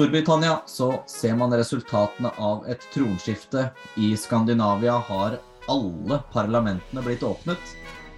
Storbritannia 0.00 0.62
så 0.66 1.02
ser 1.06 1.34
man 1.36 1.52
resultatene 1.52 2.30
av 2.38 2.62
et 2.72 2.80
tronskifte. 2.94 3.66
I 4.00 4.16
Skandinavia 4.16 4.94
har 4.96 5.34
alle 5.68 6.16
parlamentene 6.32 7.02
blitt 7.04 7.20
åpnet. 7.22 7.74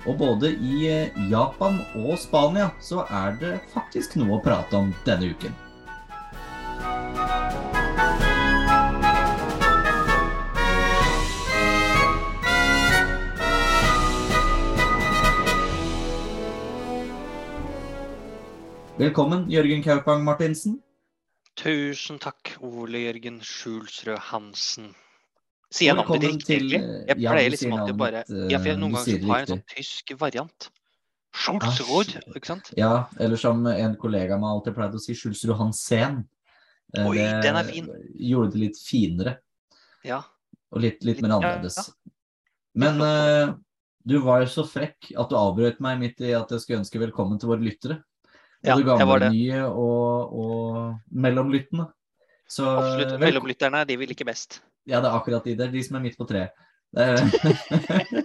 Og 0.07 0.15
både 0.21 0.53
i 0.53 0.77
eh, 0.87 1.19
Japan 1.33 1.81
og 1.99 2.15
Spania 2.23 2.69
så 2.79 3.03
er 3.11 3.35
det 3.41 3.51
faktisk 3.73 4.15
noe 4.21 4.37
å 4.37 4.45
prate 4.45 4.79
om 4.79 4.93
denne 5.03 5.33
uken. 5.35 5.59
Velkommen, 19.03 19.49
Jørgen 19.51 19.83
Kaupang 19.83 20.23
Martinsen. 20.23 20.79
Tusen 21.61 22.19
takk, 22.23 22.55
Ole 22.65 23.03
Jørgen 23.05 23.41
Skjulsrød 23.45 24.19
Hansen. 24.31 24.93
Sier 25.73 25.93
jeg 25.93 25.99
navnet 25.99 26.23
ditt 26.25 26.49
riktig. 26.49 26.81
Jeg 26.81 27.17
pleier 27.19 27.49
du 27.49 27.55
liksom 27.55 27.75
alltid 27.77 27.97
navnet, 27.97 27.99
bare 28.01 28.23
Ja, 28.53 28.59
for 28.59 28.69
jeg, 28.69 28.77
eh, 28.77 28.81
noen 28.81 28.95
ganger 28.97 29.27
har 29.27 29.43
jeg 29.43 29.49
en 29.49 29.53
sånn 29.53 29.65
tysk 29.73 30.13
variant. 30.21 30.69
Schulzrud, 31.33 32.13
ikke 32.37 32.51
sant? 32.51 32.71
Ja, 32.77 33.07
eller 33.21 33.41
som 33.41 33.65
en 33.67 33.97
kollega 34.01 34.35
av 34.37 34.43
meg 34.43 34.53
alltid 34.53 34.77
pleide 34.77 34.99
å 35.01 35.01
si, 35.01 35.15
Schulzrud 35.17 35.57
Hansen. 35.57 36.23
Eh, 36.95 37.07
Oi, 37.09 37.17
det 37.17 37.43
den 37.47 37.57
er 37.57 37.65
fin. 37.65 37.89
Gjorde 38.21 38.53
det 38.53 38.61
litt 38.67 38.81
finere, 38.85 39.39
Ja. 40.05 40.23
og 40.73 40.81
litt, 40.81 41.03
litt 41.05 41.17
Litt- 41.17 41.23
mer 41.23 41.31
ja, 41.31 41.37
annerledes. 41.39 41.91
Men 42.75 43.01
uh, 43.01 43.55
du 44.05 44.19
var 44.21 44.41
jo 44.41 44.47
så 44.47 44.65
frekk 44.69 45.13
at 45.17 45.29
du 45.29 45.37
avbrøt 45.37 45.81
meg 45.81 45.99
midt 46.01 46.21
i 46.21 46.33
at 46.33 46.49
jeg 46.51 46.61
skulle 46.61 46.81
ønske 46.81 47.01
velkommen 47.01 47.39
til 47.41 47.49
våre 47.49 47.65
lyttere. 47.65 48.03
Ja, 48.63 48.77
Både 48.77 48.83
jeg 48.83 48.87
gamle, 48.87 49.07
var 49.11 49.19
det. 49.25 49.31
nye 49.35 49.63
og, 49.67 50.35
og 50.39 50.99
mellomlyttende. 51.11 51.89
Så 52.47 52.67
Absolutt. 52.69 53.17
Mellomlytterne, 53.23 53.81
de 53.89 53.97
vi 53.99 54.07
liker 54.07 54.29
best. 54.29 54.61
Ja, 54.87 55.01
det 55.03 55.09
er 55.09 55.17
akkurat 55.17 55.45
de 55.49 55.57
der. 55.59 55.71
De 55.73 55.83
som 55.83 55.97
er 55.99 56.05
midt 56.05 56.19
på 56.19 56.27
treet. 56.29 56.53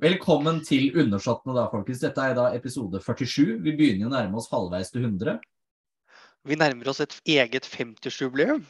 Velkommen 0.00 0.62
til 0.64 0.94
Undersåttene, 1.00 1.54
da, 1.56 1.66
folkens. 1.72 2.00
Dette 2.04 2.24
er 2.24 2.36
da 2.38 2.46
episode 2.56 3.00
47. 3.04 3.58
Vi 3.64 3.74
begynner 3.76 4.08
å 4.08 4.12
nærme 4.14 4.38
oss 4.40 4.48
halvveis 4.52 4.92
til 4.94 5.04
100. 5.04 5.40
Vi 6.48 6.56
nærmer 6.56 6.88
oss 6.92 7.02
et 7.04 7.18
eget 7.28 7.66
50-årsjubileum. 7.68 8.62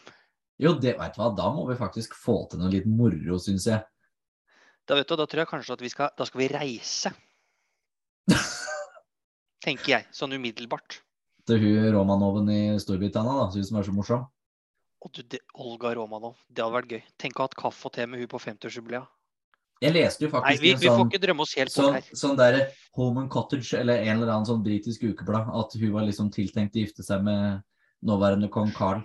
Jo, 0.60 0.74
det 0.80 0.96
vet 0.98 1.14
du 1.14 1.20
hva, 1.22 1.30
da 1.36 1.46
må 1.54 1.68
vi 1.68 1.76
faktisk 1.78 2.16
få 2.18 2.42
til 2.50 2.58
noe 2.60 2.72
litt 2.72 2.88
moro, 2.90 3.38
syns 3.40 3.68
jeg. 3.70 3.80
Da 4.90 4.98
vet 4.98 5.08
du, 5.08 5.14
da 5.20 5.26
tror 5.30 5.44
jeg 5.44 5.50
kanskje 5.52 5.76
at 5.76 5.84
vi 5.84 5.90
skal, 5.92 6.10
da 6.18 6.26
skal 6.26 6.42
vi 6.42 6.48
reise. 6.50 7.12
Tenker 9.64 9.94
jeg, 9.94 10.08
sånn 10.16 10.34
umiddelbart. 10.36 11.00
Til 11.48 11.62
hun 11.62 11.88
Romanoven 11.94 12.48
i 12.52 12.60
Storbritannia, 12.80 13.36
da, 13.42 13.48
hun 13.52 13.66
som 13.66 13.80
er 13.80 13.86
så 13.88 13.94
morsom. 13.94 14.26
Og 15.00 15.12
du, 15.16 15.22
det, 15.32 15.40
Olga 15.56 15.94
Romanov, 15.96 16.36
det 16.48 16.62
hadde 16.62 16.76
vært 16.76 16.92
gøy. 16.92 17.02
Tenk 17.20 17.38
å 17.38 17.44
ha 17.44 17.48
hatt 17.48 17.56
kaffe 17.58 17.88
og 17.88 17.94
te 17.96 18.04
med 18.08 18.20
hun 18.20 18.28
på 18.28 18.40
50-årsjubileet. 18.40 19.08
Jeg 19.80 19.94
leste 19.96 20.26
jo 20.26 20.28
Nei, 20.28 20.34
faktisk 20.36 20.60
vi, 20.60 20.68
i 20.68 20.72
en 20.74 20.80
vi 20.80 20.88
får 20.90 20.98
sånn, 20.98 21.08
ikke 21.08 21.20
drømme 21.22 21.44
oss 21.46 21.54
helt 21.56 21.72
sånn, 21.72 21.94
her. 21.96 22.08
sånn 22.22 22.36
der 22.36 22.58
Home 22.98 23.22
and 23.22 23.30
Cottage, 23.32 23.70
eller 23.78 24.02
en 24.04 24.18
eller 24.18 24.32
annen 24.34 24.48
sånn 24.48 24.60
britisk 24.64 25.06
ukeblad, 25.08 25.48
at 25.56 25.76
hun 25.80 25.94
var 25.94 26.04
liksom 26.04 26.28
tiltenkt 26.34 26.76
å 26.76 26.82
gifte 26.82 27.04
seg 27.06 27.24
med 27.24 27.62
nåværende 28.04 28.50
kong 28.52 28.74
Carl. 28.76 29.00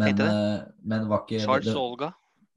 Men, 0.00 0.22
eh, 0.24 0.62
men 0.86 1.04
var 1.10 1.26
ikke 1.26 1.42
Charles 1.44 1.68
det, 1.68 1.74
og 1.76 1.82
Olga. 1.82 2.12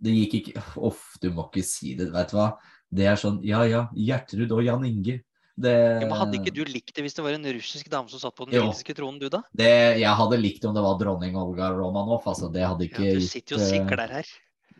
det 0.05 0.13
gikk 0.13 0.35
ikke 0.39 0.63
Uff, 0.87 1.03
du 1.19 1.31
må 1.33 1.47
ikke 1.49 1.65
si 1.67 1.95
det, 1.99 2.11
vet 2.13 2.31
du 2.31 2.37
hva. 2.37 2.53
Det 2.93 3.07
er 3.09 3.19
sånn 3.19 3.41
Ja 3.43 3.63
ja, 3.67 3.87
Gjertrud 3.97 4.53
og 4.53 4.63
Jan 4.63 4.85
Inge. 4.87 5.19
Det, 5.53 5.73
Ja, 6.01 6.07
men 6.07 6.17
hadde 6.17 6.39
ikke 6.39 6.53
du 6.55 6.63
likt 6.65 6.95
det 6.97 7.03
hvis 7.05 7.13
det 7.13 7.21
var 7.25 7.35
en 7.35 7.45
russisk 7.53 7.89
dame 7.93 8.09
som 8.09 8.21
satt 8.21 8.33
på 8.33 8.47
den 8.49 8.57
russiske 8.63 8.95
tronen, 8.97 9.19
du 9.21 9.27
da? 9.29 9.43
det, 9.53 9.99
Jeg 10.01 10.15
hadde 10.17 10.39
likt 10.41 10.63
det 10.63 10.69
om 10.71 10.73
det 10.73 10.81
var 10.85 10.97
dronning 10.97 11.37
Olga 11.37 11.69
Romanov. 11.75 12.25
Altså, 12.25 12.49
det 12.53 12.65
hadde 12.65 12.87
ikke 12.87 13.05
Ja, 13.05 13.19
du 13.19 13.27
sitter 13.27 13.55
jo 13.55 13.59
og 13.61 13.67
eh, 13.67 13.69
sikler 13.75 14.15
her. 14.17 14.31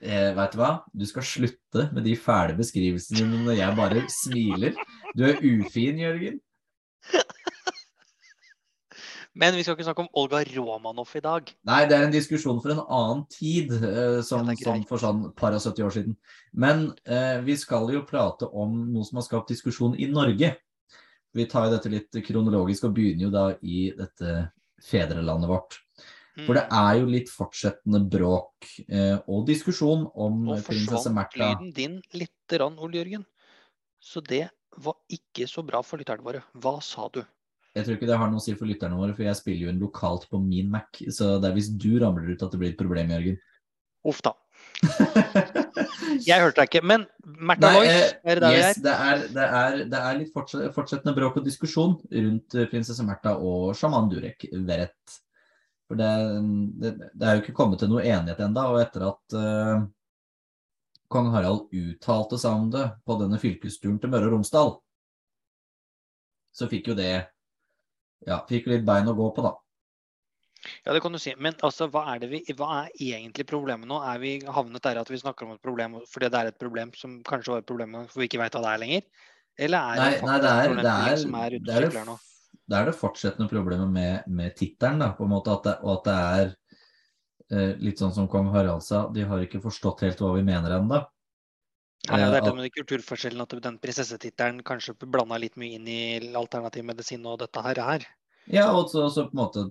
Eh, 0.02 0.32
vet 0.36 0.56
du 0.56 0.60
hva? 0.60 0.72
Du 0.92 1.06
skal 1.08 1.28
slutte 1.30 1.86
med 1.94 2.04
de 2.08 2.16
fæle 2.20 2.58
beskrivelsene 2.58 3.22
dine 3.22 3.44
når 3.46 3.60
jeg 3.60 3.78
bare 3.78 4.02
smiler. 4.12 4.82
Du 5.14 5.24
er 5.30 5.38
ufin, 5.40 6.02
Jørgen. 6.02 6.42
Men 9.34 9.56
vi 9.58 9.64
skal 9.66 9.74
ikke 9.78 9.88
snakke 9.88 10.04
om 10.04 10.12
Olga 10.22 10.44
Romanov 10.54 11.10
i 11.18 11.22
dag. 11.26 11.48
Nei, 11.66 11.80
det 11.90 11.98
er 11.98 12.06
en 12.06 12.14
diskusjon 12.14 12.60
for 12.62 12.74
en 12.76 12.84
annen 12.84 13.24
tid, 13.34 13.72
eh, 13.74 14.20
som, 14.26 14.50
Ja, 14.52 14.58
som 14.62 14.84
for 14.90 15.02
sånn 15.02 15.24
par 15.38 15.56
og 15.58 15.64
70 15.64 15.88
år 15.88 15.96
siden. 15.96 16.18
Men 16.54 16.92
eh, 17.06 17.40
vi 17.46 17.58
skal 17.58 17.90
jo 17.96 18.04
prate 18.06 18.46
om 18.46 18.76
noe 18.94 19.08
som 19.08 19.18
har 19.18 19.26
skapt 19.26 19.50
diskusjon 19.50 19.98
i 19.98 20.10
Norge. 20.12 20.54
Vi 21.34 21.48
tar 21.50 21.66
jo 21.66 21.74
dette 21.74 21.90
litt 21.90 22.20
kronologisk 22.28 22.86
og 22.86 22.94
begynner 22.94 23.26
jo 23.26 23.34
da 23.34 23.48
i 23.66 23.88
dette 23.98 24.38
fedrelandet 24.86 25.50
vårt. 25.50 25.80
Mm. 26.38 26.46
For 26.48 26.58
det 26.58 26.64
er 26.74 26.96
jo 26.98 27.10
litt 27.10 27.30
fortsettende 27.30 28.02
bråk 28.10 28.70
eh, 28.88 29.18
og 29.30 29.46
diskusjon 29.50 30.08
om 30.14 30.50
og 30.50 30.66
prinsesse 30.66 31.10
forsvant 31.10 31.18
Märtha. 31.18 31.54
lyden 31.54 31.74
din 31.74 32.02
lite 32.14 32.58
grann, 32.58 32.78
Ole 32.78 33.02
Jørgen. 33.02 33.26
Så 34.02 34.22
det 34.22 34.48
var 34.78 34.98
ikke 35.10 35.48
så 35.50 35.62
bra 35.66 35.82
for 35.86 36.02
lytterne 36.02 36.26
våre. 36.26 36.42
Hva 36.58 36.80
sa 36.86 37.10
du? 37.14 37.22
Jeg 37.74 37.86
tror 37.88 37.98
ikke 37.98 38.10
det 38.10 38.20
har 38.22 38.30
noe 38.30 38.42
å 38.42 38.44
si 38.44 38.54
for 38.58 38.70
lytterne 38.70 38.98
våre, 39.00 39.16
for 39.18 39.26
jeg 39.26 39.40
spiller 39.40 39.66
jo 39.66 39.74
inn 39.74 39.82
lokalt 39.82 40.28
på 40.30 40.38
min 40.42 40.70
Mac. 40.74 41.00
Så 41.10 41.38
det 41.42 41.50
er 41.50 41.58
hvis 41.58 41.72
du 41.74 41.96
ramler 42.04 42.36
ut 42.36 42.46
at 42.46 42.54
det 42.54 42.62
blir 42.62 42.74
et 42.74 42.80
problem, 42.80 43.14
Jørgen. 43.16 43.40
Uff 44.06 44.22
da. 44.26 44.36
Jeg 46.28 46.44
hørte 46.44 46.62
deg 46.62 46.70
ikke. 46.70 46.84
Men 46.86 47.06
Märtha 47.24 47.72
Lois, 47.74 47.90
eh, 47.90 48.14
er 48.30 48.40
det 48.40 48.44
der 48.44 48.58
yes, 48.58 48.78
er? 48.78 48.84
det 48.84 48.94
er, 48.94 49.26
det 49.34 49.48
er, 49.48 49.78
det 49.90 50.02
er 50.02 50.20
litt 50.20 50.36
fortsettende 50.76 51.16
bråk 51.18 51.40
og 51.40 51.48
diskusjon 51.48 51.98
rundt 52.12 52.58
eh, 52.58 52.70
prinsesse 52.72 53.06
Märtha 53.08 53.36
og 53.42 53.74
sjaman 53.80 54.12
Durek 54.12 54.46
Verrett. 54.54 55.18
For 55.90 56.00
det, 56.00 56.12
det, 56.82 56.94
det 57.12 57.28
er 57.28 57.38
jo 57.38 57.44
ikke 57.44 57.58
kommet 57.58 57.82
til 57.82 57.92
noe 57.92 58.06
enighet 58.06 58.40
enda, 58.46 58.70
og 58.72 58.80
etter 58.82 59.04
at 59.10 59.36
uh, 59.36 59.84
kong 61.12 61.28
Harald 61.34 61.68
uttalte 61.76 62.40
seg 62.42 62.56
om 62.56 62.70
det 62.74 62.86
på 63.06 63.18
denne 63.20 63.40
fylkesturen 63.42 64.00
til 64.02 64.14
Møre 64.14 64.30
og 64.30 64.38
Romsdal, 64.38 64.72
så 66.56 66.70
fikk 66.72 66.92
jo 66.92 66.98
det 66.98 67.12
ja, 68.28 68.40
fikk 68.50 68.70
litt 68.72 68.88
bein 68.88 69.10
å 69.10 69.16
gå 69.18 69.30
på, 69.36 69.46
da. 69.46 69.54
Ja, 70.86 70.94
det 70.96 71.02
kan 71.04 71.12
du 71.12 71.20
si. 71.20 71.34
Men 71.36 71.58
altså, 71.66 71.90
hva 71.92 72.06
er, 72.14 72.22
det 72.24 72.30
vi, 72.32 72.42
hva 72.56 72.86
er 72.86 72.92
egentlig 72.96 73.46
problemet 73.50 73.90
nå? 73.90 74.00
Er 74.08 74.20
vi 74.22 74.38
havnet 74.48 74.84
der 74.86 75.02
at 75.02 75.12
vi 75.12 75.20
snakker 75.20 75.48
om 75.48 75.56
et 75.58 75.64
problem 75.64 76.00
fordi 76.10 76.30
det 76.32 76.40
er 76.40 76.52
et 76.52 76.60
problem 76.60 76.94
som 76.96 77.18
kanskje 77.28 77.56
var 77.56 77.64
et 77.64 77.70
problem 77.70 77.98
for 78.06 78.24
vi 78.24 78.30
ikke 78.30 78.40
vet 78.42 78.56
hva 78.56 78.64
det 78.64 78.72
er 78.72 78.84
lenger? 78.86 79.08
Eller 79.60 79.92
er 79.94 80.00
Nei, 80.02 80.12
det 80.16 80.30
nei, 80.30 80.38
det 80.40 80.50
er, 80.50 80.62
et 80.62 80.72
problemstilling 80.72 81.24
som 81.26 81.36
er 81.42 81.58
ute 81.58 81.64
og 81.64 81.76
er, 81.76 81.88
sykler 81.88 82.08
nå? 82.08 82.16
det, 82.18 82.64
det 82.64 82.80
er 82.80 82.90
det 82.90 82.96
fortsettende 82.98 83.50
problemet 83.52 83.92
med, 83.92 84.30
med 84.40 84.56
tittelen, 84.58 85.04
på 85.18 85.28
en 85.28 85.34
måte, 85.34 85.58
at 85.58 85.68
det, 85.68 85.76
og 85.84 85.98
at 85.98 86.08
det 86.08 86.16
er 86.24 86.54
eh, 87.52 87.74
litt 87.84 88.02
sånn 88.02 88.16
som 88.16 88.30
kong 88.32 88.50
Harald 88.56 88.86
sa, 88.86 89.06
de 89.14 89.28
har 89.30 89.44
ikke 89.44 89.62
forstått 89.64 90.06
helt 90.08 90.24
hva 90.24 90.32
vi 90.38 90.46
mener 90.48 90.80
ennå. 90.80 91.04
Nei, 92.10 92.20
ja, 92.20 92.32
det 92.32 92.42
er 92.42 92.42
Eh, 92.42 92.50
det 92.50 92.56
med 92.58 92.74
kulturforskjellen 92.76 93.42
at 93.46 93.56
den 93.64 93.78
prinsessetittelen 93.80 94.60
kanskje 94.68 94.96
blanda 95.00 95.38
litt 95.40 95.56
mye 95.56 95.78
inn 95.78 95.88
i 95.88 96.02
alternativ 96.36 96.84
medisin 96.84 97.26
og 97.26 97.40
dette 97.40 97.64
her. 97.64 97.80
er. 97.80 98.06
Ja, 98.52 98.72
og 98.76 98.90
så, 98.92 99.08
så 99.10 99.30
på 99.30 99.38
en 99.38 99.40
måte 99.40 99.64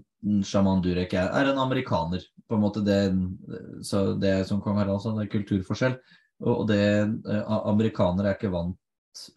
sjaman 0.49 0.81
Durek 0.81 1.13
er, 1.13 1.29
er 1.29 1.51
en 1.51 1.61
amerikaner. 1.61 2.25
På 2.49 2.57
en 2.57 2.65
måte 2.65 2.81
det, 2.81 3.13
så 3.85 4.15
det 4.17 4.31
er 4.31 4.45
som 4.49 4.63
kong 4.65 4.81
Harald 4.81 5.03
sa, 5.03 5.13
det 5.17 5.27
er 5.27 5.35
kulturforskjell. 5.37 5.99
Og 6.43 6.63
og 6.63 6.69
det, 6.69 6.81
eh, 7.29 7.53
amerikanere 7.69 8.33
er 8.33 8.39
ikke 8.39 8.53
vant 8.53 8.79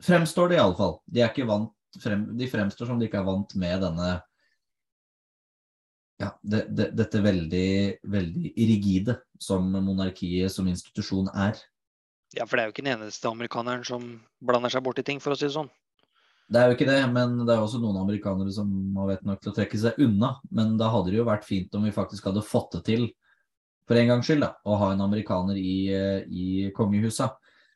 Fremstår 0.02 0.50
det 0.50 0.56
iallfall. 0.56 1.02
De 1.12 1.20
er 1.20 1.34
ikke 1.34 1.50
vant 1.50 2.00
frem, 2.00 2.30
De 2.40 2.48
fremstår 2.48 2.88
som 2.88 3.00
de 3.00 3.10
ikke 3.10 3.20
er 3.20 3.28
vant 3.28 3.56
med 3.60 3.82
denne 3.84 4.14
ja, 6.16 6.30
det, 6.48 6.62
det, 6.72 6.94
dette 6.96 7.20
veldig, 7.20 7.68
veldig 8.08 8.52
rigide 8.56 9.18
som 9.36 9.68
monarkiet 9.68 10.54
som 10.54 10.70
institusjon 10.72 11.28
er. 11.36 11.60
Ja, 12.34 12.46
for 12.46 12.58
det 12.58 12.64
er 12.64 12.68
jo 12.70 12.74
ikke 12.74 12.84
den 12.84 12.98
eneste 13.00 13.30
amerikaneren 13.30 13.86
som 13.86 14.22
blander 14.44 14.70
seg 14.74 14.84
borti 14.84 15.04
ting, 15.06 15.20
for 15.22 15.32
å 15.32 15.38
si 15.38 15.46
det 15.46 15.54
sånn. 15.54 15.70
Det 16.50 16.60
er 16.62 16.68
jo 16.70 16.76
ikke 16.76 16.86
det, 16.90 16.98
men 17.14 17.46
det 17.46 17.54
er 17.56 17.62
også 17.64 17.80
noen 17.82 17.98
amerikanere 17.98 18.52
som 18.54 18.70
har 18.98 19.08
vett 19.08 19.24
nok 19.26 19.40
til 19.42 19.52
å 19.52 19.56
trekke 19.56 19.78
seg 19.82 19.94
unna. 20.00 20.36
Men 20.52 20.76
da 20.78 20.90
hadde 20.94 21.10
det 21.14 21.18
jo 21.18 21.26
vært 21.26 21.46
fint 21.46 21.74
om 21.76 21.84
vi 21.88 21.92
faktisk 21.96 22.26
hadde 22.30 22.44
fått 22.46 22.72
det 22.78 22.84
til, 22.86 23.08
for 23.88 23.96
en 23.98 24.08
gangs 24.08 24.26
skyld, 24.28 24.42
da, 24.42 24.52
å 24.66 24.78
ha 24.78 24.92
en 24.94 25.02
amerikaner 25.02 25.58
i, 25.58 25.90
i 26.30 26.72
kongehuset. 26.76 27.34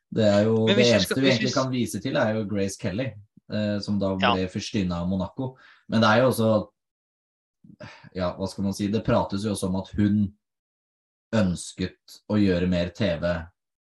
Det 0.10 0.26
er 0.26 0.44
jo 0.50 0.66
det 0.68 0.76
eneste 0.78 1.14
skal- 1.14 1.22
vi 1.24 1.30
egentlig 1.30 1.54
kan 1.54 1.70
vise 1.72 2.02
til, 2.02 2.18
er 2.18 2.34
jo 2.36 2.46
Grace 2.50 2.78
Kelly, 2.82 3.12
eh, 3.54 3.80
som 3.80 4.00
da 4.00 4.16
Ja. 4.18 4.34
ble 4.34 4.48
fyrstinne 4.50 4.92
av 4.94 5.08
Monaco. 5.08 5.56
Men 5.88 6.02
det 6.02 6.10
er 6.10 6.22
jo 6.22 6.30
også 6.30 6.68
Ja, 8.16 8.36
hva 8.36 8.48
skal 8.50 8.64
man 8.64 8.74
si? 8.74 8.88
Det 8.88 9.04
prates 9.06 9.44
jo 9.44 9.52
også 9.52 9.68
om 9.68 9.76
at 9.76 9.90
hun 9.94 10.34
ønsket 11.36 12.22
å 12.32 12.38
gjøre 12.40 12.68
mer 12.70 12.90
TV 12.90 13.22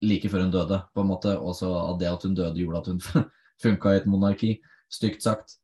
like 0.08 0.28
før 0.32 0.44
hun 0.46 0.52
døde, 0.54 0.80
på 0.94 1.02
en 1.04 1.10
måte. 1.10 1.34
Også 1.38 1.68
at 1.90 2.00
det 2.00 2.08
at 2.10 2.22
hun 2.26 2.34
døde, 2.38 2.54
gjorde 2.58 2.82
at 2.82 2.90
hun 2.92 3.00
funka 3.64 3.94
i 3.94 4.02
et 4.02 4.06
monarki. 4.10 4.56
Stygt 4.92 5.22
sagt. 5.26 5.56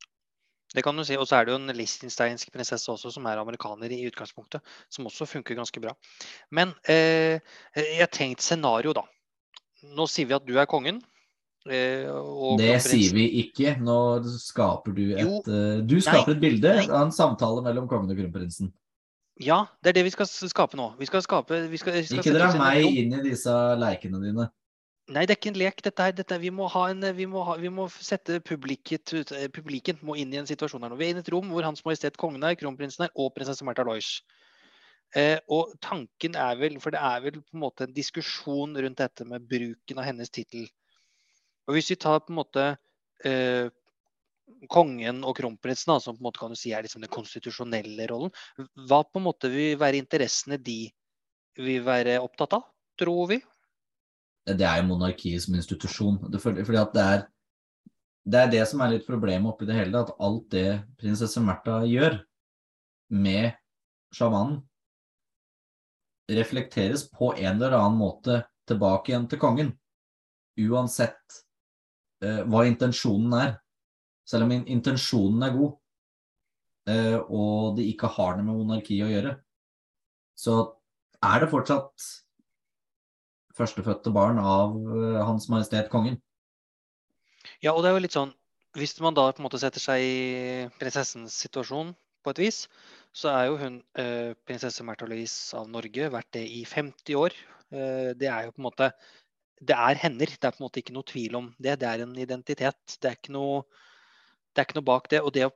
Det 0.75 0.81
kan 0.85 0.97
du 0.97 1.05
si. 1.05 1.17
Og 1.21 1.27
så 1.29 1.37
er 1.37 1.45
det 1.47 1.53
jo 1.53 1.59
en 1.61 1.75
listinsteinsk 1.77 2.51
prinsesse 2.55 2.89
også, 2.91 3.11
som 3.13 3.27
er 3.29 3.41
amerikaner 3.43 3.93
i 3.93 4.07
utgangspunktet, 4.09 4.63
som 4.91 5.07
også 5.11 5.27
funker 5.29 5.59
ganske 5.59 5.81
bra. 5.85 5.93
Men 6.51 6.73
eh, 6.89 7.39
jeg 7.77 8.01
har 8.01 8.11
tenkt 8.13 8.41
scenario, 8.45 8.95
da. 8.97 9.05
Nå 9.93 10.07
sier 10.09 10.31
vi 10.31 10.37
at 10.39 10.47
du 10.49 10.55
er 10.57 10.69
kongen. 10.71 11.03
Eh, 11.69 12.09
og 12.11 12.57
Det 12.59 12.73
sier 12.83 13.13
vi 13.15 13.29
ikke. 13.45 13.77
Nå 13.85 13.99
skaper 14.41 14.97
du 14.97 15.03
et 15.13 15.21
Jo. 15.23 15.43
eh, 15.47 15.83
Du 15.87 15.99
skaper 16.03 16.35
et 16.35 16.41
bilde 16.43 16.73
av 16.89 16.97
en 17.05 17.13
samtale 17.15 17.63
mellom 17.63 17.87
kongen 17.91 18.11
og 18.11 18.19
kronprinsen. 18.19 18.73
Ja, 19.41 19.65
det 19.81 19.93
er 19.93 20.01
det 20.01 20.05
vi 20.05 20.13
skal 20.13 20.29
skape 20.29 20.77
nå. 20.77 20.93
Vi 20.99 21.09
skal 21.09 21.23
skape 21.25 21.63
vi 21.71 21.79
skal, 21.81 21.95
vi 21.97 22.05
skal 22.05 22.21
Ikke 22.21 22.35
dra 22.37 22.51
meg 22.59 22.85
inn 22.85 23.15
i 23.17 23.23
disse 23.25 23.53
leikene 23.81 24.21
dine. 24.23 24.51
Nei, 25.13 25.25
det 25.27 25.35
er 25.35 25.39
ikke 25.41 25.51
en 25.51 25.59
lek. 25.59 25.81
Dette 25.83 26.05
her, 26.05 26.13
dette 26.15 26.37
vi, 26.39 26.53
må 26.55 26.69
ha 26.71 26.85
en, 26.93 27.03
vi, 27.17 27.27
må 27.29 27.43
ha, 27.47 27.57
vi 27.61 27.73
må 27.73 27.89
sette 27.91 28.39
publiket, 28.47 29.13
eh, 29.35 29.49
publiken 29.53 29.99
må 30.07 30.15
inn 30.21 30.31
i 30.33 30.39
en 30.39 30.47
situasjon 30.49 30.85
her 30.85 30.93
nå. 30.93 30.99
Vi 31.01 31.09
er 31.09 31.15
inne 31.15 31.25
i 31.25 31.27
et 31.27 31.33
rom 31.35 31.51
hvor 31.51 31.67
Hans 31.67 31.83
Majestet 31.85 32.21
Kongen 32.21 32.45
er, 32.47 32.55
kronprinsen 32.61 33.09
er 33.09 33.13
og 33.19 33.33
prinsesse 33.35 33.67
Märtha 33.67 33.85
Lois. 33.89 34.21
Eh, 35.19 35.37
og 35.53 35.75
tanken 35.85 36.39
er 36.39 36.57
vel, 36.61 36.79
for 36.81 36.95
det 36.95 37.03
er 37.03 37.25
vel 37.25 37.41
på 37.43 37.59
en 37.59 37.65
måte 37.65 37.89
en 37.89 37.97
diskusjon 37.97 38.79
rundt 38.79 39.03
dette 39.03 39.27
med 39.29 39.45
bruken 39.51 40.01
av 40.01 40.07
hennes 40.09 40.33
tittel. 40.33 40.71
Og 41.67 41.77
hvis 41.77 41.91
vi 41.93 41.99
tar 42.01 42.23
på 42.23 42.33
en 42.33 42.39
måte 42.39 42.69
eh, 43.27 43.67
kongen 44.73 45.23
og 45.27 45.37
kronprinsen, 45.39 45.95
som 46.01 46.17
på 46.17 46.23
en 46.23 46.29
måte 46.29 46.43
kan 46.43 46.53
du 46.53 46.59
si 46.59 46.73
er 46.73 46.85
liksom 46.85 47.05
den 47.05 47.13
konstitusjonelle 47.13 48.07
rollen, 48.11 48.33
hva 48.89 49.03
på 49.05 49.21
en 49.21 49.27
måte 49.29 49.51
vil 49.53 49.79
være 49.81 50.01
interessene 50.01 50.61
de 50.61 50.87
vil 51.61 51.85
være 51.85 52.19
opptatt 52.23 52.57
av, 52.59 52.67
tror 53.01 53.33
vi? 53.35 53.41
Det 54.43 54.67
er 54.67 54.81
jo 54.81 54.89
monarkiet 54.89 55.45
som 55.45 55.55
institusjon. 55.55 56.19
Fordi 56.43 56.65
det 56.65 57.03
er, 57.03 57.25
det 58.25 58.41
er 58.41 58.53
det 58.57 58.63
som 58.71 58.83
er 58.83 58.97
litt 58.97 59.07
problemet 59.07 59.53
oppi 59.53 59.69
det 59.69 59.77
hele, 59.79 60.03
at 60.03 60.15
alt 60.19 60.49
det 60.55 60.83
prinsesse 60.99 61.43
Märtha 61.45 61.83
gjør 61.87 62.19
med 63.13 63.53
sjamanen, 64.15 64.61
reflekteres 66.33 67.05
på 67.11 67.33
en 67.35 67.59
eller 67.59 67.77
annen 67.77 67.99
måte 67.99 68.43
tilbake 68.69 69.13
igjen 69.13 69.29
til 69.31 69.41
kongen. 69.43 69.73
Uansett 70.61 71.43
uh, 72.25 72.43
hva 72.49 72.65
intensjonen 72.69 73.37
er. 73.39 73.55
Selv 74.33 74.47
om 74.49 74.53
intensjonen 74.55 75.45
er 75.45 75.53
god, 75.53 75.73
eh, 76.89 77.19
og 77.21 77.77
det 77.77 77.85
ikke 77.91 78.09
har 78.15 78.39
noe 78.39 78.47
med 78.47 78.61
monarki 78.63 79.03
å 79.05 79.11
gjøre, 79.11 79.35
så 80.39 80.55
er 81.23 81.43
det 81.43 81.51
fortsatt 81.53 82.07
førstefødte 83.59 84.13
barn 84.15 84.41
av 84.41 84.79
eh, 84.81 85.19
Hans 85.29 85.51
Majestet 85.53 85.91
Kongen. 85.93 86.17
Ja, 87.61 87.75
og 87.75 87.83
det 87.83 87.91
er 87.91 87.99
jo 87.99 88.07
litt 88.07 88.15
sånn 88.15 88.33
Hvis 88.79 88.95
man 89.05 89.13
da 89.13 89.27
på 89.29 89.43
en 89.43 89.45
måte 89.45 89.61
setter 89.61 89.83
seg 89.83 90.01
i 90.01 90.69
prinsessens 90.81 91.35
situasjon 91.43 91.91
på 92.25 92.33
et 92.33 92.39
vis, 92.41 92.63
så 93.13 93.29
er 93.35 93.51
jo 93.51 93.59
hun 93.61 93.75
eh, 94.01 94.33
prinsesse 94.49 94.87
Märtha 94.87 95.05
Louise 95.11 95.59
av 95.59 95.69
Norge, 95.69 96.09
vært 96.15 96.31
det 96.39 96.47
i 96.49 96.63
50 96.65 97.19
år. 97.21 97.37
Det 97.73 98.29
er 98.29 98.47
jo 98.47 98.53
på 98.53 98.61
en 98.61 98.67
måte 98.67 98.87
Det 99.61 99.73
er 99.73 99.97
hender. 100.01 100.29
Det 100.29 100.45
er 100.45 100.53
på 100.53 100.61
en 100.61 100.67
måte 100.67 100.81
ikke 100.81 100.93
noe 100.97 101.09
tvil 101.09 101.37
om 101.39 101.47
det. 101.57 101.79
Det 101.81 101.89
er 101.89 102.03
en 102.05 102.17
identitet. 102.21 102.97
Det 103.01 103.11
er 103.11 103.17
ikke 103.17 103.33
noe, 103.37 103.63
det 104.53 104.63
er 104.63 104.69
ikke 104.69 104.79
noe 104.81 104.89
bak 104.89 105.09
det. 105.13 105.23
Og 105.25 105.33
det 105.35 105.47
å, 105.49 105.53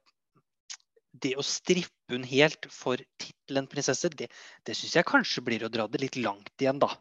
det 1.22 1.34
å 1.38 1.44
strippe 1.46 2.14
hun 2.14 2.26
helt 2.28 2.68
for 2.72 3.00
tittelen 3.20 3.68
prinsesse, 3.70 4.10
det, 4.16 4.30
det 4.66 4.76
syns 4.78 4.96
jeg 4.98 5.08
kanskje 5.08 5.44
blir 5.46 5.66
å 5.66 5.72
dra 5.72 5.88
det 5.90 6.02
litt 6.02 6.18
langt 6.20 6.52
igjen, 6.62 6.80
da. 6.82 6.92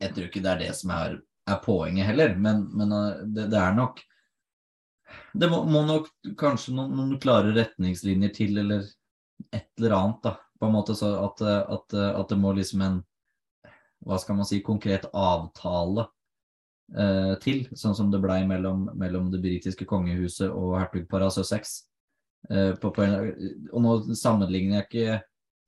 Jeg 0.00 0.14
tror 0.16 0.28
ikke 0.28 0.44
det 0.44 0.52
er 0.54 0.62
det 0.64 0.70
som 0.78 0.94
er, 0.96 1.18
er 1.50 1.58
poenget 1.64 2.08
heller, 2.08 2.32
men, 2.40 2.64
men 2.76 2.94
eh, 2.96 3.26
det, 3.36 3.50
det 3.52 3.60
er 3.60 3.76
nok 3.76 4.00
Det 5.34 5.48
må, 5.50 5.64
må 5.66 5.82
nok 5.86 6.08
kanskje 6.38 6.72
noen, 6.76 6.94
noen 6.96 7.18
klare 7.20 7.52
retningslinjer 7.56 8.32
til, 8.34 8.60
eller 8.62 8.86
et 9.50 9.68
eller 9.78 9.96
annet, 9.96 10.22
da. 10.24 10.36
På 10.60 10.68
en 10.68 10.74
måte 10.76 10.94
så 10.96 11.08
at, 11.24 11.40
at, 11.42 11.94
at 11.96 12.28
det 12.28 12.36
må 12.36 12.52
liksom 12.52 12.82
en 12.84 12.98
hva 14.04 14.16
skal 14.20 14.36
man 14.38 14.48
si, 14.48 14.60
konkret 14.64 15.06
avtale 15.12 16.06
eh, 16.96 17.34
til, 17.42 17.62
sånn 17.76 17.96
som 17.96 18.10
det 18.12 18.20
blei 18.22 18.42
mellom, 18.48 18.88
mellom 18.98 19.30
det 19.32 19.42
britiske 19.44 19.86
kongehuset 19.88 20.48
og 20.50 20.76
hertugparet 20.78 21.28
av 21.28 21.34
Sussex. 21.36 21.80
Eh, 22.50 22.74
på, 22.80 22.92
på 22.96 23.04
en, 23.04 23.16
og 23.72 23.84
nå 23.84 23.96
sammenligner 24.18 24.80
jeg, 24.80 24.88
ikke, 24.88 25.16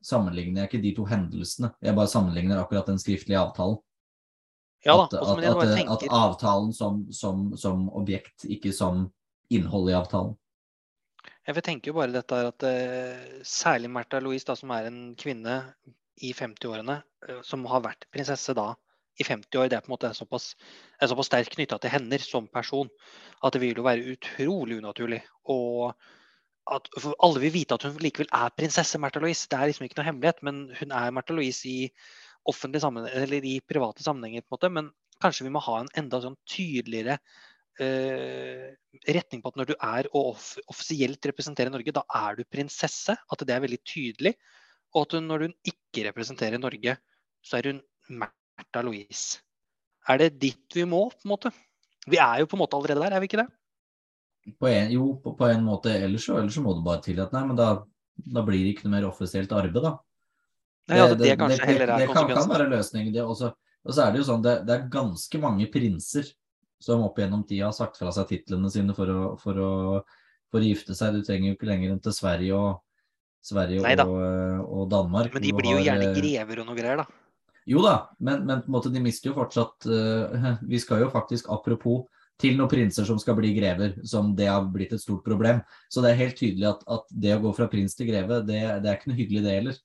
sammenligner 0.04 0.62
jeg 0.62 0.70
ikke 0.70 0.84
de 0.84 0.94
to 0.98 1.08
hendelsene, 1.10 1.72
jeg 1.82 1.98
bare 1.98 2.12
sammenligner 2.12 2.62
akkurat 2.62 2.88
den 2.90 3.00
skriftlige 3.02 3.40
avtalen. 3.40 3.80
Ja 4.82 4.96
at, 5.04 5.12
at, 5.14 5.44
at, 5.46 5.90
at 5.94 6.04
avtalen 6.10 6.72
som, 6.74 7.04
som, 7.14 7.52
som 7.56 7.86
objekt, 7.94 8.48
ikke 8.50 8.72
som 8.74 9.04
innhold 9.52 9.92
i 9.92 9.94
avtalen. 9.94 10.32
Jeg 11.46 11.62
tenker 11.66 11.90
jo 11.90 11.98
bare 11.98 12.14
dette 12.14 12.38
her 12.38 12.48
at 12.50 12.64
uh, 12.66 13.42
særlig 13.46 13.90
Märtha 13.94 14.20
Louise, 14.22 14.46
da, 14.46 14.56
som 14.58 14.70
er 14.74 14.88
en 14.88 15.00
kvinne 15.18 15.56
i 16.22 16.32
50-årene, 16.34 16.98
uh, 17.28 17.40
som 17.46 17.66
har 17.70 17.82
vært 17.86 18.06
prinsesse 18.14 18.54
da 18.58 18.72
i 19.22 19.28
50 19.28 19.60
år, 19.60 19.70
det 19.70 19.78
er 19.78 19.84
på 19.84 19.90
en 19.90 19.94
måte 19.96 20.10
såpass, 20.16 20.52
er 21.00 21.10
såpass 21.10 21.30
sterkt 21.30 21.54
knytta 21.54 21.78
til 21.82 21.94
hender 21.94 22.22
som 22.22 22.48
person 22.50 22.90
at 23.42 23.54
det 23.54 23.62
vil 23.62 23.78
jo 23.78 23.86
være 23.86 24.16
utrolig 24.16 24.80
unaturlig. 24.82 25.22
Og 25.50 25.94
at 26.70 26.88
alle 27.18 27.42
vil 27.42 27.54
vite 27.56 27.74
at 27.74 27.86
hun 27.86 27.98
likevel 28.02 28.30
er 28.36 28.54
prinsesse 28.54 28.98
Märtha 29.02 29.22
Louise. 29.22 29.48
Det 29.50 29.58
er 29.58 29.70
liksom 29.70 29.86
ikke 29.86 29.98
noe 29.98 30.08
hemmelighet, 30.08 30.42
men 30.46 30.66
hun 30.78 30.94
er 30.94 31.14
Märtha 31.14 31.34
Louise 31.34 31.66
i 31.68 31.78
offentlig 32.48 32.82
sammenheng, 32.82 33.14
eller 33.24 33.46
i 33.46 33.56
private 33.66 34.04
sammenhenger, 34.04 34.44
på 34.44 34.52
en 34.52 34.56
måte. 34.56 34.70
Men 34.76 34.90
kanskje 35.22 35.46
vi 35.46 35.54
må 35.54 35.62
ha 35.64 35.80
en 35.80 35.90
enda 35.98 36.20
sånn 36.22 36.38
tydeligere 36.48 37.18
eh, 37.82 38.68
retning 39.16 39.42
på 39.42 39.52
at 39.52 39.58
når 39.58 39.72
du 39.72 39.74
er 39.76 40.10
og 40.12 40.34
off 40.34 40.52
offisielt 40.70 41.30
representerer 41.30 41.72
Norge, 41.74 41.94
da 41.94 42.04
er 42.22 42.38
du 42.38 42.44
prinsesse. 42.46 43.16
At 43.16 43.46
det 43.46 43.56
er 43.56 43.64
veldig 43.66 43.80
tydelig. 43.82 44.36
Og 44.92 45.06
at 45.06 45.18
hun, 45.18 45.26
når 45.30 45.48
hun 45.48 45.56
ikke 45.66 46.06
representerer 46.10 46.62
Norge, 46.62 46.96
så 47.42 47.58
er 47.58 47.72
hun 47.72 47.82
Märtha 48.10 48.41
Louise. 48.80 49.42
Er 50.08 50.18
det 50.18 50.30
dit 50.40 50.76
vi 50.78 50.86
må, 50.88 51.04
på 51.12 51.26
en 51.26 51.34
måte? 51.34 51.52
Vi 52.08 52.18
er 52.18 52.40
jo 52.40 52.48
på 52.50 52.56
en 52.56 52.62
måte 52.64 52.78
allerede 52.78 53.04
der, 53.04 53.16
er 53.16 53.22
vi 53.22 53.28
ikke 53.30 53.42
det? 53.44 53.50
På 54.58 54.66
en, 54.66 54.90
jo, 54.90 55.12
på, 55.22 55.36
på 55.38 55.50
en 55.52 55.62
måte. 55.66 55.92
Ellers 55.94 56.24
så, 56.26 56.40
ellers 56.40 56.56
så 56.56 56.64
må 56.64 56.74
du 56.74 56.82
bare 56.86 57.02
til 57.04 57.20
at 57.22 57.34
nei, 57.34 57.44
men 57.46 57.58
da, 57.58 57.68
da 58.16 58.42
blir 58.46 58.64
det 58.64 58.72
ikke 58.74 58.88
noe 58.88 58.96
mer 58.96 59.06
offisielt 59.10 59.52
arbeid, 59.54 59.84
da. 59.84 59.92
Nei, 60.90 60.98
ja, 60.98 61.06
det, 61.12 61.18
det, 61.20 61.36
det, 61.38 61.58
er 61.62 61.92
det 62.00 62.08
kan, 62.10 62.26
kan 62.26 62.50
være 62.50 62.70
løsningen. 62.72 63.12
Det 63.14 63.22
også. 63.22 63.52
Og 63.86 63.94
så 63.94 64.06
er 64.06 64.14
det 64.14 64.22
jo 64.22 64.26
sånn, 64.26 64.42
det, 64.42 64.56
det 64.66 64.74
er 64.74 64.90
ganske 64.90 65.42
mange 65.42 65.68
prinser 65.70 66.26
som 66.82 67.04
opp 67.06 67.18
gjennom 67.18 67.44
tida 67.46 67.68
har 67.68 67.76
sagt 67.76 67.98
fra 68.00 68.10
seg 68.14 68.28
titlene 68.30 68.70
sine 68.74 68.94
for 68.96 69.10
å, 69.10 69.20
for 69.38 69.58
å, 69.62 69.72
for 70.50 70.58
å 70.62 70.66
gifte 70.66 70.96
seg. 70.98 71.14
Du 71.14 71.26
trenger 71.26 71.52
jo 71.52 71.56
ikke 71.56 71.70
lenger 71.70 71.94
enn 71.94 72.02
til 72.02 72.14
Sverige 72.16 72.58
og, 72.58 72.82
Sverige 73.42 73.82
og, 73.82 74.16
eh, 74.18 74.60
og 74.66 74.88
Danmark. 74.90 75.34
Men 75.34 75.46
de 75.46 75.54
blir 75.54 75.76
jo 75.76 75.78
har, 75.78 75.86
gjerne 75.92 76.08
eh, 76.10 76.16
grever 76.18 76.62
og 76.62 76.70
noe 76.70 76.78
greier, 76.78 77.02
da. 77.04 77.21
Jo 77.68 77.82
da, 77.84 77.94
men, 78.18 78.42
men 78.48 78.62
på 78.62 78.70
en 78.70 78.74
måte 78.74 78.90
de 78.92 79.02
mister 79.02 79.30
jo 79.30 79.36
fortsatt 79.36 79.86
uh, 79.86 80.50
Vi 80.72 80.80
skal 80.82 81.04
jo 81.04 81.12
faktisk, 81.12 81.50
apropos, 81.52 82.08
til 82.42 82.56
noen 82.58 82.70
prinser 82.70 83.06
som 83.06 83.20
skal 83.22 83.36
bli 83.38 83.52
grever, 83.54 83.94
som 84.08 84.32
det 84.38 84.48
har 84.50 84.66
blitt 84.72 84.94
et 84.96 85.02
stort 85.02 85.22
problem. 85.26 85.60
Så 85.92 86.02
det 86.02 86.10
er 86.10 86.22
helt 86.24 86.38
tydelig 86.40 86.72
at, 86.72 86.82
at 86.90 87.16
det 87.24 87.36
å 87.36 87.42
gå 87.44 87.52
fra 87.54 87.68
prins 87.70 87.94
til 87.94 88.08
greve, 88.10 88.40
det, 88.48 88.60
det 88.82 88.90
er 88.90 88.98
ikke 88.98 89.12
noe 89.12 89.20
hyggelig, 89.20 89.44
det 89.44 89.56
heller. 89.60 89.80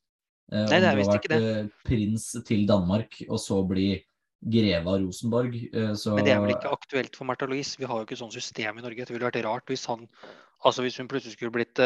Uh, 0.48 0.64
Nei, 0.64 0.80
det 0.80 0.90
er 0.90 1.00
visst 1.02 1.16
ikke 1.20 1.32
det. 1.34 1.38
om 1.38 1.44
du 1.44 1.50
har 1.50 1.58
vært 1.60 1.66
eh, 1.68 1.90
prins 1.92 2.30
til 2.48 2.66
Danmark, 2.70 3.20
og 3.28 3.42
så 3.44 3.60
bli 3.68 3.90
greve 4.38 4.90
av 4.94 5.00
Rosenborg, 5.02 5.56
så 5.98 6.14
Men 6.14 6.28
det 6.28 6.34
er 6.36 6.42
vel 6.44 6.54
ikke 6.54 6.70
aktuelt 6.70 7.16
for 7.18 7.26
Märtha 7.26 7.48
Louise. 7.50 7.74
Vi 7.82 7.88
har 7.90 7.98
jo 7.98 8.06
ikke 8.06 8.20
sånn 8.20 8.34
system 8.34 8.78
i 8.78 8.84
Norge. 8.86 9.08
Det 9.10 9.16
ville 9.16 9.26
vært 9.26 9.40
rart 9.48 9.74
hvis 9.74 9.88
han 9.90 10.06
Altså 10.66 10.82
hvis 10.82 10.96
hun 10.98 11.10
plutselig 11.10 11.36
skulle 11.36 11.54
blitt 11.54 11.80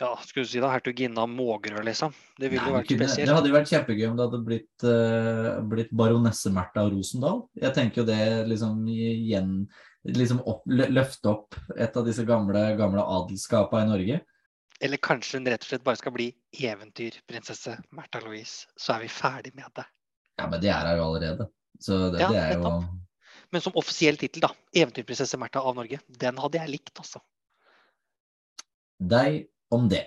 ja, 0.00 0.10
skulle 0.22 0.46
du 0.46 0.50
si 0.50 0.60
da, 0.62 0.70
hertuginne 0.70 1.18
av 1.18 1.28
Mågerø, 1.32 1.82
liksom. 1.86 2.14
Det 2.38 2.50
ville 2.52 2.62
Nei, 2.62 2.70
jo 2.70 2.76
vært 2.76 2.88
kunne- 2.92 3.16
Det 3.16 3.34
hadde 3.34 3.50
jo 3.50 3.56
vært 3.56 3.72
kjempegøy 3.72 4.06
om 4.08 4.16
det 4.16 4.26
hadde 4.28 4.44
blitt, 4.46 4.84
uh, 4.86 5.60
blitt 5.62 5.90
baronesse 5.90 6.52
Märtha 6.54 6.86
Rosendal. 6.90 7.48
Jeg 7.58 7.74
tenker 7.74 8.02
jo 8.02 8.04
det 8.08 8.48
liksom 8.48 8.86
igjen 8.88 9.68
liksom 10.06 10.40
opp, 10.46 10.62
løfte 10.66 11.30
opp 11.32 11.56
et 11.76 11.96
av 11.96 12.06
disse 12.06 12.24
gamle, 12.24 12.76
gamle 12.78 13.02
adelskapa 13.02 13.82
i 13.82 13.88
Norge. 13.88 14.20
Eller 14.80 14.96
kanskje 15.02 15.40
hun 15.40 15.46
rett 15.50 15.64
og 15.66 15.72
slett 15.72 15.84
bare 15.84 15.98
skal 15.98 16.14
bli 16.14 16.28
eventyrprinsesse 16.54 17.74
Märtha 17.90 18.22
Louise. 18.22 18.68
Så 18.78 18.94
er 18.94 19.00
vi 19.00 19.08
ferdig 19.10 19.54
med 19.58 19.66
det. 19.74 19.84
Ja, 20.38 20.46
men 20.46 20.60
det 20.62 20.70
er 20.70 20.86
hun 20.86 21.00
jo 21.00 21.08
allerede. 21.08 21.48
Så 21.82 21.98
det, 22.12 22.20
Ja, 22.22 22.30
det 22.30 22.38
er 22.38 22.62
jo. 22.62 22.84
Men 23.50 23.60
som 23.64 23.72
offisiell 23.74 24.16
tittel, 24.16 24.44
da. 24.44 24.52
Eventyrprinsesse 24.76 25.38
Märtha 25.40 25.60
av 25.60 25.74
Norge. 25.74 25.98
Den 26.08 26.38
hadde 26.38 26.58
jeg 26.60 26.70
likt, 26.76 26.94
altså. 26.98 27.20
deg 28.98 29.46
om 29.74 29.88
det. 29.88 30.06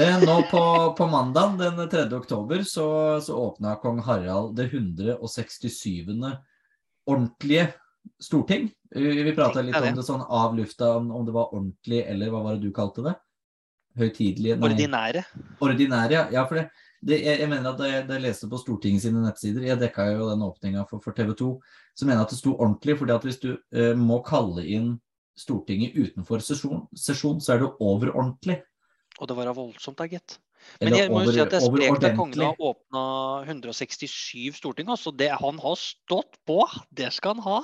Eh, 0.00 0.18
Nå 0.24 0.42
på, 0.50 0.94
på 0.98 1.06
mandag 1.06 1.58
den 1.58 1.88
3. 1.88 2.16
oktober 2.16 2.62
så, 2.62 3.20
så 3.22 3.36
åpna 3.36 3.76
kong 3.76 4.00
Harald 4.02 4.56
det 4.56 4.70
167. 4.72 6.06
ordentlige 7.06 7.72
storting. 8.22 8.70
Vi 8.90 9.32
prata 9.36 9.62
litt 9.62 9.76
om 9.76 9.96
det 9.96 10.04
sånn 10.06 10.22
av 10.26 10.56
lufta, 10.56 10.96
om, 10.96 11.10
om 11.14 11.26
det 11.26 11.34
var 11.34 11.52
ordentlig 11.54 12.04
eller 12.06 12.32
hva 12.32 12.42
var 12.46 12.56
det 12.56 12.68
du 12.68 12.74
kalte 12.74 13.04
det? 13.06 13.14
Høytidelige? 14.00 14.56
Ordinære. 14.62 15.24
ordinære, 15.60 16.14
ja. 16.14 16.24
ja 16.32 16.46
for 16.48 16.60
det, 16.60 16.70
det, 17.02 17.20
jeg, 17.24 17.40
jeg 17.42 17.50
mener 17.50 17.72
at 17.72 17.78
da 17.80 17.90
jeg, 17.90 18.06
da 18.08 18.16
jeg 18.16 18.24
leste 18.24 18.48
på 18.50 18.60
Stortinget 18.60 19.04
sine 19.04 19.22
nettsider, 19.24 19.66
jeg 19.66 19.80
dekka 19.80 20.08
jo 20.12 20.30
den 20.30 20.44
åpninga 20.46 20.86
for, 20.90 21.02
for 21.04 21.16
TV 21.16 21.32
2, 21.38 21.52
så 21.96 22.06
mener 22.06 22.20
jeg 22.20 22.28
at 22.28 22.34
det 22.34 22.40
sto 22.40 22.56
ordentlig. 22.56 22.96
fordi 22.98 23.14
at 23.14 23.26
hvis 23.28 23.40
du 23.42 23.50
eh, 23.52 23.94
må 23.98 24.20
kalle 24.26 24.64
inn 24.66 24.92
Stortinget 25.38 25.96
utenfor 25.96 26.42
sesjon, 26.44 26.84
sesjon, 26.96 27.38
så 27.40 27.54
er 27.54 27.62
det 27.62 27.70
over 27.80 28.12
ordentlig. 28.12 28.60
Og 29.20 29.28
det 29.28 29.36
var 29.36 29.50
da 29.50 29.56
voldsomt, 29.56 29.98
da, 30.00 30.08
gitt. 30.08 30.38
Men 30.80 30.96
jeg 30.96 31.10
må 31.12 31.22
jo 31.24 31.34
si 31.34 31.42
at 31.42 31.52
det 31.52 31.60
er 31.60 31.66
sprekt 31.66 32.06
at 32.08 32.16
kongen 32.18 32.42
har 32.44 32.56
åpna 32.70 33.02
167 33.46 34.56
storting. 34.56 34.88
Altså 34.92 35.12
det 35.12 35.30
han 35.40 35.60
har 35.60 35.76
stått 35.80 36.40
på, 36.48 36.62
det 36.96 37.12
skal 37.16 37.36
han 37.36 37.44
ha. 37.46 37.60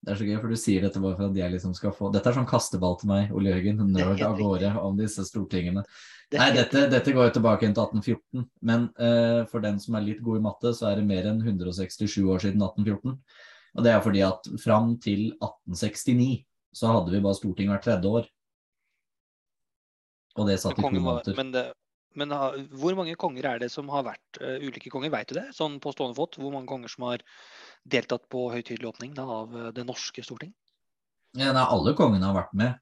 Det 0.00 0.14
er 0.14 0.20
så 0.20 0.24
gøy, 0.24 0.38
for 0.40 0.48
du 0.48 0.56
sier 0.56 0.84
dette 0.86 1.02
bare 1.02 1.16
for 1.18 1.28
at 1.28 1.36
jeg 1.36 1.52
liksom 1.52 1.74
skal 1.76 1.92
få 1.92 2.08
Dette 2.14 2.30
er 2.30 2.38
sånn 2.38 2.48
kasteball 2.48 2.96
til 3.00 3.10
meg, 3.10 3.34
Ole 3.36 3.52
Jørgen. 3.52 3.82
Nerd 3.92 4.22
av 4.24 4.38
gårde 4.38 4.72
om 4.80 4.96
disse 4.96 5.26
stortingene. 5.28 5.84
Nei, 6.30 6.46
dette, 6.54 6.86
dette, 6.92 7.12
går 7.12 7.28
jo 7.28 7.34
tilbake 7.36 7.66
til 7.66 7.74
1814. 7.74 8.46
Men 8.64 8.86
uh, 9.02 9.42
for 9.50 9.62
den 9.64 9.80
som 9.82 9.98
er 9.98 10.06
litt 10.06 10.22
god 10.24 10.40
i 10.40 10.44
matte, 10.46 10.72
så 10.78 10.88
er 10.92 11.00
det 11.00 11.08
mer 11.10 11.26
enn 11.28 11.42
167 11.42 12.22
år 12.22 12.44
siden 12.46 12.62
1814. 12.62 13.18
Og 13.76 13.86
det 13.86 13.92
er 13.92 14.04
fordi 14.04 14.22
at 14.26 14.48
fram 14.62 14.94
til 15.02 15.32
1869 15.36 16.30
så 16.80 16.94
hadde 16.94 17.12
vi 17.12 17.22
bare 17.22 17.36
storting 17.36 17.70
hvert 17.72 17.84
tredje 17.84 18.14
år. 18.20 18.30
Og 20.38 20.46
det 20.48 20.60
satt 20.62 20.78
i 20.78 20.84
to 20.84 20.92
måneder. 20.94 21.36
Men, 21.38 21.50
det, 21.54 21.64
men 22.18 22.34
ha, 22.36 22.52
hvor 22.78 22.96
mange 22.98 23.16
konger 23.20 23.48
er 23.52 23.62
det 23.64 23.70
som 23.72 23.90
har 23.92 24.06
vært 24.06 24.40
uh, 24.42 24.58
ulike 24.62 24.92
konger? 24.92 25.12
Veit 25.12 25.32
du 25.32 25.38
det? 25.40 25.48
Sånn 25.56 25.80
på 25.82 25.94
stående 25.96 26.18
fot? 26.18 26.38
Hvor 26.40 26.54
mange 26.54 26.70
konger 26.70 26.92
som 26.92 27.08
har 27.10 27.24
deltatt 27.90 28.28
på 28.30 28.48
høytidelig 28.52 28.92
åpning 28.92 29.14
da, 29.18 29.26
av 29.40 29.56
det 29.76 29.86
norske 29.88 30.24
storting? 30.26 30.54
Ja, 31.38 31.52
nei, 31.54 31.62
alle 31.62 31.92
kongene 31.94 32.26
har 32.26 32.34
vært 32.34 32.54
med, 32.58 32.78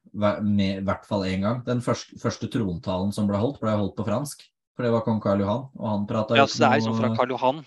i 0.65 0.69
hvert 0.85 1.03
fall 1.05 1.27
én 1.29 1.43
gang. 1.45 1.59
Den 1.67 1.83
første, 1.85 2.17
første, 2.21 2.49
trontalen 2.49 3.11
som 3.13 3.27
ble 3.29 3.37
holdt, 3.37 3.59
ble 3.61 3.75
holdt 3.77 3.93
på 3.99 4.05
fransk. 4.07 4.41
For 4.73 4.87
det 4.87 4.93
var 4.95 5.03
kong 5.05 5.19
Karl 5.21 5.43
Johan, 5.43 5.67
og 5.75 5.85
han 5.91 6.07
prata 6.09 6.37
Ja, 6.39 6.47
så 6.47 6.63
det 6.63 6.67
er 6.69 6.79
liksom 6.79 6.97
fra 6.97 7.11
Karl 7.17 7.33
Johan? 7.35 7.61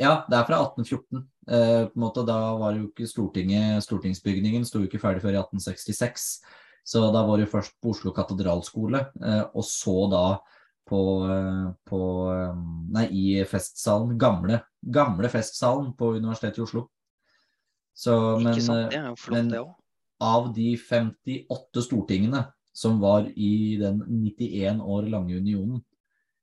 Ja, 0.00 0.24
det 0.26 0.38
er 0.40 0.46
fra 0.48 0.58
1814. 0.64 1.22
Eh, 1.44 1.82
på 1.86 1.98
en 1.98 2.02
måte, 2.02 2.24
da 2.26 2.38
var 2.58 2.74
jo 2.74 2.88
ikke 2.88 3.06
Stortinget 3.06 3.84
Stortingsbygningen 3.84 4.64
sto 4.66 4.80
ikke 4.82 4.98
ferdig 5.02 5.22
før 5.22 5.36
i 5.36 5.42
1866. 5.42 6.24
Så 6.84 7.00
da 7.14 7.22
var 7.24 7.38
det 7.38 7.46
jo 7.46 7.54
først 7.54 7.78
på 7.80 7.94
Oslo 7.94 8.12
katedralskole, 8.16 9.06
eh, 9.24 9.44
og 9.56 9.64
så 9.64 9.94
da 10.12 10.24
på, 10.84 11.00
eh, 11.32 11.68
på 11.88 12.00
eh, 12.34 12.58
Nei, 12.94 13.06
i 13.08 13.24
festsalen. 13.48 14.18
Gamle, 14.20 14.60
gamle 14.84 15.30
festsalen 15.32 15.94
på 15.96 16.12
Universitetet 16.18 16.60
i 16.60 16.66
Oslo. 16.66 16.84
Så, 17.96 18.12
men, 18.42 18.52
ikke 18.52 18.66
sant, 18.66 18.92
det 18.92 19.00
er 19.00 19.08
jo 19.08 19.16
flott, 19.16 19.38
men, 19.38 19.50
det 19.54 19.62
òg 19.62 19.72
av 20.24 20.52
de 20.54 20.74
58 20.78 21.82
stortingene 21.84 22.44
som 22.74 22.98
var 23.00 23.26
i 23.36 23.76
den 23.78 24.00
91 24.08 24.80
år 24.80 25.08
lange 25.12 25.36
unionen, 25.36 25.82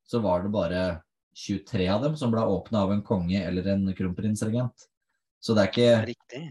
så 0.08 0.22
var 0.24 0.44
det 0.44 0.54
bare 0.54 0.84
23 1.36 1.88
av 1.92 2.06
dem 2.06 2.16
som 2.20 2.32
ble 2.32 2.44
åpna 2.44 2.86
av 2.86 2.94
en 2.94 3.04
konge 3.04 3.42
eller 3.42 3.68
en 3.74 3.88
kronprinsregent. 3.96 4.88
Så 5.42 5.56
det 5.56 5.64
er 5.64 5.72
ikke 5.72 6.16
det, 6.32 6.42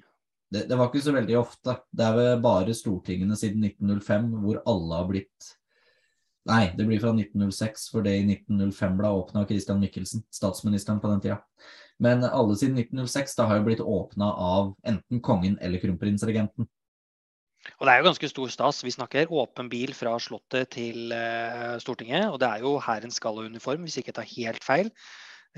det, 0.51 0.77
var 0.77 0.89
ikke 0.89 1.03
så 1.05 1.15
veldig 1.15 1.37
ofte. 1.39 1.77
Det 1.95 2.05
er 2.07 2.17
vel 2.17 2.43
bare 2.43 2.75
stortingene 2.77 3.39
siden 3.39 3.65
1905 3.69 4.31
hvor 4.43 4.63
alle 4.69 5.01
har 5.03 5.11
blitt 5.11 5.57
Nei, 6.49 6.71
det 6.73 6.87
blir 6.89 6.99
fra 7.03 7.11
1906, 7.13 7.83
for 7.93 8.03
det 8.03 8.15
i 8.17 8.23
1905 8.25 8.95
ble 8.97 9.11
åpna 9.13 9.43
av 9.43 9.51
Christian 9.51 9.79
Michelsen, 9.79 10.23
statsministeren 10.33 10.99
på 11.03 11.11
den 11.11 11.21
tida. 11.21 11.37
Men 12.01 12.25
alle 12.25 12.57
siden 12.57 12.79
1906 12.81 13.37
da 13.37 13.45
har 13.47 13.61
jo 13.61 13.67
blitt 13.67 13.83
åpna 13.85 14.31
av 14.33 14.71
enten 14.89 15.21
kongen 15.21 15.59
eller 15.61 15.83
kronprinsregenten. 15.83 16.65
Og 17.77 17.85
det 17.85 17.93
er 17.93 18.01
jo 18.01 18.09
ganske 18.09 18.31
stor 18.33 18.53
stas. 18.53 18.81
Vi 18.87 18.95
snakker 18.95 19.33
åpen 19.37 19.69
bil 19.73 19.93
fra 19.97 20.15
Slottet 20.23 20.73
til 20.79 21.13
uh, 21.13 21.77
Stortinget. 21.83 22.31
Og 22.33 22.41
det 22.41 22.49
er 22.49 22.65
jo 22.65 22.79
hærens 22.81 23.21
gallauniform, 23.21 23.85
hvis 23.85 24.01
ikke 24.01 24.15
jeg 24.15 24.19
tar 24.19 24.31
helt 24.33 24.65
feil. 24.65 24.91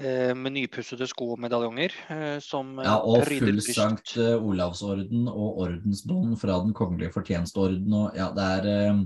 Uh, 0.01 0.33
med 0.39 0.55
nypussede 0.55 1.05
sko 1.11 1.35
og 1.35 1.43
medaljonger. 1.43 1.95
Uh, 2.09 2.39
som 2.41 2.79
Ja, 2.81 2.97
og 3.01 3.27
full 3.29 3.61
Sankt 3.67 4.15
Olavsorden 4.17 5.27
og 5.29 5.59
ordensbånd 5.67 6.39
fra 6.41 6.61
Den 6.65 6.73
kongelige 6.77 7.13
fortjenesteorden. 7.15 7.93
Og 7.93 8.17
ja, 8.17 8.31
det 8.37 8.49
er, 8.59 9.03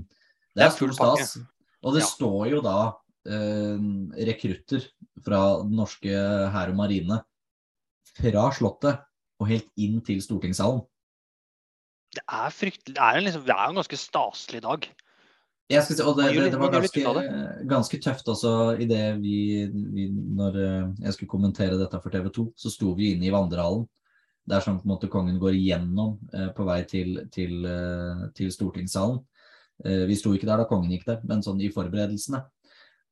det 0.55 0.67
er 0.67 0.75
full 0.75 0.95
stas. 0.95 1.37
Og 1.83 1.93
det 1.95 2.05
ja. 2.05 2.11
står 2.13 2.47
jo 2.55 2.63
da 2.65 2.79
rekrutter 3.27 4.85
fra 5.19 5.39
den 5.59 5.73
norske 5.75 6.13
hær 6.53 6.71
og 6.71 6.77
marine 6.79 7.17
fra 8.15 8.45
Slottet 8.55 9.01
og 9.41 9.49
helt 9.51 9.67
inn 9.77 9.99
til 10.05 10.21
stortingssalen. 10.23 10.85
Det 12.15 12.23
er 12.23 12.53
fryktelig 12.55 12.95
Det 12.95 13.03
er 13.03 13.19
en, 13.19 13.25
liksom, 13.27 13.43
det 13.45 13.53
er 13.53 13.67
en 13.67 13.79
ganske 13.81 13.99
staselig 13.99 14.63
dag. 14.63 14.87
Jeg 15.67 15.83
skal 15.83 15.97
si, 15.97 16.03
og 16.07 16.15
det, 16.15 16.29
det, 16.31 16.45
det 16.53 16.59
var 16.61 16.71
ganske, 16.71 17.01
ganske, 17.67 17.97
tøft 17.99 18.29
også 18.31 18.51
i 18.79 18.85
det 18.87 19.01
vi, 19.19 19.67
vi, 19.67 20.05
Når 20.15 20.59
eh, 20.63 20.85
jeg 21.03 21.15
skulle 21.15 21.31
kommentere 21.33 21.79
dette 21.79 21.99
for 21.99 22.13
TV 22.13 22.29
2, 22.37 22.45
så 22.55 22.71
sto 22.71 22.93
vi 22.95 23.11
inne 23.15 23.27
i 23.27 23.33
vandrehallen. 23.33 23.83
Der 24.47 24.63
som 24.63 24.77
på 24.79 24.87
en 24.87 24.93
måte 24.93 25.09
kongen 25.11 25.41
går 25.41 25.57
igjennom 25.57 26.15
eh, 26.31 26.47
på 26.55 26.63
vei 26.69 26.79
til, 26.87 27.19
til, 27.35 27.65
eh, 27.67 28.21
til, 28.37 28.53
stortingssalen. 28.55 29.19
Eh, 29.83 30.05
vi 30.07 30.15
sto 30.15 30.31
ikke 30.31 30.47
der 30.47 30.63
da 30.63 30.69
kongen 30.69 30.93
gikk 30.95 31.03
der, 31.09 31.19
men 31.27 31.43
sånn 31.43 31.59
i 31.59 31.73
forberedelsene. 31.73 32.45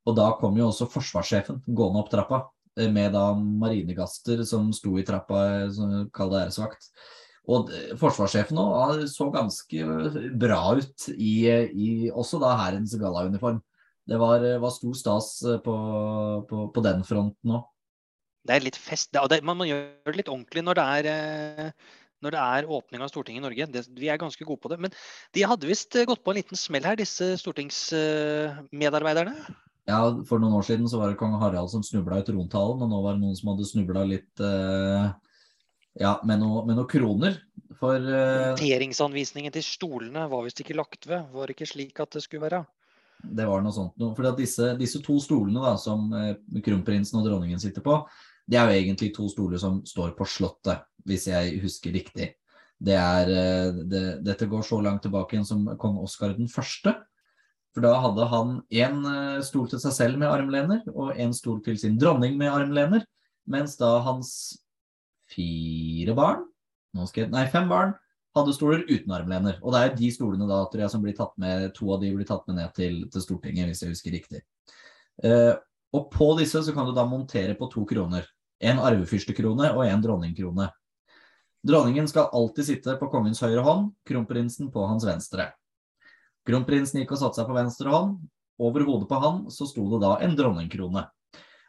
Og 0.07 0.15
da 0.15 0.29
kom 0.39 0.55
jo 0.55 0.69
også 0.69 0.87
forsvarssjefen 0.93 1.59
gående 1.67 2.05
opp 2.05 2.13
trappa 2.13 2.39
eh, 2.79 2.87
med 2.87 3.11
da 3.17 3.33
marinegaster 3.35 4.45
som 4.47 4.71
sto 4.71 4.95
i 4.95 5.03
trappa, 5.03 5.43
kall 6.15 6.31
det 6.31 6.45
æresvakt. 6.45 6.87
Og 7.45 7.69
forsvarssjefen 8.01 8.57
òg 8.57 9.05
så 9.11 9.27
ganske 9.33 9.85
bra 10.41 10.61
ut 10.79 11.07
i, 11.13 11.45
i 11.69 12.09
også 12.09 12.39
da 12.41 12.55
hærens 12.57 12.95
gallauniform. 12.97 13.59
Det 14.05 14.17
var, 14.21 14.41
var, 14.61 14.71
stor 14.73 14.93
stas 14.97 15.27
på, 15.65 15.75
på, 16.49 16.67
på 16.73 16.85
den 16.85 17.03
fronten 17.05 17.55
òg. 17.57 17.63
Det 18.45 18.53
er 18.53 18.65
litt 18.65 18.77
fest. 18.77 19.09
Det, 19.13 19.21
det, 19.31 19.43
man 19.45 19.57
man 19.57 19.69
gjør 19.69 20.11
det 20.11 20.19
litt 20.19 20.29
ordentlig 20.29 20.61
når 20.65 20.75
det 20.77 20.85
er, 20.97 21.03
eh, 21.09 21.69
når 22.25 22.29
det 22.35 22.41
er 22.41 22.71
åpning 22.77 23.01
av 23.01 23.09
Stortinget 23.09 23.41
i 23.41 23.45
Norge. 23.47 23.65
Det, 23.73 23.81
vi 23.97 24.07
er 24.13 24.21
ganske 24.21 24.45
gode 24.45 24.61
på 24.61 24.69
det. 24.73 24.79
Men 24.85 24.91
de 25.33 25.47
hadde 25.49 25.69
visst 25.69 25.93
gått 26.09 26.23
på 26.25 26.31
en 26.33 26.39
liten 26.41 26.57
smell 26.59 26.85
her, 26.85 26.97
disse 27.01 27.25
stortingsmedarbeiderne? 27.41 29.35
Ja, 29.85 29.99
for 30.25 30.41
noen 30.41 30.57
år 30.57 30.65
siden 30.65 30.87
så 30.89 30.97
var 30.97 31.07
det 31.11 31.19
kong 31.19 31.35
Harald 31.41 31.69
som 31.69 31.83
snubla 31.85 32.17
i 32.21 32.25
trontalen, 32.25 32.81
og 32.81 32.89
nå 32.89 32.97
var 33.03 33.13
det 33.17 33.21
noen 33.21 33.37
som 33.37 33.51
hadde 33.51 33.69
snubla 33.69 34.01
litt 34.09 34.41
eh, 34.41 35.03
ja, 35.99 36.17
med, 36.27 36.41
noe, 36.41 36.65
med 36.67 36.77
noen 36.77 36.89
kroner. 36.91 37.37
For 37.79 37.99
Monteringsanvisningen 37.99 39.53
til 39.55 39.63
stolene 39.65 40.25
var 40.31 40.45
visst 40.45 40.61
ikke 40.63 40.77
lagt 40.77 41.07
ved. 41.09 41.27
Var 41.33 41.47
det 41.47 41.55
ikke 41.57 41.69
slik 41.69 41.99
at 42.03 42.15
det 42.15 42.23
skulle 42.23 42.45
være? 42.47 42.63
Det 43.23 43.45
var 43.47 43.63
noe 43.63 43.73
sånt 43.73 43.95
noe. 44.01 44.13
For 44.17 44.37
disse, 44.37 44.71
disse, 44.79 45.01
to 45.05 45.17
stolene 45.23 45.63
da, 45.63 45.75
som 45.81 46.07
uh, 46.13 46.33
kronprinsen 46.65 47.19
og 47.19 47.27
dronningen 47.27 47.61
sitter 47.61 47.83
på, 47.85 47.99
det 48.45 48.59
er 48.59 48.69
jo 48.69 48.81
egentlig 48.81 49.11
to 49.15 49.27
stoler 49.31 49.61
som 49.61 49.79
står 49.87 50.13
på 50.17 50.27
Slottet, 50.29 50.85
hvis 51.07 51.29
jeg 51.31 51.59
husker 51.63 51.95
riktig. 51.95 52.33
Det 52.75 52.97
er, 52.99 53.31
uh, 53.31 53.81
det, 53.89 54.05
dette 54.25 54.49
går 54.51 54.65
så 54.67 54.81
langt 54.83 55.05
tilbake 55.05 55.37
igjen 55.37 55.47
som 55.47 55.65
kong 55.81 55.99
Oskar 56.03 56.35
den 56.37 56.51
første. 56.51 56.97
For 57.75 57.83
da 57.83 57.91
hadde 57.99 58.25
han 58.31 58.51
én 58.71 59.01
stol 59.43 59.65
til 59.67 59.81
seg 59.83 59.91
selv 59.91 60.19
med 60.21 60.31
armlener, 60.31 60.85
og 60.93 61.17
én 61.19 61.33
stol 61.35 61.57
til 61.65 61.75
sin 61.79 61.97
dronning 61.99 62.37
med 62.39 62.47
armlener. 62.47 63.03
Mens 63.51 63.75
da 63.77 63.97
hans 64.05 64.29
fire 65.35 66.15
barn, 66.17 66.43
jeg, 66.95 67.29
nei, 67.31 67.45
fem 67.51 67.67
barn, 67.69 67.93
hadde 68.35 68.55
stoler 68.55 68.83
uten 68.89 69.13
armlener. 69.15 69.59
Og 69.63 69.73
det 69.75 69.81
er 69.81 69.95
de 69.95 70.09
stolene 70.11 70.47
da, 70.49 70.63
tror 70.71 70.85
jeg, 70.85 70.91
som 70.91 71.03
blir 71.03 71.15
tatt 71.17 71.35
med, 71.41 71.69
to 71.75 71.91
av 71.93 72.01
de 72.03 72.11
blir 72.15 72.27
tatt 72.27 72.45
med 72.49 72.59
ned 72.59 72.73
til, 72.75 73.01
til 73.11 73.23
Stortinget, 73.23 73.69
hvis 73.69 73.83
jeg 73.83 73.93
husker 73.93 74.15
riktig. 74.15 74.41
Eh, 75.23 75.53
og 75.95 76.09
på 76.11 76.31
disse 76.39 76.59
så 76.65 76.75
kan 76.75 76.87
du 76.87 76.95
da 76.95 77.05
montere 77.07 77.55
på 77.55 77.69
to 77.71 77.85
kroner. 77.87 78.27
En 78.63 78.81
arvefyrstekrone 78.83 79.71
og 79.75 79.85
en 79.85 80.03
dronningkrone. 80.03 80.69
Dronningen 81.65 82.07
skal 82.07 82.29
alltid 82.35 82.67
sitte 82.67 82.95
på 82.99 83.09
kongens 83.09 83.41
høyre 83.41 83.63
hånd, 83.65 83.89
kronprinsen 84.07 84.69
på 84.73 84.83
hans 84.85 85.07
venstre. 85.07 85.49
Kronprinsen 86.45 87.01
gikk 87.01 87.15
og 87.15 87.21
satte 87.23 87.39
seg 87.39 87.47
på 87.49 87.57
venstre 87.57 87.89
hånd. 87.89 88.19
Over 88.61 88.85
hodet 88.87 89.09
på 89.09 89.19
han 89.19 89.41
så 89.51 89.67
sto 89.67 89.87
det 89.91 90.03
da 90.03 90.13
en 90.23 90.35
dronningkrone 90.37 91.01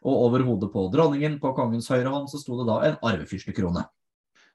og 0.07 0.25
over 0.29 0.45
hodet 0.47 0.71
på 0.73 0.87
dronningen 0.93 1.39
på 1.43 1.53
kongens 1.57 1.91
høyre 1.91 2.13
hånd 2.13 2.31
så 2.31 2.39
sto 2.41 2.61
det 2.61 2.67
da 2.69 2.77
en 2.87 2.99
arvefyrstekrone. 3.11 3.83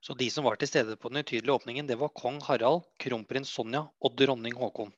Så 0.01 0.15
de 0.17 0.29
som 0.33 0.47
var 0.47 0.57
til 0.57 0.69
stede 0.69 0.95
på 0.97 1.11
den 1.11 1.21
utydelige 1.21 1.53
åpningen, 1.53 1.89
det 1.89 1.99
var 1.99 2.13
kong 2.17 2.39
Harald, 2.47 2.87
kronprins 3.01 3.51
Sonja 3.53 3.83
og 4.01 4.15
dronning 4.17 4.55
Håkon? 4.57 4.89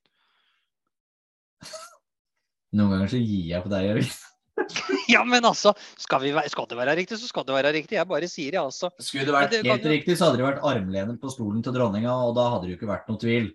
Noen 2.73 2.93
ganger 2.93 3.11
så 3.11 3.19
gir 3.19 3.49
jeg 3.49 3.65
på 3.65 3.71
deg, 3.73 3.89
Jørgen. 3.89 4.13
ja, 5.13 5.23
men 5.27 5.45
altså, 5.45 5.73
skal, 5.99 6.23
vi, 6.23 6.31
skal, 6.49 6.69
det 6.69 6.77
være 6.79 6.95
riktig, 7.01 7.19
så 7.19 7.27
skal 7.29 7.45
det 7.47 7.57
være 7.57 7.73
riktig. 7.75 7.97
Jeg 7.97 8.09
bare 8.09 8.29
sier 8.31 8.55
det, 8.55 8.61
altså. 8.61 8.89
Skulle 9.01 9.27
det 9.27 9.35
vært 9.35 9.51
det, 9.53 9.63
helt 9.67 9.83
kan... 9.83 9.91
riktig, 9.91 10.15
så 10.17 10.29
hadde 10.29 10.39
det 10.39 10.47
vært 10.47 10.63
armlenet 10.69 11.19
på 11.21 11.31
stolen 11.33 11.65
til 11.65 11.75
dronninga, 11.75 12.13
og 12.29 12.37
da 12.37 12.47
hadde 12.53 12.67
det 12.67 12.75
jo 12.75 12.79
ikke 12.79 12.91
vært 12.93 13.09
noe 13.11 13.21
tvil. 13.21 13.49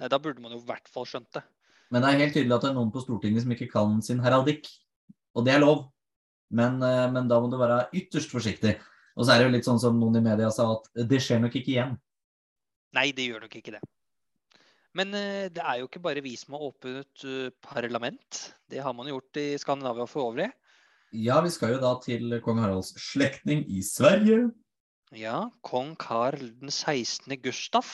Nei, 0.00 0.12
Da 0.12 0.20
burde 0.22 0.44
man 0.44 0.54
jo 0.54 0.60
i 0.62 0.68
hvert 0.68 0.88
fall 0.92 1.08
skjønt 1.08 1.32
det. 1.36 1.44
Men 1.90 2.04
det 2.04 2.12
er 2.12 2.22
helt 2.22 2.36
tydelig 2.38 2.54
at 2.54 2.64
det 2.64 2.70
er 2.70 2.78
noen 2.78 2.92
på 2.94 3.02
Stortinget 3.02 3.42
som 3.42 3.56
ikke 3.56 3.72
kan 3.72 3.98
sin 4.06 4.22
heraldikk. 4.22 4.70
Og 5.34 5.42
det 5.46 5.56
er 5.56 5.64
lov. 5.64 5.88
Men, 6.50 6.80
eh, 6.82 7.06
men, 7.12 7.28
da 7.30 7.38
må 7.40 7.50
du 7.50 7.58
være 7.60 7.86
ytterst 7.96 8.32
forsiktig. 8.32 8.76
Og 9.16 9.26
så 9.26 9.34
er 9.34 9.40
det 9.40 9.48
jo 9.48 9.54
litt 9.54 9.68
sånn 9.68 9.80
som 9.82 9.98
noen 9.98 10.18
i 10.20 10.24
media 10.24 10.50
sa, 10.54 10.68
at 10.76 11.06
det 11.10 11.20
skjer 11.22 11.42
nok 11.42 11.56
ikke 11.58 11.74
igjen. 11.74 11.96
Nei, 12.96 13.10
det 13.14 13.28
gjør 13.28 13.44
nok 13.46 13.56
ikke 13.60 13.76
det. 13.76 13.82
Men 14.98 15.14
uh, 15.14 15.46
det 15.54 15.62
er 15.62 15.78
jo 15.78 15.86
ikke 15.86 16.02
bare 16.02 16.22
vi 16.24 16.32
som 16.38 16.56
har 16.56 16.64
åpnet 16.66 17.26
parlament. 17.62 18.40
Det 18.70 18.82
har 18.82 18.96
man 18.96 19.10
gjort 19.10 19.38
i 19.38 19.52
Skandinavia 19.60 20.08
for 20.10 20.32
øvrig. 20.32 20.48
Ja, 21.14 21.40
vi 21.42 21.50
skal 21.50 21.74
jo 21.74 21.82
da 21.82 21.92
til 22.02 22.36
kong 22.42 22.58
Haralds 22.62 22.92
slektning 23.02 23.64
i 23.70 23.82
Sverige. 23.86 24.50
Ja, 25.14 25.48
kong 25.66 25.96
Karl 25.98 26.38
den 26.60 26.70
16. 26.70 27.34
Gustav, 27.42 27.86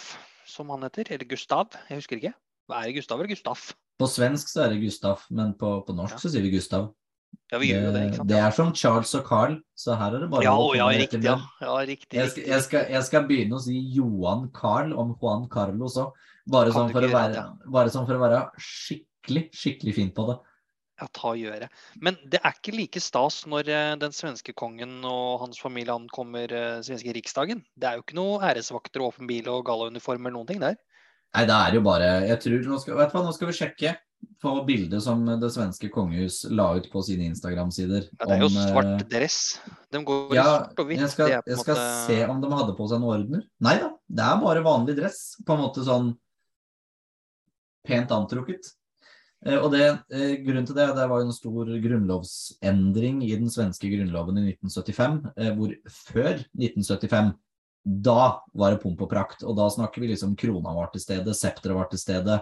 som 0.45 0.69
han 0.73 0.85
heter. 0.85 1.09
Eller 1.15 1.29
Gustav, 1.29 1.73
jeg 1.89 2.03
husker 2.03 2.21
ikke. 2.21 2.35
Er 2.69 2.89
det 2.89 2.97
Gustav 2.99 3.21
eller 3.21 3.33
Gustaf? 3.33 3.71
På 3.97 4.09
svensk 4.11 4.51
så 4.53 4.67
er 4.67 4.75
det 4.75 4.83
Gustav, 4.83 5.23
men 5.31 5.55
på, 5.57 5.79
på 5.87 5.95
norsk 5.97 6.19
ja. 6.19 6.21
så 6.21 6.33
sier 6.33 6.45
vi 6.45 6.53
Gustav. 6.53 6.91
Ja, 7.52 7.61
vi 7.62 7.69
gjør 7.71 7.85
jo 7.87 7.90
det, 7.95 8.02
ikke 8.09 8.19
sant? 8.21 8.31
Det 8.31 8.38
er 8.43 8.55
som 8.57 8.73
Charles 8.75 9.12
og 9.19 9.28
Carl, 9.28 9.59
så 9.78 9.97
her 10.00 10.16
er 10.16 10.25
det 10.25 10.31
bare 10.33 10.47
ja, 10.47 10.55
å 10.59 10.73
ja, 10.75 10.88
riktig, 10.90 11.21
ja. 11.26 11.37
ja, 11.62 11.76
riktig, 11.87 12.19
jeg, 12.19 12.33
skal, 12.33 12.49
jeg, 12.50 12.64
skal, 12.64 12.88
jeg, 12.90 13.02
skal, 13.07 13.28
begynne 13.28 13.59
å 13.59 13.62
si 13.62 13.76
Johan 13.95 14.49
Carl 14.57 14.90
om 14.99 15.14
Juan 15.21 15.47
Carlos 15.52 15.99
òg. 16.02 16.16
Bare, 16.50 16.71
sånn 16.75 16.93
for, 16.95 17.02
å 17.02 17.11
være, 17.11 17.43
bare 17.75 17.90
sånn 17.90 18.07
for 18.07 18.19
å 18.19 18.23
være 18.23 18.43
skikkelig, 18.62 19.49
skikkelig 19.55 19.95
fint 19.97 20.14
på 20.14 20.28
det. 20.28 20.37
Ja, 20.97 21.09
ta 21.12 21.33
og 21.35 21.40
gjøre. 21.40 21.69
Men 22.00 22.16
det 22.25 22.40
er 22.40 22.55
ikke 22.55 22.73
like 22.73 23.00
stas 23.05 23.43
når 23.50 23.69
eh, 23.69 23.95
den 24.00 24.14
svenske 24.16 24.55
kongen 24.57 25.02
og 25.05 25.43
hans 25.43 25.59
familie 25.61 25.93
ankommer 25.93 26.55
uh, 26.57 26.78
svenske 26.87 27.12
riksdagen. 27.12 27.61
Det 27.76 27.90
er 27.90 27.99
jo 27.99 28.07
ikke 28.07 28.16
noe 28.16 28.38
æresvakter 28.49 29.05
og 29.05 29.12
åpen 29.12 29.28
bil 29.28 29.50
og 29.52 29.66
gallauniform 29.69 30.25
eller 30.25 30.38
noen 30.38 30.49
ting 30.49 30.62
der. 30.62 30.78
Nei, 31.37 31.45
det 31.45 31.57
er 31.57 31.75
jo 31.75 31.83
bare 31.85 32.07
Jeg 32.25 32.38
tror 32.40 32.62
Nå 32.71 32.76
skal, 32.81 32.97
vet 32.97 33.11
du 33.11 33.16
hva, 33.16 33.23
nå 33.26 33.33
skal 33.35 33.50
vi 33.50 33.57
sjekke 33.59 33.93
på 34.42 34.52
bildet 34.66 35.02
som 35.02 35.25
det 35.40 35.49
svenske 35.54 35.88
kongehus 35.90 36.44
la 36.52 36.75
ut 36.76 36.90
på 36.92 37.02
sine 37.02 37.25
Instagram-sider. 37.30 38.04
Ja, 38.20 38.26
det 38.26 38.35
er 38.37 38.40
jo 38.44 38.50
om, 38.50 38.56
eh, 38.61 38.68
svart 38.70 39.08
dress. 39.11 39.38
De 39.90 40.02
går 40.04 40.32
i 40.32 40.37
Ja, 40.37 40.44
svart 40.44 40.78
og 40.78 40.87
hvitt. 40.87 41.00
jeg 41.00 41.11
skal, 41.11 41.28
jeg 41.30 41.58
skal 41.58 41.75
måte- 41.75 42.06
se 42.06 42.18
om 42.26 42.40
de 42.40 42.49
hadde 42.50 42.76
på 42.76 42.88
seg 42.88 43.00
noen 43.00 43.14
ordener. 43.25 43.42
Nei 43.61 43.78
da, 43.78 43.90
det 44.08 44.25
er 44.25 44.40
bare 44.44 44.62
vanlig 44.62 44.96
dress. 44.96 45.37
På 45.44 45.54
en 45.56 45.64
måte 45.64 45.85
sånn 45.85 46.16
pent 47.87 48.11
antrukket. 48.11 48.73
Eh, 49.46 49.56
Og 49.62 49.70
det, 49.73 50.00
eh, 50.11 50.37
grunnen 50.42 50.66
til 50.66 50.75
det, 50.75 50.87
det 50.96 51.08
var 51.08 51.20
jo 51.20 51.26
en 51.26 51.32
stor 51.32 51.64
grunnlovsendring 51.66 53.23
i 53.23 53.35
den 53.37 53.49
svenske 53.49 53.88
grunnloven 53.90 54.38
i 54.38 54.52
1975, 54.52 55.32
eh, 55.37 55.50
hvor 55.54 55.75
før 55.88 56.44
1975 56.58 57.35
da 58.02 58.40
var 58.54 58.73
det 58.73 58.80
pomp 58.82 59.00
og 59.00 59.08
prakt, 59.11 59.44
og 59.44 59.54
da 59.56 59.68
snakker 59.70 60.00
vi 60.00 60.08
liksom 60.08 60.37
krona 60.37 60.75
var 60.75 60.88
til 60.90 61.00
stede, 61.00 61.26
septeret 61.32 61.75
var 61.76 61.88
til 61.88 61.99
stede, 61.99 62.40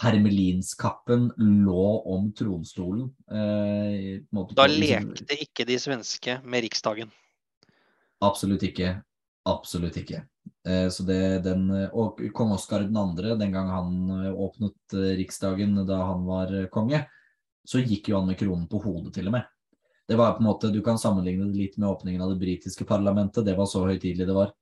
hermelinskappen 0.00 1.32
lå 1.36 1.86
om 2.06 2.32
tronstolen. 2.32 3.10
Eh, 3.30 4.22
Da 4.54 4.66
lekte 4.70 5.36
ikke 5.42 5.66
de 5.66 5.78
svenske 5.78 6.38
med 6.44 6.64
riksdagen. 6.64 7.10
Absolutt 8.22 8.62
ikke. 8.62 9.00
Absolutt 9.48 9.96
ikke. 9.96 10.22
Eh, 10.66 10.88
Så 10.88 11.02
det, 11.02 11.42
den, 11.44 11.70
og 11.92 12.20
kong 12.34 12.52
Oskar 12.52 12.84
2., 12.86 13.36
den 13.38 13.52
gang 13.52 13.68
han 13.68 14.10
eh, 14.26 14.32
åpnet 14.32 14.94
eh, 14.94 15.16
Riksdagen 15.20 15.86
da 15.86 16.02
han 16.12 16.26
var 16.28 16.52
eh, 16.54 16.68
konge, 16.68 17.06
så 17.66 17.80
gikk 17.82 18.10
jo 18.10 18.20
han 18.20 18.28
med 18.28 18.38
kronen 18.38 18.68
på 18.68 18.80
hodet 18.82 19.14
til 19.14 19.28
og 19.28 19.38
med. 19.38 19.48
Det 20.08 20.16
var 20.18 20.34
på 20.34 20.42
en 20.42 20.48
måte, 20.48 20.72
Du 20.72 20.82
kan 20.82 20.98
sammenligne 20.98 21.46
det 21.46 21.56
litt 21.58 21.76
med 21.78 21.88
åpningen 21.88 22.22
av 22.22 22.32
det 22.32 22.40
britiske 22.40 22.84
parlamentet. 22.84 23.44
Det 23.44 23.54
var 23.56 23.66
så 23.66 23.84
høytidelig 23.86 24.26
det 24.26 24.34
var. 24.34 24.52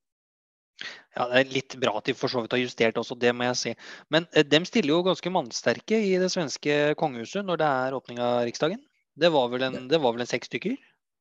Ja, 1.17 1.27
Det 1.29 1.41
er 1.41 1.55
litt 1.55 1.75
bra 1.83 1.97
at 1.99 2.07
de 2.07 2.15
for 2.15 2.31
så 2.31 2.43
vidt 2.45 2.53
har 2.55 2.61
justert 2.63 2.99
også, 3.01 3.17
det 3.19 3.33
må 3.35 3.49
jeg 3.49 3.57
si. 3.59 3.73
Men 4.15 4.27
eh, 4.33 4.45
dem 4.47 4.65
stiller 4.69 4.95
jo 4.95 5.03
ganske 5.07 5.33
mannsterke 5.35 5.99
i 5.99 6.13
det 6.23 6.31
svenske 6.31 6.95
kongehuset 7.01 7.45
når 7.47 7.59
det 7.59 7.67
er 7.67 7.97
åpning 7.99 8.21
av 8.23 8.45
Riksdagen. 8.47 8.81
Det 9.19 9.33
var 9.35 9.49
vel 9.51 9.63
en, 9.67 9.89
det 9.91 9.99
var 10.01 10.15
vel 10.15 10.23
en 10.23 10.31
seks 10.31 10.47
stykker? 10.47 10.77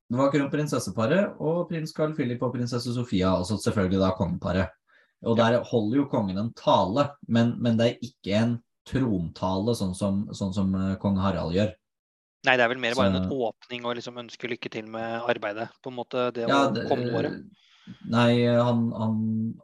Det 0.08 0.16
var 0.20 0.30
kronprinsesseparet 0.32 1.40
og 1.44 1.66
prins 1.72 1.92
Carl 1.96 2.14
Philip 2.16 2.44
og 2.46 2.54
prinsesse 2.54 2.94
Sofia, 2.96 3.34
og 3.36 3.50
selvfølgelig 3.50 4.00
da 4.00 4.12
kongeparet. 4.16 4.70
Og 5.26 5.36
der 5.40 5.58
holder 5.66 5.98
jo 6.04 6.06
kongen 6.12 6.38
en 6.38 6.54
tale, 6.54 7.08
men, 7.28 7.56
men 7.60 7.80
det 7.80 7.88
er 7.90 8.06
ikke 8.06 8.38
en 8.38 8.56
trontale 8.88 9.74
sånn 9.76 9.96
som, 9.98 10.22
sånn 10.38 10.54
som 10.56 10.74
eh, 10.78 10.96
kong 11.02 11.18
Harald 11.20 11.58
gjør. 11.58 11.74
Nei, 12.48 12.54
det 12.56 12.64
er 12.64 12.70
vel 12.72 12.80
mer 12.80 12.96
bare 12.96 13.12
Så- 13.12 13.24
en 13.26 13.32
åpning 13.50 13.88
og 13.90 13.98
liksom 13.98 14.20
ønske 14.22 14.48
lykke 14.48 14.70
til 14.72 14.86
med 14.88 15.26
arbeidet. 15.28 15.68
på 15.84 15.90
en 15.92 15.98
måte 15.98 16.32
det 16.32 16.46
Ja, 16.48 16.68
å 16.70 16.88
kommende 16.88 17.18
året. 17.18 17.42
Nei, 18.12 18.46
han, 18.46 18.88
han 18.91 19.20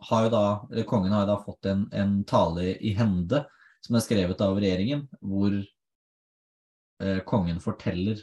har 0.09 0.27
jo 0.27 0.31
da, 0.33 0.43
eller 0.71 0.87
kongen 0.87 1.13
har 1.15 1.25
jo 1.25 1.31
da 1.33 1.39
fått 1.43 1.67
en, 1.71 1.85
en 1.91 2.21
tale 2.27 2.73
i 2.79 2.93
hende 2.97 3.43
som 3.83 3.97
er 3.97 4.03
skrevet 4.05 4.41
av 4.43 4.59
regjeringen, 4.59 5.05
hvor 5.19 5.55
eh, 5.59 7.19
kongen 7.27 7.59
forteller 7.63 8.21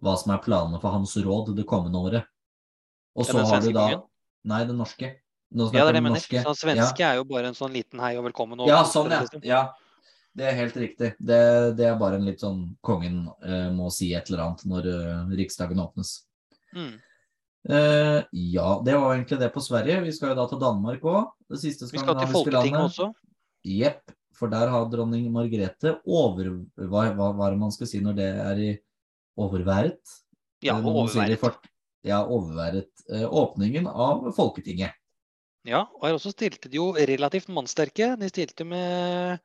hva 0.00 0.14
som 0.20 0.34
er 0.34 0.42
planene 0.44 0.80
for 0.80 0.92
hans 0.92 1.16
råd 1.16 1.54
det 1.56 1.66
kommende 1.68 2.00
året. 2.00 2.28
Og 3.16 3.26
så 3.28 3.40
har 3.40 3.64
du 3.64 3.72
da 3.72 3.86
kongen? 3.86 4.06
Nei, 4.50 4.62
den 4.68 4.80
norske. 4.80 5.10
Ja, 5.50 5.66
det 5.66 5.80
er 5.80 5.88
det 5.90 5.98
jeg 5.98 6.06
mener. 6.06 6.24
Så 6.46 6.54
svenske 6.56 7.04
er 7.04 7.18
jo 7.18 7.26
bare 7.28 7.50
en 7.50 7.56
sånn 7.58 7.72
liten 7.74 8.00
hei 8.00 8.14
og 8.20 8.28
velkommen. 8.28 8.60
Og 8.62 8.70
Ja, 8.70 8.84
sånn, 8.86 9.10
ja. 9.10 9.24
liksom. 9.24 9.42
ja. 9.44 9.62
Det 10.36 10.46
er 10.46 10.54
helt 10.54 10.76
riktig. 10.78 11.08
Det, 11.18 11.40
det 11.74 11.88
er 11.88 11.96
bare 11.98 12.20
en 12.20 12.26
litt 12.28 12.42
sånn 12.44 12.60
kongen 12.86 13.24
eh, 13.42 13.66
må 13.74 13.88
si 13.90 14.12
et 14.14 14.30
eller 14.30 14.44
annet 14.44 14.62
når 14.70 14.86
eh, 14.92 15.32
Riksdagen 15.40 15.82
åpnes. 15.82 16.12
Mm. 16.76 17.00
Eh, 17.68 18.22
ja, 18.30 18.68
det 18.84 18.94
var 18.96 19.14
egentlig 19.14 19.38
det 19.40 19.50
på 19.52 19.60
Sverige. 19.60 20.00
Vi 20.06 20.14
skal 20.16 20.32
jo 20.32 20.38
da 20.38 20.46
til 20.48 20.62
Danmark 20.62 21.04
òg. 21.04 21.28
Vi 21.52 21.74
skal 21.74 21.90
til 21.90 22.32
Folketinget 22.32 22.80
også. 22.86 23.10
Jepp. 23.66 24.14
For 24.40 24.48
der 24.48 24.70
har 24.72 24.86
dronning 24.88 25.26
Margrethe 25.32 25.98
over... 26.08 26.46
Hva, 26.80 27.10
hva, 27.12 27.26
hva 27.36 27.50
man 27.60 27.74
skal 27.74 27.90
si 27.90 28.00
når 28.00 28.16
det 28.16 28.28
er 28.40 28.62
i 28.64 28.70
overværet? 29.36 30.00
Ja, 30.64 30.78
i 30.78 30.80
overværet. 30.80 31.36
For... 31.42 31.58
Ja, 32.06 32.22
overværet. 32.24 32.88
uh, 33.12 33.26
åpningen 33.28 33.90
av 33.90 34.30
Folketinget. 34.32 34.96
Ja, 35.68 35.82
og 35.84 36.06
her 36.06 36.16
også 36.16 36.32
stilte 36.32 36.70
de 36.72 36.78
jo 36.78 36.94
relativt 36.96 37.50
mannsterke. 37.52 38.14
De 38.16 38.30
stilte 38.32 38.64
med 38.64 39.36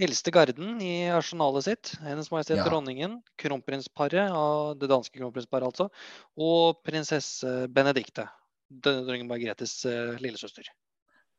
eldste 0.00 0.32
garden 0.32 0.80
i 0.82 1.08
arsenalet 1.12 1.66
sitt. 1.66 1.94
Hennes 2.04 2.30
Majestet 2.32 2.58
Ja. 2.58 2.66
Dronningen, 2.68 3.20
kronprinsparet, 3.38 4.30
av 4.30 4.78
det 4.78 4.88
danske 4.88 5.18
kronprinsparet 5.18 5.68
altså, 5.68 5.90
og 6.36 6.82
prinsesse 6.86 7.68
Benedicte. 7.68 8.28
Dronning 8.72 9.28
Margrethes 9.28 9.84
eh, 9.84 10.16
lillesøster. 10.22 10.70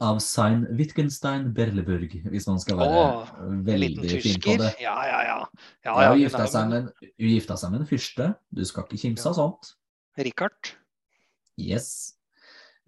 Av 0.03 0.19
Sein 0.19 0.65
Wittgenstein 0.77 1.53
Berleburg, 1.53 2.11
hvis 2.29 2.47
man 2.49 2.59
skal 2.59 2.79
være 2.81 3.03
Åh, 3.03 3.29
veldig 3.65 4.17
fin 4.21 4.41
på 4.41 4.57
det. 4.59 4.73
Ja, 4.81 4.95
ja, 5.07 5.19
ja. 5.23 5.37
ja, 5.85 5.93
Ja, 6.01 6.09
hun 6.11 6.19
gifta 6.19 6.47
seg, 6.49 6.69
med, 6.69 6.89
hun 7.01 7.29
gifta 7.29 7.57
seg 7.57 7.71
med 7.71 7.83
en 7.83 7.89
fyrste. 7.89 8.33
Du 8.51 8.63
skal 8.67 8.85
ikke 8.87 9.01
kimse 9.05 9.29
av 9.29 9.37
sånt. 9.37 9.73
Richard. 10.17 10.73
Yes. 11.61 12.15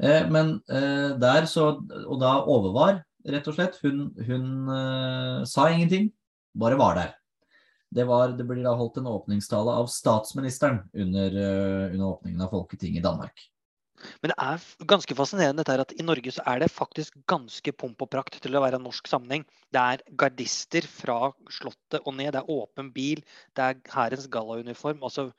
Eh, 0.02 0.26
men 0.30 0.58
eh, 0.68 1.16
der 1.22 1.46
så 1.48 1.78
Og 1.80 2.18
da 2.20 2.42
overvar, 2.44 3.04
rett 3.34 3.48
og 3.50 3.58
slett. 3.58 3.80
Hun, 3.84 4.10
hun 4.28 4.70
uh, 4.70 5.46
sa 5.50 5.70
ingenting, 5.72 6.12
bare 6.58 6.80
var 6.80 7.00
der. 7.00 7.16
Det, 7.96 8.06
var, 8.10 8.36
det 8.36 8.46
blir 8.48 8.64
da 8.66 8.76
holdt 8.78 9.00
en 9.00 9.10
åpningstale 9.10 9.76
av 9.82 9.90
statsministeren 9.92 10.84
under, 10.94 11.36
uh, 11.36 11.92
under 11.94 12.08
åpningen 12.14 12.46
av 12.46 12.56
Folketinget 12.56 13.02
i 13.02 13.06
Danmark. 13.06 13.50
Men 14.22 14.32
det 14.32 14.36
er 14.44 14.64
ganske 14.92 15.16
fascinerende 15.18 15.64
dette 15.64 15.74
her 15.74 15.84
at 15.86 15.94
i 15.96 16.06
Norge 16.06 16.34
så 16.36 16.44
er 16.52 16.62
det 16.62 16.74
faktisk 16.74 17.16
ganske 17.32 17.74
pomp 17.80 18.04
og 18.04 18.12
prakt 18.12 18.38
til 18.44 18.58
å 18.58 18.62
være 18.64 18.80
en 18.80 18.86
norsk 18.86 19.08
sammenheng. 19.10 19.46
Det 19.74 19.82
er 19.82 20.04
gardister 20.20 20.86
fra 20.90 21.32
Slottet 21.54 22.04
og 22.04 22.18
ned, 22.18 22.34
det 22.36 22.42
er 22.44 22.52
åpen 22.52 22.92
bil, 22.96 23.24
det 23.56 23.70
er 23.70 23.80
hærens 23.96 24.28
gallauniform. 24.32 25.02
Altså, 25.08 25.30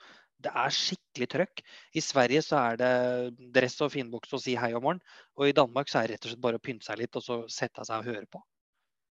det 0.45 0.51
er 0.53 0.75
skikkelig 0.75 1.29
trøkk. 1.33 1.63
I 1.97 2.03
Sverige 2.05 2.43
så 2.45 2.59
er 2.61 2.77
det 2.81 2.91
dress 3.55 3.79
og 3.85 3.93
finbukse 3.95 4.37
og 4.37 4.43
si 4.43 4.57
hei 4.61 4.73
om 4.77 4.85
morgenen. 4.85 5.01
Og 5.41 5.49
i 5.49 5.55
Danmark 5.57 5.89
så 5.89 6.03
er 6.03 6.09
det 6.11 6.17
rett 6.19 6.27
og 6.29 6.33
slett 6.35 6.43
bare 6.45 6.61
å 6.61 6.63
pynte 6.67 6.85
seg 6.87 7.01
litt 7.01 7.17
og 7.17 7.25
så 7.25 7.39
sette 7.51 7.87
seg 7.89 8.03
og 8.05 8.11
høre 8.13 8.27
på. 8.31 8.43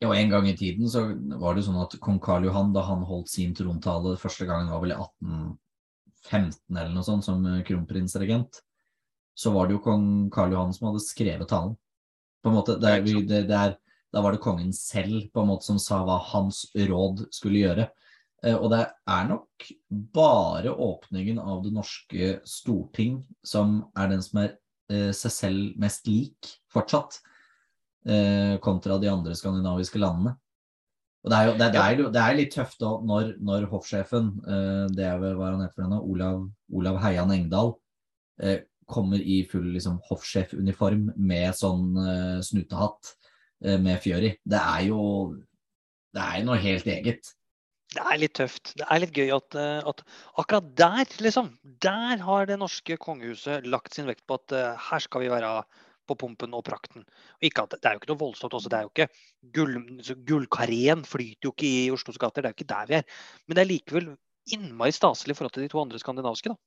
Ja, 0.03 0.09
og 0.09 0.17
En 0.19 0.33
gang 0.33 0.49
i 0.49 0.55
tiden 0.59 0.89
så 0.91 1.05
var 1.39 1.55
det 1.55 1.63
sånn 1.63 1.79
at 1.79 1.95
kong 2.03 2.19
Karl 2.19 2.43
Johan, 2.49 2.73
da 2.75 2.83
han 2.89 3.05
holdt 3.07 3.31
sin 3.31 3.53
trontale 3.55 4.17
første 4.19 4.45
gangen, 4.49 4.67
var 4.73 4.81
vel 4.83 4.91
i 4.91 4.97
1815 4.99 6.75
eller 6.77 6.91
noe 6.93 7.05
sånt, 7.07 7.23
som 7.25 7.43
kronprinsregent, 7.67 8.59
så 9.36 9.53
var 9.55 9.67
det 9.69 9.77
jo 9.77 9.83
kong 9.86 10.05
Karl 10.33 10.51
Johan 10.53 10.73
som 10.75 10.89
hadde 10.89 11.01
skrevet 11.05 11.49
talen. 11.49 11.77
På 12.43 12.51
en 12.51 12.57
måte, 12.59 12.75
det, 12.81 12.89
er- 12.97 13.07
det, 13.23 13.45
det 13.47 13.57
er, 13.57 13.77
Da 14.13 14.21
var 14.21 14.36
det 14.36 14.43
kongen 14.43 14.69
selv 14.77 15.23
på 15.33 15.41
en 15.41 15.47
måte 15.49 15.65
som 15.65 15.79
sa 15.81 16.03
hva 16.05 16.19
hans 16.36 16.67
råd 16.77 17.23
skulle 17.33 17.63
gjøre. 17.63 17.88
Eh, 18.43 18.56
Og 18.56 18.69
det 18.73 18.82
er 19.08 19.27
nok 19.29 19.67
bare 20.15 20.73
åpningen 20.73 21.39
av 21.39 21.63
det 21.63 21.73
norske 21.75 22.38
storting 22.47 23.21
som 23.45 23.82
er 23.95 24.12
den 24.13 24.23
som 24.25 24.41
er 24.43 24.56
eh, 24.91 25.12
seg 25.15 25.32
selv 25.36 25.77
mest 25.79 26.08
lik 26.08 26.51
fortsatt 26.73 27.21
eh, 28.08 28.58
kontra 28.63 28.99
de 28.99 29.12
andre 29.12 29.36
skandinaviske 29.36 30.01
landene. 30.01 30.36
Og 31.23 31.32
det 31.32 31.38
er 31.39 31.47
jo 31.47 31.53
det, 31.56 31.67
er- 31.71 32.12
det 32.12 32.19
er, 32.25 32.36
litt 32.36 32.51
tøft 32.51 32.82
da, 32.84 32.89
når, 32.99 33.36
når 33.39 33.69
hoffsjefen, 33.71 34.34
det 34.91 35.06
er 35.08 35.21
vel 35.21 35.38
hva 35.39 35.53
han 35.53 35.62
heter 35.63 35.77
for 35.77 35.86
henne, 35.86 36.01
Olav, 36.03 36.41
Olav 36.75 36.97
Heian 36.99 37.32
Engdahl, 37.32 37.69
kommer 38.91 39.21
i 39.23 39.38
full 39.47 39.69
liksom, 39.73 40.01
hoffsjefuniform 40.10 41.13
med 41.15 41.56
sånn 41.56 41.93
eh, 42.03 42.39
snutehatt 42.43 43.13
eh, 43.63 43.77
med 43.79 44.01
fjør 44.03 44.27
i. 44.27 44.32
Det 44.43 44.60
er 44.60 44.89
jo 44.89 44.99
det 46.13 46.25
er 46.27 46.43
noe 46.45 46.60
helt 46.62 46.88
eget. 46.91 47.32
Det 47.93 48.01
er 48.01 48.19
litt 48.19 48.36
tøft. 48.39 48.73
Det 48.79 48.86
er 48.89 49.01
litt 49.03 49.15
gøy 49.15 49.32
at, 49.36 49.58
eh, 49.60 49.79
at 49.89 50.03
akkurat 50.41 50.69
der, 50.79 51.15
liksom, 51.21 51.51
der 51.84 52.21
har 52.25 52.49
det 52.49 52.58
norske 52.62 52.97
kongehuset 53.01 53.67
lagt 53.69 53.93
sin 53.93 54.10
vekt 54.10 54.25
på 54.27 54.39
at 54.39 54.56
uh, 54.56 54.86
her 54.89 55.03
skal 55.03 55.23
vi 55.23 55.32
være 55.32 55.51
på 56.10 56.17
pumpen 56.19 56.56
og 56.58 56.65
prakten. 56.67 57.06
Og 57.38 57.47
ikke 57.47 57.65
at, 57.67 57.77
det 57.77 57.88
er 57.88 57.95
jo 57.95 58.01
ikke 58.01 58.12
noe 58.12 58.21
voldsomt 58.25 58.56
også. 58.58 58.71
Det 58.71 58.79
er 58.79 58.88
jo 58.88 58.91
ikke 58.91 59.08
gull, 59.56 59.77
Gullkareen 60.27 61.06
flyter 61.08 61.47
jo 61.47 61.53
ikke 61.53 61.69
i 61.69 61.89
Oslos 61.93 62.19
gater. 62.19 62.43
Det 62.43 62.49
er 62.49 62.56
jo 62.56 62.60
ikke 62.60 62.71
der 62.73 62.89
vi 62.89 62.99
er. 62.99 63.08
Men 63.47 63.58
det 63.58 63.63
er 63.63 63.71
likevel 63.71 64.10
innmari 64.53 64.95
staselig 64.95 65.36
i 65.36 65.39
forhold 65.39 65.56
til 65.56 65.63
de 65.65 65.71
to 65.71 65.82
andre 65.84 66.01
skandinaviske. 66.01 66.51
da. 66.51 66.60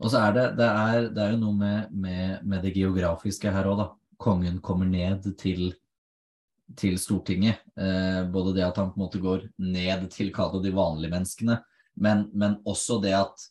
Og 0.00 0.12
så 0.12 0.22
er 0.26 0.36
det, 0.36 0.46
det, 0.58 0.66
er, 0.68 1.08
det 1.12 1.22
er 1.24 1.34
jo 1.34 1.40
noe 1.40 1.56
med, 1.56 1.92
med, 1.92 2.44
med 2.44 2.64
det 2.64 2.74
geografiske 2.76 3.52
her 3.52 3.68
òg, 3.68 3.80
da. 3.82 3.92
Kongen 4.20 4.62
kommer 4.64 4.88
ned 4.88 5.26
til, 5.36 5.74
til 6.78 6.98
Stortinget. 6.98 7.62
Eh, 7.78 8.22
både 8.32 8.56
det 8.56 8.64
at 8.66 8.78
han 8.80 8.90
på 8.92 8.98
en 8.98 9.04
måte 9.04 9.22
går 9.22 9.46
ned 9.62 10.08
til 10.14 10.32
kall 10.34 10.58
de 10.62 10.74
vanlige 10.74 11.12
menneskene, 11.12 11.60
men, 12.02 12.26
men 12.34 12.58
også 12.66 12.98
det 13.02 13.14
at 13.16 13.46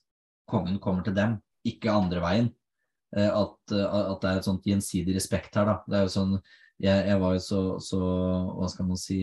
kongen 0.50 0.80
kommer 0.84 1.06
til 1.06 1.16
dem, 1.18 1.40
ikke 1.66 1.94
andre 1.94 2.22
veien. 2.22 2.50
Eh, 3.16 3.30
at, 3.30 3.58
eh, 3.72 3.86
at 3.86 4.22
det 4.22 4.32
er 4.32 4.42
et 4.42 4.50
sånt 4.50 4.68
gjensidig 4.68 5.16
respekt 5.16 5.56
her, 5.56 5.70
da. 5.70 5.78
Det 5.88 6.00
er 6.00 6.08
jo 6.08 6.16
sånn 6.20 6.40
Jeg, 6.84 7.06
jeg 7.08 7.20
var 7.22 7.32
jo 7.38 7.40
så, 7.40 7.60
så 7.80 8.00
Hva 8.58 8.68
skal 8.68 8.88
man 8.90 9.00
si 9.00 9.20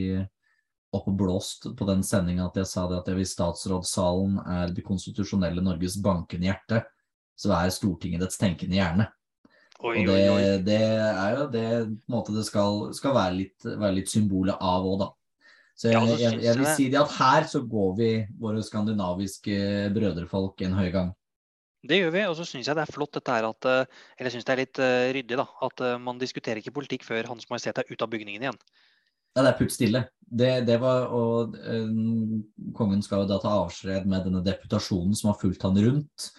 oppblåst 0.93 1.67
på 1.77 1.89
den 1.89 2.01
sendinga 2.05 2.47
at 2.47 2.57
jeg 2.61 2.69
sa 2.69 2.87
det 2.89 2.99
at 3.01 3.11
hvis 3.17 3.33
statsrådssalen 3.33 4.39
er 4.45 4.73
det 4.77 4.85
konstitusjonelle 4.85 5.65
Norges 5.65 5.97
bankende 6.05 6.51
hjerte, 6.51 6.83
så 7.33 7.55
er 7.57 7.73
Stortinget 7.73 8.21
dets 8.21 8.37
tenkende 8.41 8.77
hjerne. 8.77 9.07
Oi, 9.81 10.03
Og 10.05 10.13
det, 10.13 10.21
oi. 10.31 10.43
det 10.63 10.83
er 10.85 11.39
jo 11.39 11.49
det 11.51 11.67
måte 12.13 12.35
det 12.37 12.45
skal, 12.47 12.93
skal 12.95 13.17
være, 13.17 13.35
litt, 13.41 13.65
være 13.67 13.97
litt 13.97 14.13
symbolet 14.13 14.61
av 14.61 14.85
òg, 14.87 15.01
da. 15.01 15.09
Så 15.79 15.91
jeg, 15.91 16.19
jeg, 16.21 16.39
jeg 16.45 16.59
vil 16.61 16.69
si 16.77 16.87
det 16.93 17.01
at 17.01 17.15
her 17.17 17.49
så 17.49 17.63
går 17.67 17.91
vi 17.99 18.11
våre 18.39 18.63
skandinaviske 18.63 19.57
brødrefolk 19.97 20.63
en 20.67 20.77
høy 20.79 20.91
gang. 20.95 21.11
Det 21.83 21.99
gjør 21.99 22.13
vi, 22.15 22.23
og 22.31 22.37
så 22.39 22.47
syns 22.47 22.69
jeg 22.69 22.79
det 22.79 22.85
er 22.85 22.95
flott 22.95 23.17
dette 23.17 23.35
her 23.35 23.49
at 23.49 23.67
eh, 23.67 24.01
Eller 24.21 24.31
syns 24.31 24.47
det 24.47 24.53
er 24.55 24.61
litt 24.61 24.79
uh, 24.79 25.11
ryddig, 25.17 25.39
da. 25.41 25.47
At 25.67 25.83
uh, 25.83 25.97
man 25.99 26.21
diskuterer 26.21 26.61
ikke 26.61 26.75
politikk 26.77 27.07
før 27.09 27.27
Hans 27.33 27.49
Majestet 27.51 27.83
er 27.83 27.91
ute 27.91 28.07
av 28.07 28.13
bygningen 28.13 28.45
igjen. 28.45 28.61
Ja, 29.35 29.43
det 29.43 29.49
er 29.51 29.59
putt 29.59 29.75
stille. 29.75 30.05
Det, 30.23 30.53
det 30.69 30.79
var, 30.81 31.09
og 31.11 31.57
uh, 31.59 32.71
Kongen 32.79 33.03
skal 33.03 33.25
jo 33.25 33.31
da 33.33 33.41
ta 33.43 33.57
avskjed 33.65 34.07
med 34.07 34.29
denne 34.29 34.45
deputasjonen 34.47 35.19
som 35.19 35.33
har 35.33 35.41
fulgt 35.41 35.67
han 35.67 35.81
rundt, 35.83 36.31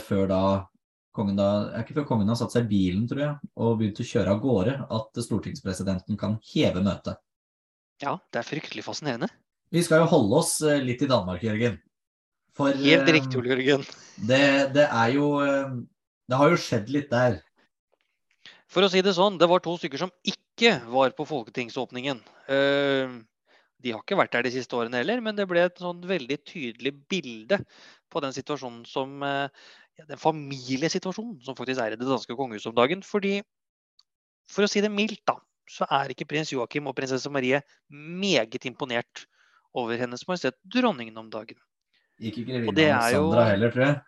før 0.00 0.26
da 0.30 0.42
kongen 1.14 1.38
da, 1.38 1.48
er 1.72 1.84
ikke 1.84 2.00
før 2.00 2.08
kongen 2.08 2.30
har 2.30 2.38
satt 2.38 2.54
seg 2.54 2.66
i 2.66 2.72
bilen, 2.72 3.06
tror 3.10 3.22
jeg, 3.22 3.52
og 3.62 3.78
begynt 3.80 4.02
å 4.02 4.06
kjøre 4.08 4.34
av 4.34 4.42
gårde, 4.42 4.74
at 4.98 5.22
stortingspresidenten 5.22 6.18
kan 6.20 6.36
heve 6.52 6.82
møtet. 6.84 7.20
Ja, 8.02 8.18
det 8.34 8.40
er 8.40 8.46
fryktelig 8.48 8.84
fascinerende. 8.86 9.30
Vi 9.74 9.82
skal 9.82 10.04
jo 10.04 10.10
holde 10.10 10.38
oss 10.42 10.54
eh, 10.62 10.82
litt 10.82 11.02
i 11.02 11.10
Danmark, 11.10 11.42
Jørgen. 11.44 11.80
For 12.54 12.74
Helt 12.78 13.08
eh, 13.08 13.16
riktig, 13.16 13.38
Ole 13.40 13.54
Jørgen. 13.54 13.84
det, 14.28 14.44
det 14.76 14.86
er 14.86 15.14
jo 15.16 15.28
eh, 15.42 15.74
Det 16.30 16.38
har 16.38 16.52
jo 16.52 16.60
skjedd 16.60 16.92
litt 16.94 17.10
der. 17.10 17.40
For 18.70 18.86
å 18.86 18.90
si 18.90 19.02
det 19.04 19.14
sånn, 19.16 19.38
det 19.38 19.48
var 19.50 19.62
to 19.62 19.76
stykker 19.78 20.00
som 20.00 20.12
ikke 20.26 20.76
var 20.90 21.14
på 21.14 21.26
folketingsåpningen. 21.28 22.22
De 22.48 23.92
har 23.92 24.00
ikke 24.00 24.16
vært 24.18 24.32
der 24.34 24.46
de 24.46 24.52
siste 24.54 24.74
årene 24.74 24.98
heller, 24.98 25.20
men 25.22 25.36
det 25.36 25.46
ble 25.46 25.62
et 25.66 25.78
sånn 25.78 26.00
veldig 26.08 26.38
tydelig 26.48 26.94
bilde 27.10 27.60
på 28.10 28.22
den 28.24 28.34
situasjonen 28.34 28.82
som 28.88 29.22
den 30.02 30.20
familiesituasjonen 30.20 31.38
som 31.44 31.56
faktisk 31.58 31.80
er 31.80 31.94
i 31.94 31.98
det 32.00 32.08
danske 32.08 32.36
kongehuset 32.36 32.70
om 32.72 32.78
dagen. 32.78 33.02
Fordi, 33.06 33.38
for 34.50 34.66
å 34.66 34.70
si 34.70 34.82
det 34.84 34.92
mildt, 34.92 35.22
da, 35.28 35.38
så 35.70 35.86
er 35.88 36.12
ikke 36.12 36.28
prins 36.28 36.52
Joakim 36.52 36.90
og 36.90 36.96
prinsesse 36.98 37.30
Marie 37.32 37.62
meget 37.88 38.66
imponert 38.68 39.26
over 39.74 39.98
Hennes 39.98 40.26
Majestet 40.28 40.58
Dronningen 40.70 41.16
om 41.18 41.30
dagen. 41.32 41.58
Ikke 42.20 42.44
grevinne 42.46 42.74
det 42.76 42.90
er 42.90 43.14
jo- 43.16 43.30
Alexandra 43.32 43.46
heller, 43.50 43.70
tror 43.70 43.86
jeg. 43.86 44.02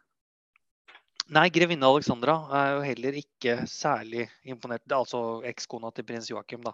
Nei, 1.29 1.49
grevinne 1.51 1.89
Alexandra 1.91 2.35
er 2.55 2.69
jo 2.77 2.83
heller 2.87 3.17
ikke 3.19 3.67
særlig 3.67 4.29
imponert. 4.47 4.85
Er 4.87 4.95
altså 4.95 5.43
ekskona 5.43 5.91
til 5.93 6.05
prins 6.07 6.29
Joakim, 6.31 6.63
da. 6.63 6.73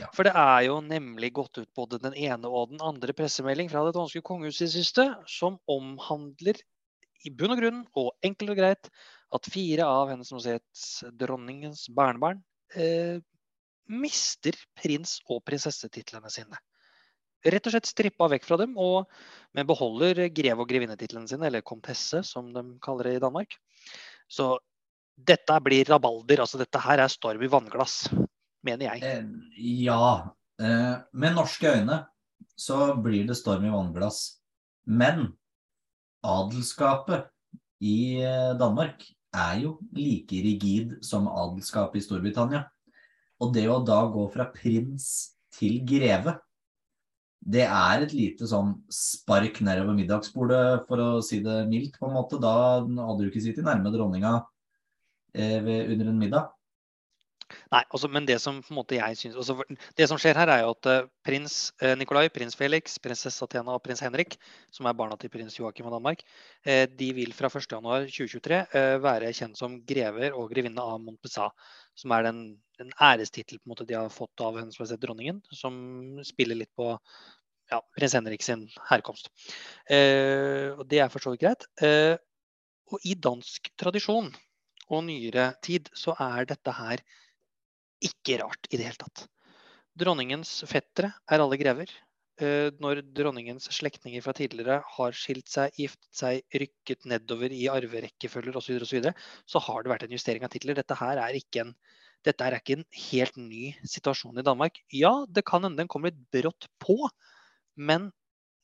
Ja. 0.00 0.08
For 0.16 0.24
det 0.24 0.32
er 0.32 0.60
jo 0.70 0.80
nemlig 0.80 1.34
gått 1.36 1.58
ut 1.58 1.68
både 1.76 2.00
den 2.00 2.14
ene 2.16 2.48
og 2.48 2.70
den 2.70 2.80
andre 2.80 3.12
pressemelding 3.12 3.68
fra 3.68 3.84
det 3.84 3.92
danske 3.92 4.22
kongehuset 4.24 4.70
i 4.70 4.78
siste, 4.78 5.04
som 5.28 5.58
omhandler 5.68 6.56
i 7.24 7.32
bunn 7.32 7.54
og 7.54 7.60
grunn 7.60 7.84
og 8.00 8.12
enkelt 8.24 8.52
og 8.54 8.58
greit 8.58 8.90
at 9.34 9.48
fire 9.50 9.86
av 9.88 10.10
Hennes 10.12 10.30
Majestets 10.34 11.04
dronningens 11.18 11.86
barnebarn 11.94 12.42
eh, 12.76 13.18
mister 13.90 14.56
prins- 14.78 15.20
og 15.28 15.42
prinsessetitlene 15.46 16.30
sine. 16.32 16.60
Rett 17.44 17.66
og 17.68 17.74
slett 17.74 17.88
strippa 17.90 18.28
vekk 18.32 18.46
fra 18.48 18.56
dem, 18.62 18.76
og, 18.80 19.10
men 19.52 19.66
beholder 19.68 20.22
greve- 20.32 20.64
og 20.64 20.70
grevinnetitlene 20.70 21.28
sine, 21.28 21.50
eller 21.50 21.64
komtesse, 21.66 22.22
som 22.24 22.48
de 22.54 22.62
kaller 22.84 23.10
det 23.10 23.18
i 23.18 23.24
Danmark. 23.24 23.58
Så 24.32 24.54
dette 25.14 25.58
blir 25.60 25.84
rabalder. 25.92 26.40
altså 26.40 26.58
Dette 26.58 26.80
her 26.80 27.02
er 27.04 27.12
storm 27.12 27.44
i 27.44 27.50
vannglass, 27.52 28.06
mener 28.64 28.94
jeg. 28.94 29.04
Eh, 29.04 29.84
Ja. 29.84 30.30
Eh, 30.54 30.96
med 31.12 31.34
norske 31.34 31.66
øyne 31.66 32.04
så 32.56 32.94
blir 33.02 33.26
det 33.26 33.36
storm 33.36 33.64
i 33.66 33.72
vannglass. 33.74 34.38
Men 34.86 35.34
adelskapet 36.24 37.28
i 37.84 38.22
eh, 38.22 38.54
Danmark 38.58 39.04
er 39.34 39.60
jo 39.64 39.76
like 39.96 40.40
rigid 40.44 40.96
som 41.04 41.28
adelskapet 41.28 42.00
i 42.00 42.04
Storbritannia. 42.06 42.64
Og 43.42 43.52
det 43.54 43.66
å 43.68 43.82
da 43.84 44.00
gå 44.08 44.24
fra 44.32 44.46
prins 44.54 45.36
til 45.54 45.80
greve, 45.86 46.36
det 47.44 47.66
er 47.66 48.04
et 48.06 48.14
lite 48.16 48.48
sånn 48.48 48.72
spark 48.88 49.58
nedover 49.66 49.96
middagsbordet, 49.98 50.86
for 50.88 51.02
å 51.02 51.08
si 51.24 51.42
det 51.44 51.64
mildt, 51.68 51.98
på 52.00 52.08
en 52.08 52.16
måte. 52.16 52.40
Da 52.40 52.80
hadde 52.80 53.18
du 53.20 53.28
ikke 53.28 53.42
sittet 53.44 53.66
nærme 53.66 53.92
dronninga 53.92 54.38
eh, 55.36 55.90
under 55.92 56.08
en 56.08 56.22
middag. 56.22 56.48
Nei, 57.72 57.82
altså, 57.82 58.08
men 58.10 58.26
det 58.28 58.36
som 58.42 58.60
på 58.64 58.72
en 58.72 58.78
måte 58.78 58.96
jeg 58.96 59.18
synes, 59.18 59.36
altså, 59.40 59.78
det 59.98 60.06
som 60.10 60.18
skjer 60.20 60.38
her, 60.38 60.50
er 60.50 60.62
jo 60.62 60.72
at 60.74 60.88
uh, 60.90 61.08
prins 61.26 61.56
uh, 61.82 61.92
Nikolai, 61.98 62.26
prins 62.32 62.56
Felix, 62.58 62.96
prinsesse 63.02 63.44
Athena 63.44 63.74
og 63.76 63.82
prins 63.84 64.02
Henrik, 64.04 64.36
som 64.74 64.88
er 64.88 64.96
barna 64.98 65.18
til 65.20 65.32
prins 65.32 65.56
Joakim 65.58 65.88
av 65.90 65.96
Danmark, 65.96 66.24
uh, 66.68 66.84
de 66.90 67.10
vil 67.16 67.34
fra 67.36 67.50
1.1.2023 67.52 68.60
uh, 68.74 68.96
være 69.04 69.32
kjent 69.36 69.60
som 69.60 69.78
grever 69.86 70.36
og 70.36 70.50
grevinne 70.52 70.82
av 70.82 71.00
Montpessat, 71.04 71.68
som 71.98 72.14
er 72.16 72.28
den, 72.28 72.42
den 72.80 72.92
ærestittel 73.02 73.60
de 73.84 73.96
har 73.96 74.10
fått 74.12 74.42
av 74.42 74.58
Hennes 74.58 74.78
Majestet 74.80 75.02
Dronningen, 75.04 75.42
som 75.54 75.74
spiller 76.26 76.58
litt 76.58 76.72
på 76.74 76.90
ja, 77.70 77.80
prins 77.96 78.16
Henrik 78.16 78.42
sin 78.44 78.66
herkomst. 78.90 79.30
Og 79.88 80.82
det 80.90 81.00
er 81.00 81.12
for 81.12 81.22
så 81.22 81.32
vidt 81.32 81.44
greit. 81.46 81.68
Og 82.92 83.06
i 83.08 83.14
dansk 83.14 83.70
tradisjon 83.80 84.28
og 84.92 85.04
nyere 85.06 85.52
tid 85.64 85.88
så 85.96 86.16
er 86.20 86.48
dette 86.50 86.74
her 86.76 87.02
ikke 88.06 88.40
rart 88.42 88.68
i 88.70 88.78
det 88.78 88.88
hele 88.88 89.00
tatt. 89.00 89.26
Dronningens 89.98 90.62
fettere 90.68 91.12
er 91.30 91.42
alle 91.42 91.58
grever. 91.60 91.90
Eh, 92.42 92.70
Når 92.82 93.04
dronningens 93.14 93.68
slektninger 93.76 94.22
fra 94.24 94.34
tidligere 94.34 94.80
har 94.96 95.14
skilt 95.14 95.50
seg, 95.50 95.74
giftet 95.78 96.18
seg, 96.18 96.40
rykket 96.50 97.06
nedover 97.06 97.52
i 97.54 97.68
arverekkefølger 97.70 98.58
osv., 98.58 98.80
så, 98.82 98.96
videre, 98.96 99.14
så 99.46 99.62
har 99.62 99.84
det 99.84 99.92
vært 99.92 100.08
en 100.08 100.16
justering 100.16 100.46
av 100.46 100.50
titler. 100.50 100.74
Dette 100.74 100.98
her 100.98 101.20
er 101.22 101.38
ikke 101.38 101.62
en, 101.62 101.72
dette 102.26 102.46
er 102.46 102.58
ikke 102.58 102.80
en 102.80 102.86
helt 103.04 103.38
ny 103.38 103.68
situasjon 103.86 104.42
i 104.42 104.46
Danmark. 104.46 104.82
Ja, 104.90 105.14
det 105.30 105.46
kan 105.46 105.62
hende 105.62 105.84
den 105.84 105.90
kommer 105.92 106.10
litt 106.10 106.24
brått 106.34 106.66
på, 106.82 106.98
men 107.78 108.10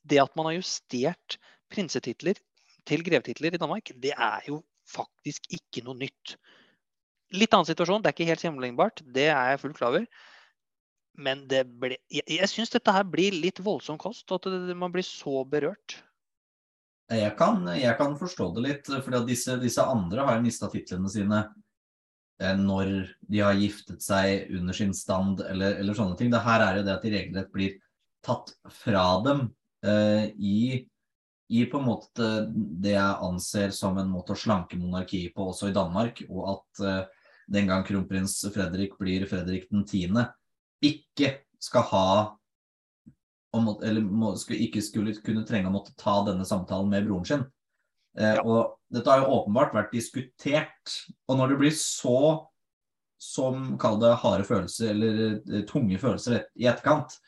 det 0.02 0.18
at 0.22 0.34
man 0.34 0.48
har 0.48 0.58
justert 0.58 1.38
prinsetitler 1.70 2.40
til 2.88 3.04
grevetitler 3.06 3.54
i 3.54 3.60
Danmark, 3.60 3.92
det 4.02 4.16
er 4.16 4.48
jo 4.48 4.64
faktisk 4.90 5.46
ikke 5.54 5.84
noe 5.86 5.98
nytt. 6.00 6.34
Litt 7.30 7.54
annen 7.54 7.68
situasjon, 7.68 8.02
det 8.02 8.10
er 8.10 8.16
ikke 8.16 8.30
helt 8.32 8.42
sammenlignbart, 8.42 9.02
det 9.06 9.28
er 9.30 9.52
jeg 9.52 9.62
fullt 9.62 9.78
klar 9.78 9.94
over. 9.94 10.06
Men 11.20 11.44
det 11.50 11.64
ble, 11.80 11.98
jeg, 12.10 12.24
jeg 12.32 12.48
syns 12.50 12.72
dette 12.72 12.94
her 12.94 13.04
blir 13.06 13.34
litt 13.36 13.60
voldsom 13.62 13.98
kost, 14.00 14.30
at 14.32 14.46
det, 14.48 14.76
man 14.78 14.92
blir 14.94 15.06
så 15.06 15.44
berørt. 15.48 16.00
Jeg 17.10 17.34
kan, 17.38 17.64
jeg 17.74 17.96
kan 17.98 18.14
forstå 18.18 18.52
det 18.56 18.62
litt, 18.64 18.90
for 19.02 19.26
disse, 19.26 19.56
disse 19.62 19.82
andre 19.82 20.26
har 20.26 20.38
jo 20.38 20.44
mista 20.44 20.68
titlene 20.70 21.10
sine 21.10 21.40
eh, 22.38 22.54
når 22.54 22.92
de 23.26 23.42
har 23.42 23.58
giftet 23.58 24.02
seg 24.04 24.52
under 24.54 24.76
sin 24.76 24.94
stand 24.94 25.42
eller, 25.42 25.80
eller 25.82 25.98
sånne 25.98 26.18
ting. 26.18 26.30
Det 26.30 26.42
her 26.44 26.66
er 26.68 26.78
jo 26.78 26.86
det 26.86 26.94
at 26.94 27.06
de 27.06 27.14
regelrett 27.16 27.50
blir 27.54 27.74
tatt 28.26 28.54
fra 28.70 29.04
dem 29.26 29.48
eh, 29.82 30.30
i, 30.38 30.60
i 31.50 31.64
på 31.66 31.80
en 31.80 31.88
måte 31.88 32.30
det 32.54 32.94
jeg 32.94 33.22
anser 33.26 33.74
som 33.74 33.98
en 33.98 34.12
måte 34.12 34.36
å 34.36 34.38
slanke 34.38 34.78
monarkiet 34.78 35.34
på 35.34 35.50
også 35.50 35.72
i 35.72 35.74
Danmark, 35.74 36.22
og 36.30 36.46
at 36.54 36.84
eh, 36.86 37.19
den 37.50 37.70
gang 37.70 37.84
kronprins 37.86 38.38
Fredrik 38.54 38.96
blir 38.98 39.26
Fredrik 39.30 39.68
den 39.70 39.86
tiende, 39.88 40.28
ikke 40.84 41.40
skal 41.60 41.88
ha 41.90 42.10
må, 43.58 43.74
eller 43.82 44.04
må, 44.06 44.34
skulle, 44.38 44.62
ikke 44.66 44.82
skulle 44.84 45.16
kunne 45.24 45.42
trenge 45.48 45.70
å 45.70 45.74
måtte 45.74 45.96
ta 45.98 46.20
denne 46.28 46.46
samtalen 46.46 46.90
med 46.92 47.08
broren 47.08 47.26
sin. 47.26 47.48
Eh, 48.18 48.36
Ja. 48.38 48.44
Og 48.44 48.76
dette 48.90 49.10
har 49.10 49.24
jo 49.24 49.32
åpenbart 49.40 49.74
vært 49.74 49.94
diskutert. 49.94 50.94
Og 51.28 51.38
når 51.38 51.52
det 51.52 51.58
blir 51.58 51.74
så, 51.74 52.46
som 53.20 53.74
kall 53.82 53.98
det 54.02 54.14
harde 54.22 54.46
følelser, 54.46 54.94
eller 54.94 55.20
eh, 55.40 55.66
tunge 55.68 55.98
følelser 55.98 56.38
et, 56.38 56.48
i 56.54 56.70
etterkant, 56.70 57.18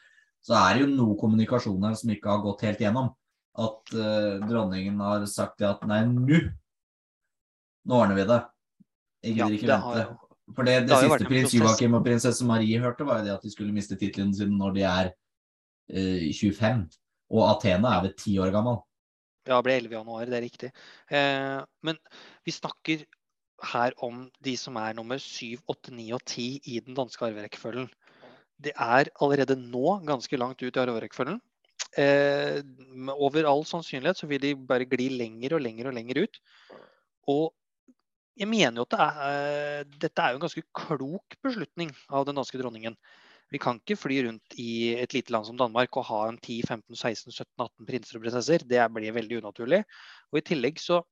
så 0.42 0.56
er 0.58 0.74
det 0.74 0.86
jo 0.86 0.94
noe 0.94 1.18
kommunikasjon 1.18 1.84
her 1.86 1.98
som 1.98 2.14
ikke 2.14 2.30
har 2.30 2.42
gått 2.46 2.64
helt 2.66 2.82
gjennom. 2.82 3.12
At 3.58 3.92
eh, 3.94 4.40
dronningen 4.46 5.02
har 5.02 5.26
sagt 5.30 5.62
at 5.66 5.82
nei, 5.90 6.04
nå 6.06 6.42
nå 7.82 7.96
ordner 7.98 8.14
vi 8.14 8.24
det. 8.30 8.38
Jeg 9.22 9.34
gidder 9.36 9.56
ikke 9.56 9.66
det 9.70 9.78
vente. 9.78 10.04
jo- 10.08 10.54
For 10.54 10.62
det, 10.66 10.74
det, 10.82 10.88
det 10.90 10.98
siste 10.98 11.26
prins. 11.28 11.52
Joakim 11.54 11.94
og 11.94 12.04
prinsesse 12.04 12.44
Marie 12.44 12.78
hørte, 12.82 13.04
var 13.06 13.18
jo 13.20 13.24
det 13.24 13.32
at 13.36 13.42
de 13.46 13.50
skulle 13.50 13.72
miste 13.72 13.96
titlene 13.96 14.34
sine 14.34 14.56
når 14.58 14.74
de 14.74 14.82
er 14.82 15.12
eh, 15.90 16.32
25. 16.34 16.88
Og 17.32 17.44
Athena 17.56 17.96
er 17.98 18.02
vel 18.08 18.14
ti 18.18 18.34
år 18.42 18.50
gammel. 18.52 18.80
Ja, 19.46 19.56
det 19.58 19.64
ble 19.64 19.76
11 19.80 19.94
januar, 19.96 20.26
det 20.26 20.36
er 20.38 20.44
riktig. 20.44 20.70
Eh, 21.10 21.62
men 21.82 21.96
vi 22.44 22.52
snakker 22.52 23.04
her 23.72 23.92
om 24.02 24.24
de 24.42 24.56
som 24.58 24.76
er 24.76 24.92
nummer 24.98 25.18
7, 25.22 25.56
8, 25.70 25.90
9 25.94 26.12
og 26.12 26.20
10 26.26 26.60
i 26.66 26.80
den 26.80 26.94
danske 26.98 27.22
arverekkefølgen. 27.26 27.88
Det 28.62 28.72
er 28.76 29.08
allerede 29.22 29.56
nå 29.56 30.00
ganske 30.06 30.36
langt 30.38 30.62
ut 30.62 30.76
i 30.76 30.80
arverekkefølgen. 30.82 31.40
Eh, 31.98 32.62
med- 32.94 33.14
over 33.18 33.46
all 33.48 33.64
sannsynlighet 33.64 34.16
så 34.18 34.26
vil 34.26 34.40
de 34.40 34.54
bare 34.56 34.84
gli 34.86 35.08
lenger 35.16 35.54
og 35.54 35.60
lenger 35.62 35.88
og 35.90 35.94
lenger 35.94 36.22
ut. 36.24 36.38
Og 37.28 37.52
jeg 38.38 38.48
mener 38.48 38.80
jo 38.80 38.86
at 38.86 38.94
det 38.94 39.02
er, 39.04 39.18
eh, 39.28 39.98
dette 40.04 40.22
er 40.22 40.32
jo 40.32 40.40
en 40.40 40.46
ganske 40.46 40.64
klok 40.76 41.36
beslutning 41.44 41.92
av 42.08 42.26
den 42.28 42.38
danske 42.38 42.58
dronningen. 42.60 42.96
Vi 43.52 43.60
kan 43.60 43.76
ikke 43.80 43.98
fly 44.00 44.22
rundt 44.24 44.54
i 44.56 44.94
et 44.96 45.12
lite 45.12 45.34
land 45.34 45.44
som 45.44 45.58
Danmark 45.60 45.92
og 46.00 46.06
ha 46.08 46.22
en 46.30 46.38
10-15-16-17-18 46.40 47.88
prinser 47.88 48.16
og 48.16 48.24
prinsesser. 48.24 48.64
Det 48.64 48.80
blir 48.94 49.12
veldig 49.12 49.42
unaturlig. 49.42 49.82
Og 50.32 50.40
i 50.40 50.44
tillegg 50.48 50.80
så 50.80 51.02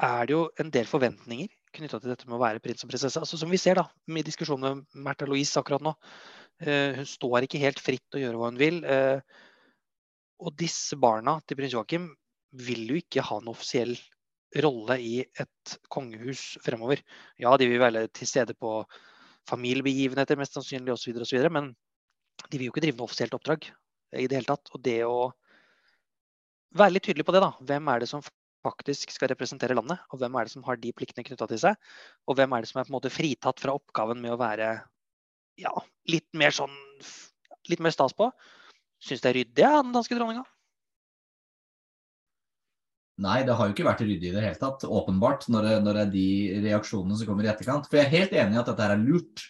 er 0.00 0.26
det 0.26 0.34
jo 0.34 0.42
en 0.58 0.72
del 0.74 0.88
forventninger 0.90 1.50
knytta 1.76 2.00
til 2.00 2.10
dette 2.10 2.26
med 2.26 2.34
å 2.38 2.42
være 2.42 2.62
prins 2.64 2.82
og 2.82 2.90
prinsesse. 2.90 3.22
Altså, 3.22 3.38
som 3.38 3.52
vi 3.52 3.60
ser 3.62 3.78
da, 3.78 3.86
med 4.10 4.26
diskusjonen 4.26 4.80
med 4.80 5.02
Märtha 5.06 5.28
Louise 5.28 5.54
akkurat 5.60 5.84
nå. 5.86 5.94
Uh, 6.60 6.98
hun 6.98 7.06
står 7.08 7.46
ikke 7.46 7.62
helt 7.62 7.78
fritt 7.80 8.18
å 8.18 8.20
gjøre 8.20 8.40
hva 8.40 8.50
hun 8.50 8.58
vil. 8.60 8.82
Uh, 8.82 9.22
og 10.42 10.56
disse 10.58 10.98
barna 10.98 11.38
til 11.46 11.60
prins 11.60 11.76
Joakim 11.76 12.10
vil 12.58 12.88
jo 12.90 12.98
ikke 12.98 13.22
ha 13.22 13.38
en 13.38 13.52
offisiell 13.52 13.94
rolle 14.64 14.96
i 14.98 15.20
et 15.22 15.76
kongehus 15.92 16.58
fremover. 16.64 17.02
Ja, 17.38 17.52
de 17.60 17.68
vil 17.70 17.82
være 17.82 18.06
til 18.14 18.28
stede 18.28 18.56
på 18.58 18.80
familiebegivenheter 19.50 20.38
mest 20.38 20.56
sannsynlig 20.56 20.94
osv., 20.94 21.14
osv., 21.22 21.46
men 21.52 21.72
de 22.48 22.58
vil 22.58 22.68
jo 22.68 22.74
ikke 22.74 22.82
drive 22.84 22.98
noe 22.98 23.08
offisielt 23.08 23.34
oppdrag 23.36 23.68
i 24.18 24.26
det 24.26 24.40
hele 24.40 24.50
tatt. 24.50 24.72
Og 24.74 24.82
det 24.84 25.00
å 25.06 25.30
være 26.76 26.96
litt 26.96 27.06
tydelig 27.08 27.26
på 27.28 27.34
det, 27.36 27.42
da. 27.44 27.52
Hvem 27.68 27.90
er 27.92 28.02
det 28.02 28.10
som 28.10 28.24
faktisk 28.64 29.14
skal 29.14 29.30
representere 29.32 29.76
landet? 29.76 30.02
Og 30.10 30.20
hvem 30.20 30.36
er 30.36 30.46
det 30.46 30.54
som 30.54 30.64
har 30.66 30.80
de 30.80 30.92
pliktene 30.96 31.26
knytta 31.26 31.48
til 31.50 31.62
seg? 31.62 31.90
Og 32.28 32.38
hvem 32.38 32.54
er 32.56 32.64
det 32.64 32.70
som 32.70 32.80
er 32.80 32.88
på 32.88 32.92
en 32.92 32.98
måte 32.98 33.12
fritatt 33.12 33.62
fra 33.62 33.76
oppgaven 33.78 34.20
med 34.22 34.34
å 34.34 34.40
være 34.40 34.72
ja, 35.60 35.74
litt 36.10 36.28
mer 36.36 36.54
sånn 36.56 36.74
litt 37.68 37.82
mer 37.82 37.94
stas 37.94 38.16
på? 38.16 38.30
Syns 39.04 39.22
det 39.24 39.30
er 39.30 39.38
ryddig 39.40 39.66
av 39.66 39.82
den 39.84 39.94
danske 39.96 40.16
dronninga? 40.16 40.44
Nei, 43.20 43.40
det 43.44 43.54
har 43.56 43.68
jo 43.68 43.74
ikke 43.74 43.86
vært 43.86 44.02
ryddig 44.04 44.30
i 44.30 44.34
det 44.34 44.42
hele 44.42 44.56
tatt, 44.56 44.84
åpenbart, 44.88 45.46
når 45.52 45.66
det, 45.66 45.72
når 45.84 45.96
det, 45.96 46.02
er 46.06 46.12
de 46.14 46.66
reaksjonene 46.66 47.18
som 47.20 47.28
kommer 47.28 47.46
i 47.46 47.50
etterkant. 47.52 47.88
For 47.90 48.00
jeg 48.00 48.08
er 48.08 48.14
helt 48.14 48.36
enig 48.40 48.56
i 48.56 48.60
at 48.62 48.70
dette 48.70 48.86
her 48.86 48.94
er 48.94 49.02
lurt. 49.02 49.46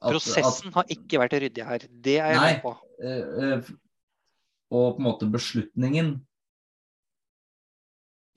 At, 0.00 0.14
Prosessen 0.14 0.70
at, 0.70 0.76
har 0.78 0.92
ikke 0.94 1.20
vært 1.20 1.38
ryddig 1.42 1.66
her. 1.66 1.86
Det 1.90 2.16
er 2.22 2.34
jeg 2.36 2.42
med 2.44 2.60
på. 2.64 2.74
Øh, 3.02 3.70
og 4.70 4.84
på 4.94 5.02
en 5.02 5.08
måte 5.08 5.30
beslutningen 5.30 6.12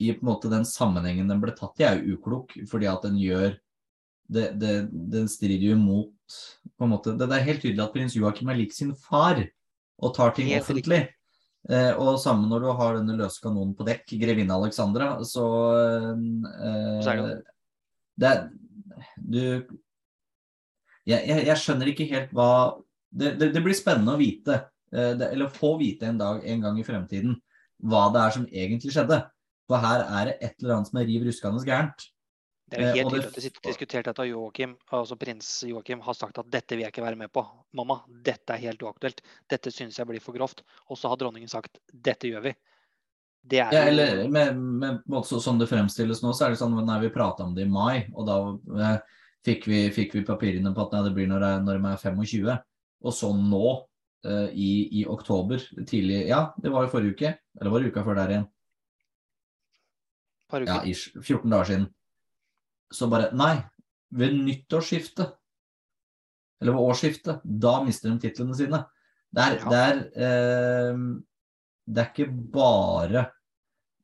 i 0.02 0.10
på 0.12 0.24
en 0.24 0.30
måte 0.32 0.50
den 0.50 0.66
sammenhengen 0.66 1.30
den 1.30 1.42
ble 1.42 1.54
tatt 1.54 1.78
i, 1.80 1.86
er 1.86 2.00
jo 2.00 2.18
uklok. 2.18 2.56
Fordi 2.70 2.90
at 2.90 3.06
den 3.06 3.18
gjør 3.20 3.54
det, 4.34 4.48
det, 4.58 4.74
Den 4.90 5.28
strider 5.28 5.68
jo 5.68 5.76
imot 5.76 6.38
på 6.74 6.86
en 6.86 6.94
måte, 6.94 7.12
Det, 7.14 7.28
det 7.28 7.36
er 7.36 7.46
helt 7.46 7.62
tydelig 7.62 7.84
at 7.84 7.92
prins 7.94 8.16
Joakim 8.16 8.48
er 8.50 8.58
lik 8.58 8.72
sin 8.74 8.94
far 8.96 9.42
og 10.02 10.14
tar 10.16 10.34
ting 10.34 10.50
offentlig. 10.56 11.04
Riktig. 11.04 11.23
Eh, 11.64 11.92
og 11.96 12.18
samme 12.20 12.44
når 12.50 12.60
du 12.60 12.68
har 12.76 12.98
denne 12.98 13.16
løse 13.16 13.40
kanonen 13.40 13.72
på 13.76 13.86
dekk, 13.88 14.16
grevinne 14.20 14.52
Alexandra, 14.52 15.14
så 15.24 15.46
eh, 15.80 17.38
det 18.20 18.28
er 18.28 18.44
Du 19.16 19.40
jeg, 21.04 21.20
jeg, 21.28 21.44
jeg, 21.44 21.56
skjønner 21.60 21.90
ikke 21.90 22.06
helt 22.08 22.30
hva 22.32 22.76
Det, 23.12 23.34
det, 23.40 23.50
det 23.52 23.62
blir 23.64 23.76
spennende 23.76 24.14
å 24.16 24.20
vite, 24.20 24.56
eh, 24.92 25.12
det, 25.16 25.30
eller 25.32 25.52
få 25.52 25.76
vite 25.80 26.08
en 26.08 26.20
dag 26.20 26.44
en 26.44 26.64
gang 26.64 26.80
i 26.80 26.86
fremtiden, 26.86 27.36
hva 27.84 28.08
det 28.12 28.22
er 28.22 28.34
som 28.34 28.46
egentlig 28.50 28.92
skjedde. 28.94 29.20
For 29.70 29.80
her 29.80 30.02
er 30.02 30.28
det 30.28 30.34
et 30.40 30.56
eller 30.58 30.76
annet 30.76 30.90
som 30.90 30.98
er 31.00 31.06
riv 31.08 31.24
ruskende 31.28 31.62
gærent. 31.64 32.08
Det 32.64 32.80
er 32.80 32.96
jo 32.96 33.10
helt 33.10 33.12
tydelig 33.12 33.28
at 33.28 33.58
de 33.60 33.68
diskutert 33.68 34.06
at 34.08 34.20
Joachim, 34.24 34.72
altså 34.96 35.16
prins 35.20 35.48
Joakim 35.68 36.00
har 36.04 36.16
sagt 36.16 36.38
at 36.40 36.46
dette 36.50 36.76
vil 36.76 36.86
jeg 36.86 36.94
ikke 36.94 37.04
være 37.04 37.18
med 37.20 37.32
på. 37.32 37.42
Mamma, 37.76 37.98
dette 38.08 38.54
er 38.54 38.62
helt 38.62 38.82
uaktuelt. 38.82 39.20
Dette 39.52 39.72
syns 39.74 39.98
jeg 40.00 40.08
blir 40.08 40.22
for 40.24 40.36
grovt. 40.36 40.62
Og 40.88 40.98
så 40.98 41.10
har 41.12 41.20
dronningen 41.20 41.50
sagt 41.50 41.76
dette 41.92 42.30
gjør 42.30 42.46
vi. 42.48 42.54
Det 43.44 43.60
er 43.60 43.74
ja, 43.76 43.82
eller 43.90 44.22
med, 44.32 44.56
med, 44.56 45.02
med, 45.04 45.26
sånn 45.28 45.58
det 45.60 45.68
fremstilles 45.68 46.22
nå, 46.24 46.30
så 46.32 46.46
er 46.46 46.54
det 46.54 46.60
sånn 46.62 46.78
nei, 46.80 47.02
vi 47.02 47.10
prata 47.12 47.44
om 47.44 47.52
det 47.52 47.66
i 47.66 47.68
mai, 47.68 48.06
og 48.16 48.24
da 48.24 48.36
eh, 48.80 49.18
fikk, 49.44 49.66
vi, 49.68 49.80
fikk, 49.92 50.14
vi, 50.16 50.22
papirene 50.24 50.72
på 50.72 50.86
at 50.86 50.94
nei, 50.96 51.02
det 51.04 51.12
blir 51.18 51.28
når, 51.28 51.44
jeg, 51.44 51.64
når 51.66 51.76
de 51.76 51.90
er 51.90 52.00
25. 52.00 52.54
Og 53.04 53.12
så 53.12 53.30
nå, 53.36 53.74
eh, 54.24 54.48
i, 54.56 54.70
i, 55.02 55.04
oktober, 55.12 55.60
tidlig 55.84 56.22
Ja, 56.30 56.46
det 56.56 56.72
var 56.72 56.86
jo 56.86 56.94
forrige 56.94 57.18
uke. 57.18 57.34
Eller 57.60 57.74
var 57.74 57.84
det 57.84 57.92
uka 57.92 58.06
før 58.06 58.18
der 58.22 58.32
igjen? 58.32 58.48
Ja, 60.64 60.80
ish, 60.88 61.12
14 61.20 61.44
dager 61.50 61.68
siden 61.68 61.86
så 62.94 63.08
bare 63.10 63.32
Nei, 63.36 63.56
ved 64.14 64.36
nyttårsskiftet, 64.38 65.34
eller 66.62 66.76
ved 66.76 66.90
årsskiftet, 66.90 67.42
da 67.44 67.78
mister 67.84 68.12
de 68.12 68.22
titlene 68.22 68.56
sine. 68.56 68.84
Det 69.34 69.44
er, 69.44 69.56
ja. 69.58 69.70
det, 69.72 69.80
er 69.84 70.28
eh, 70.28 71.00
det 71.90 72.04
er 72.04 72.12
ikke 72.12 72.28
bare 72.54 73.24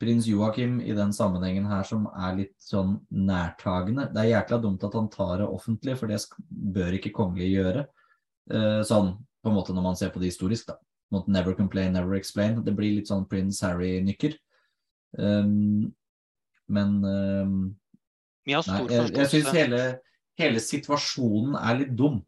prins 0.00 0.26
Joakim 0.26 0.78
i 0.80 0.94
den 0.96 1.12
sammenhengen 1.12 1.66
her 1.68 1.84
som 1.86 2.06
er 2.10 2.38
litt 2.38 2.56
sånn 2.64 2.96
nærtagende. 3.12 4.08
Det 4.10 4.22
er 4.22 4.30
jækla 4.32 4.58
dumt 4.64 4.84
at 4.88 4.96
han 4.96 5.10
tar 5.12 5.42
det 5.42 5.48
offentlig, 5.48 5.96
for 6.00 6.10
det 6.10 6.20
bør 6.48 6.96
ikke 6.96 7.12
kongelige 7.14 7.60
gjøre. 7.60 7.84
Eh, 8.50 8.80
sånn 8.88 9.14
på 9.40 9.50
en 9.50 9.56
måte 9.56 9.76
når 9.76 9.84
man 9.84 9.98
ser 9.98 10.12
på 10.12 10.22
det 10.22 10.32
historisk, 10.32 10.72
da. 10.72 10.80
Never 11.26 11.56
complain, 11.58 11.92
never 11.92 12.14
explain. 12.14 12.60
Det 12.64 12.74
blir 12.76 12.94
litt 12.98 13.10
sånn 13.10 13.26
prins 13.28 13.60
Harry-nykker. 13.66 14.36
Um, 15.18 15.90
men 16.70 16.92
um, 17.02 17.56
vi 18.50 18.56
har 18.56 18.66
stor 18.66 18.82
Nei, 18.82 18.96
jeg, 18.96 19.12
jeg 19.14 19.30
syns 19.34 19.52
hele, 19.54 19.84
hele, 20.40 20.62
situasjonen 20.64 21.54
er 21.60 21.78
litt 21.84 21.94
dum, 21.96 22.18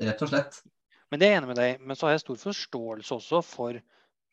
rett 0.00 0.26
og 0.26 0.32
slett. 0.32 0.60
Men 1.10 1.22
det 1.22 1.26
er 1.26 1.32
jeg 1.32 1.40
enig 1.40 1.50
med 1.50 1.58
deg 1.58 1.80
Men 1.82 1.98
så 1.98 2.06
har 2.06 2.12
jeg 2.14 2.22
stor 2.22 2.38
forståelse 2.38 3.16
også 3.16 3.40
for 3.42 3.80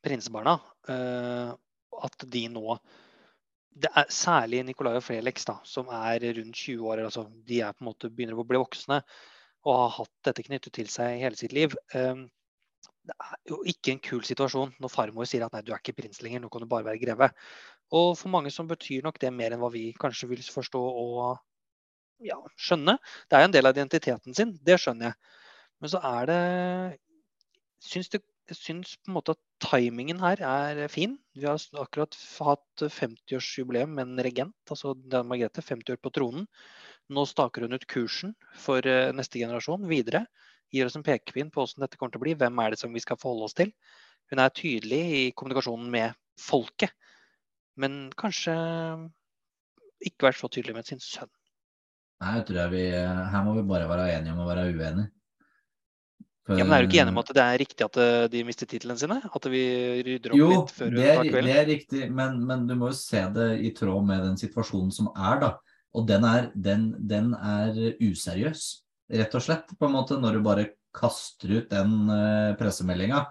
prinsebarna. 0.05 0.57
Uh, 0.89 1.55
at 2.05 2.27
de 2.29 2.43
nå 2.53 2.77
det 3.77 3.89
er 3.93 4.07
Særlig 4.10 4.63
Nicolai 4.65 4.95
og 4.97 5.03
Felix, 5.05 5.43
da, 5.45 5.60
som 5.67 5.89
er 5.93 6.23
rundt 6.39 6.55
20 6.57 6.88
år. 6.89 7.03
altså 7.05 7.27
De 7.45 7.60
er 7.62 7.75
på 7.75 7.83
en 7.83 7.89
måte 7.91 8.10
begynner 8.10 8.38
å 8.38 8.45
bli 8.47 8.57
voksne 8.57 9.03
og 9.67 9.75
har 9.75 9.93
hatt 9.99 10.13
dette 10.29 10.45
knyttet 10.47 10.73
til 10.73 10.89
seg 10.89 11.19
hele 11.21 11.38
sitt 11.38 11.53
liv. 11.53 11.75
Um, 11.93 12.25
det 13.07 13.15
er 13.23 13.51
jo 13.51 13.60
ikke 13.69 13.93
en 13.93 14.01
kul 14.03 14.23
situasjon 14.25 14.73
når 14.81 14.91
farmor 14.91 15.27
sier 15.29 15.45
at 15.45 15.53
nei, 15.55 15.62
du 15.63 15.71
er 15.73 15.81
ikke 15.81 15.95
prins 15.99 16.21
lenger, 16.23 16.41
nå 16.43 16.49
kan 16.51 16.63
du 16.63 16.69
bare 16.71 16.88
være 16.88 17.01
greve. 17.03 17.29
Og 17.95 18.13
for 18.19 18.32
mange 18.34 18.52
som 18.52 18.67
betyr 18.67 19.06
nok 19.06 19.19
det 19.21 19.32
mer 19.34 19.54
enn 19.54 19.62
hva 19.62 19.71
vi 19.71 19.89
kanskje 20.00 20.30
vil 20.32 20.43
forstå 20.43 20.82
og 20.82 21.38
ja, 22.26 22.38
skjønne. 22.60 22.97
Det 23.30 23.38
er 23.38 23.43
jo 23.43 23.50
en 23.50 23.56
del 23.56 23.69
av 23.69 23.78
identiteten 23.78 24.36
sin, 24.36 24.56
det 24.65 24.80
skjønner 24.82 25.12
jeg. 25.12 25.36
Men 25.82 25.93
så 25.93 26.02
er 26.10 26.28
det 26.32 26.41
syns 27.84 28.10
det, 28.13 28.23
syns 28.56 28.95
på 28.97 29.12
en 29.12 29.17
måte 29.17 29.36
at 29.36 29.41
timingen 29.63 30.19
her 30.23 30.41
er 30.43 30.82
fin. 30.91 31.17
Vi 31.38 31.45
har 31.45 31.62
akkurat 31.80 32.17
hatt 32.39 32.84
50-årsjubileum 32.84 33.93
med 33.97 34.08
en 34.08 34.26
regent, 34.26 34.58
altså 34.71 34.95
Margrethe, 35.28 35.62
50 35.62 35.95
år 35.95 36.02
på 36.02 36.13
tronen. 36.15 36.47
Nå 37.13 37.23
staker 37.30 37.63
hun 37.63 37.78
ut 37.78 37.88
kursen 37.88 38.34
for 38.60 38.84
eh, 38.84 39.13
neste 39.15 39.39
generasjon 39.39 39.88
videre. 39.88 40.26
Gir 40.73 40.89
oss 40.89 40.97
en 41.00 41.06
pekepinn 41.08 41.52
på 41.54 41.63
hvordan 41.63 41.86
dette 41.86 42.00
kommer 42.00 42.12
til 42.12 42.19
å 42.19 42.26
bli. 42.26 42.36
Hvem 42.39 42.63
er 42.63 42.73
det 42.73 42.82
som 42.82 42.91
vi 42.95 43.04
skal 43.04 43.19
forholde 43.21 43.47
oss 43.47 43.56
til? 43.56 43.71
Hun 44.32 44.41
er 44.43 44.52
tydelig 44.52 45.04
i 45.15 45.21
kommunikasjonen 45.32 45.88
med 45.93 46.17
folket. 46.41 46.91
Men 47.77 48.07
kanskje 48.17 48.55
ikke 50.05 50.29
vært 50.29 50.41
så 50.41 50.49
tydelig 50.51 50.77
med 50.77 50.87
sin 50.89 51.01
sønn. 51.01 51.29
Nei, 52.23 52.39
jeg 52.39 52.47
tror 52.49 52.71
vi, 52.73 52.87
her 52.97 53.45
må 53.45 53.53
vi 53.59 53.67
bare 53.69 53.89
være 53.89 54.09
enige 54.15 54.33
om 54.33 54.41
å 54.41 54.49
være 54.49 54.69
uenige. 54.71 55.11
For, 56.47 56.55
ja, 56.55 56.63
men 56.63 56.77
Er 56.77 56.85
du 56.85 56.87
ikke 56.87 57.01
enig 57.03 57.11
om 57.11 57.19
at 57.19 57.31
det 57.35 57.43
er 57.43 57.57
riktig 57.59 57.83
at 57.83 57.97
eh, 57.99 58.25
de 58.31 58.41
mister 58.47 58.69
titlene 58.71 59.01
sine? 59.01 59.17
At 59.19 59.47
vi 59.51 59.63
rydder 60.07 60.31
opp 60.31 60.39
jo, 60.39 60.47
litt 60.53 60.69
før 60.71 60.93
det 60.95 61.03
er, 61.03 61.17
kvelden? 61.19 61.35
Jo, 61.35 61.47
det 61.47 61.57
er 61.59 61.67
riktig, 61.67 62.03
men, 62.15 62.37
men, 62.47 62.63
du 62.69 62.73
må 62.79 62.91
jo 62.93 62.95
se 62.95 63.23
det 63.35 63.47
i 63.67 63.73
tråd 63.75 64.05
med 64.07 64.23
den 64.23 64.39
situasjonen 64.39 64.93
som 64.95 65.09
er, 65.11 65.41
da. 65.41 65.49
Og 65.99 66.05
den 66.07 66.27
er, 66.29 66.47
den, 66.55 66.87
den 67.09 67.33
er 67.35 67.75
useriøs, 67.99 68.63
rett 69.19 69.35
og 69.35 69.43
slett. 69.43 69.75
på 69.75 69.89
en 69.89 69.95
måte, 69.97 70.21
Når 70.23 70.37
du 70.37 70.45
bare 70.45 70.65
kaster 70.95 71.51
ut 71.51 71.67
den 71.73 71.97
uh, 72.07 72.55
pressemeldinga, 72.59 73.25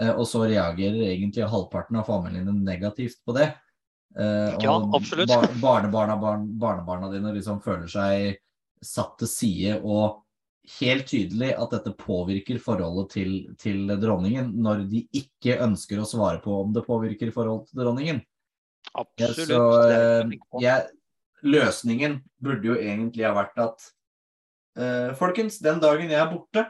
uh, 0.00 0.14
og 0.14 0.24
så 0.30 0.46
reagerer 0.48 1.12
egentlig 1.12 1.44
halvparten 1.52 2.00
av 2.00 2.08
familiene 2.08 2.56
negativt 2.56 3.20
på 3.28 3.36
det. 3.36 3.50
Uh, 4.16 4.54
ja, 4.62 4.74
absolutt. 4.96 5.28
Bar 5.28 5.50
barnebarna, 5.60 6.16
barn, 6.16 6.46
barnebarna 6.58 7.10
dine 7.12 7.34
liksom 7.36 7.60
føler 7.62 7.90
seg 7.92 8.38
satt 8.84 9.18
til 9.20 9.30
side, 9.30 9.76
og 9.82 10.22
helt 10.78 11.08
tydelig 11.08 11.52
at 11.56 11.72
dette 11.72 11.94
påvirker 11.98 12.60
forholdet 12.62 13.12
til, 13.16 13.32
til, 13.60 13.86
dronningen, 14.00 14.50
når 14.60 14.84
de 14.90 15.04
ikke 15.16 15.58
ønsker 15.64 16.00
å 16.00 16.08
svare 16.08 16.42
på 16.44 16.60
om 16.62 16.74
det 16.76 16.84
påvirker 16.86 17.32
forholdet 17.34 17.72
til 17.72 17.82
dronningen. 17.82 18.20
Absolutt. 18.98 19.48
Ja, 19.48 19.56
så, 19.56 19.62
eh, 19.92 20.34
jeg, 20.62 20.88
løsningen 21.46 22.18
burde 22.42 22.72
jo 22.72 22.76
egentlig 22.78 23.26
ha 23.26 23.34
vært 23.36 23.60
at 23.62 23.86
eh, 24.78 25.14
Folkens, 25.18 25.60
den 25.64 25.80
dagen 25.82 26.10
jeg 26.10 26.20
er 26.20 26.30
borte, 26.32 26.66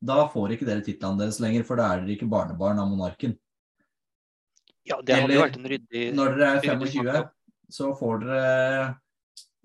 da 0.00 0.24
får 0.32 0.56
ikke 0.56 0.68
dere 0.68 0.84
titlene 0.84 1.20
deres 1.20 1.40
lenger, 1.42 1.66
for 1.68 1.80
da 1.80 1.90
er 1.90 2.04
dere 2.04 2.16
ikke 2.16 2.30
barnebarn 2.30 2.80
av 2.80 2.88
monarken. 2.88 3.36
Ja, 4.88 4.96
det 5.04 5.18
hadde 5.18 5.36
jo 5.36 5.42
vært 5.42 5.58
en 5.58 5.68
ryddig 5.68 6.02
Når 6.16 6.36
dere 6.38 6.50
er 6.56 6.64
25, 6.64 7.30
så 7.70 7.90
får 7.98 8.22
dere 8.24 8.44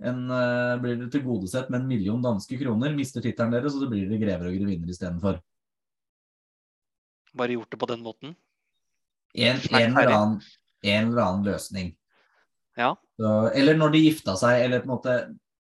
en, 0.04 0.25
uh, 0.28 0.75
blir 0.82 0.97
dere 0.99 1.12
tilgodesett 1.13 1.69
med 1.71 1.82
en 1.82 1.88
million 1.88 2.23
danske 2.23 2.58
kroner, 2.60 2.95
mister 2.97 3.23
tittelen 3.23 3.54
deres, 3.56 3.78
og 3.78 3.86
så 3.86 3.91
blir 3.91 4.10
dere 4.10 4.19
grever 4.21 4.49
og 4.49 4.58
grevinner 4.58 4.91
istedenfor. 4.91 5.39
Bare 7.36 7.56
gjort 7.56 7.71
det 7.71 7.80
på 7.80 7.89
den 7.91 8.04
måten? 8.04 8.36
En, 9.36 9.58
en, 9.71 9.97
eller, 9.97 10.12
annen, 10.12 10.36
en 10.84 11.10
eller 11.10 11.23
annen 11.23 11.47
løsning. 11.47 11.95
Ja. 12.80 12.93
Så, 13.15 13.32
eller 13.56 13.80
når 13.80 13.95
de 13.95 14.04
gifta 14.06 14.36
seg, 14.39 14.62
eller 14.67 14.84
på 14.84 14.89
en 14.89 14.93
måte 14.95 15.15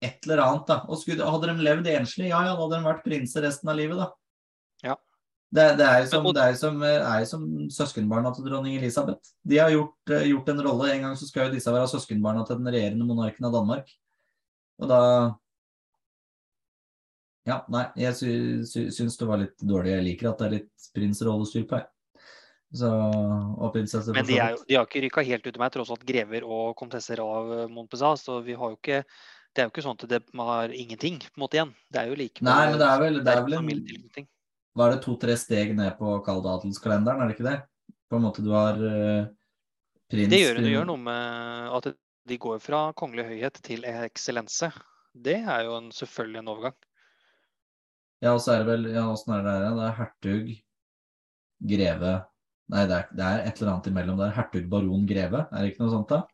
et 0.03 0.27
eller 0.27 0.43
annet. 0.43 0.67
da. 0.69 0.81
Og 0.87 0.99
skulle, 1.01 1.27
Hadde 1.27 1.51
de 1.51 1.65
levd 1.65 1.89
enslig, 1.91 2.29
ja 2.31 2.43
ja, 2.45 2.53
da 2.53 2.61
hadde 2.61 2.79
de 2.79 2.87
vært 2.87 3.05
prinser 3.07 3.45
resten 3.47 3.71
av 3.71 3.79
livet, 3.79 3.99
da. 3.99 4.11
Det, 5.47 5.63
det 5.79 5.85
er 5.87 6.01
jo 6.03 6.07
som, 6.11 6.25
som, 6.59 6.81
jo 6.83 7.27
som 7.29 7.43
søskenbarna 7.71 8.33
til 8.35 8.49
dronning 8.49 8.75
Elisabeth. 8.75 9.31
De 9.47 9.59
har 9.61 9.71
gjort, 9.71 10.11
eh, 10.11 10.27
gjort 10.33 10.49
en 10.51 10.63
rolle. 10.65 10.89
En 10.91 11.05
gang 11.07 11.15
så 11.15 11.27
skal 11.29 11.47
jo 11.47 11.55
disse 11.55 11.71
være 11.71 11.87
søskenbarna 11.87 12.43
til 12.47 12.59
den 12.59 12.67
regjerende 12.73 13.07
monarken 13.07 13.47
av 13.47 13.55
Danmark. 13.55 13.91
Og 14.81 14.91
da 14.91 15.01
Ja, 17.47 17.61
nei, 17.71 17.85
jeg 17.95 18.15
sy, 18.17 18.31
sy, 18.67 18.89
syns 18.91 19.15
det 19.15 19.27
var 19.29 19.39
litt 19.39 19.61
dårlig. 19.63 19.93
Jeg 19.93 20.03
liker 20.09 20.33
at 20.33 20.41
det 20.41 20.47
er 20.49 20.55
litt 20.57 20.89
prinsrollestyr 20.91 21.63
på, 21.69 21.79
her. 21.79 21.87
Så, 22.75 22.89
prinsesse 23.71 24.11
Men 24.11 24.27
de, 24.27 24.35
jo, 24.35 24.57
de 24.67 24.75
har 24.75 24.83
ikke 24.83 25.05
rykka 25.05 25.23
helt 25.23 25.45
ut 25.47 25.55
i 25.55 25.61
meg, 25.61 25.71
tross 25.71 25.93
alt 25.95 26.03
grever 26.03 26.43
og 26.43 26.75
komtesser 26.75 27.21
av 27.23 27.53
eh, 27.55 27.69
Montpezat. 27.71 28.19
Så 28.19 28.41
vi 28.43 28.57
har 28.59 28.73
jo 28.73 28.79
ikke 28.81 29.05
Det 29.55 29.63
er 29.63 29.69
jo 29.69 29.71
ikke 29.71 29.85
sånn 29.85 29.95
at 29.95 30.09
det 30.11 30.19
har 30.35 30.73
ingenting 30.75 31.21
på 31.23 31.39
en 31.39 31.45
måte 31.45 31.57
igjen. 31.57 31.71
Det 31.87 32.01
er 32.01 32.11
jo 32.11 32.19
like 32.19 32.43
Nei, 32.43 32.63
men 32.73 32.81
det 32.81 32.89
er 32.89 32.99
vel, 33.05 33.21
det 33.23 33.37
er 33.37 33.47
vel 33.47 33.55
en 33.61 34.27
Hva 34.77 34.87
er 34.87 34.95
det 34.95 35.03
to-tre 35.07 35.33
steg 35.39 35.73
ned 35.77 35.95
på 35.97 36.19
kaldadelskalenderen, 36.25 37.23
er 37.23 37.31
det 37.31 37.37
ikke 37.37 37.47
det? 37.47 37.57
På 38.07 38.19
en 38.19 38.27
måte 38.27 38.43
du 38.45 38.51
har 38.53 38.77
uh, 38.77 39.25
prins 40.11 40.29
Det 40.31 40.41
gjør, 40.43 40.61
det 40.61 40.75
gjør 40.75 40.85
noe 40.91 41.01
med 41.01 41.73
at 41.79 41.89
de 42.27 42.37
går 42.43 42.61
fra 42.61 42.83
kongelig 42.99 43.25
høyhet 43.31 43.57
til 43.65 43.87
eksellense. 43.89 44.69
Det 45.17 45.39
er 45.41 45.65
jo 45.65 45.79
en, 45.79 45.89
selvfølgelig 45.95 46.43
en 46.43 46.53
overgang. 46.53 46.77
Ja, 48.21 48.33
og 48.35 48.41
så 48.43 48.53
er 48.53 48.63
det 48.63 48.71
vel 48.71 48.87
Ja, 48.93 49.07
åssen 49.09 49.33
er 49.33 49.45
det 49.45 49.53
der? 49.57 49.75
Det 49.77 49.85
er 49.87 49.97
hertug, 49.97 50.55
greve 51.73 52.15
Nei, 52.67 52.83
det 52.83 52.95
er, 52.97 53.11
det 53.15 53.23
er 53.23 53.45
et 53.47 53.61
eller 53.61 53.73
annet 53.73 53.85
imellom 53.91 54.17
Det 54.19 54.25
er 54.25 54.33
Hertug, 54.35 54.65
baron, 54.71 55.05
greve. 55.07 55.45
Er 55.47 55.63
det 55.63 55.69
ikke 55.71 55.85
noe 55.85 55.93
sånt, 55.93 56.09
da? 56.11 56.25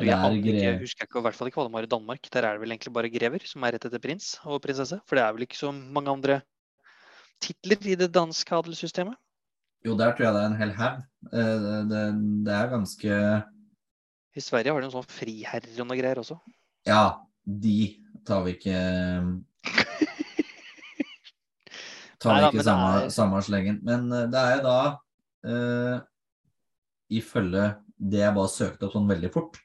Eller 0.00 0.16
er 0.16 0.36
ikke, 0.38 0.54
jeg 0.56 0.78
husker 0.80 1.04
ikke, 1.04 1.20
i 1.20 1.24
hvert 1.26 1.36
fall 1.36 1.50
ikke 1.50 1.60
hva 1.60 1.66
de 1.66 1.76
har 1.76 1.84
i 1.84 1.90
Danmark. 1.94 2.28
Der 2.32 2.46
er 2.48 2.56
det 2.56 2.62
vel 2.62 2.72
egentlig 2.72 2.92
bare 2.96 3.10
grever 3.12 3.44
som 3.44 3.66
er 3.66 3.74
rett 3.76 3.84
etter 3.84 4.00
prins 4.00 4.30
og 4.48 4.62
prinsesse. 4.64 4.96
For 5.04 5.20
det 5.20 5.26
er 5.26 5.34
vel 5.36 5.44
ikke 5.44 5.58
så 5.58 5.72
mange 5.74 6.14
andre 6.14 6.38
titler 7.42 7.88
i 7.90 7.96
det 7.98 8.10
danske 8.14 8.54
adelssystemet. 8.56 9.18
Jo, 9.82 9.96
der 9.98 10.12
tror 10.14 10.28
jeg 10.28 10.34
det 10.36 10.42
er 10.44 10.50
en 10.52 10.60
hel 10.60 10.72
haug. 10.78 11.00
Det, 11.32 11.46
Det, 11.90 12.02
det 12.46 12.54
er 12.54 12.70
ganske 12.70 13.16
I 14.38 14.40
Sverige 14.42 14.72
har 14.72 14.80
de 14.80 14.86
en 14.88 14.94
sånn 14.94 15.08
friherrer 15.10 15.80
og 15.82 15.88
noe 15.90 15.98
greier 15.98 16.20
også. 16.22 16.38
Ja, 16.88 17.02
de 17.44 17.78
tar 18.26 18.44
vi 18.46 18.54
ikke 18.56 18.78
Tar 22.22 22.30
vi 22.30 22.38
Neida, 22.38 22.50
ikke 22.52 22.64
samme, 22.66 22.88
er- 23.02 23.10
samme 23.10 23.42
slengen. 23.42 23.80
Men 23.86 24.06
eh, 24.14 24.28
det 24.30 24.38
er 24.40 24.52
jo 24.56 24.62
da 24.68 24.78
uh, 25.50 25.96
Ifølge 27.12 27.64
det 28.02 28.22
jeg 28.22 28.34
bare 28.34 28.50
søkte 28.50 28.86
opp 28.88 28.94
sånn 28.96 29.10
veldig 29.10 29.28
fort, 29.34 29.58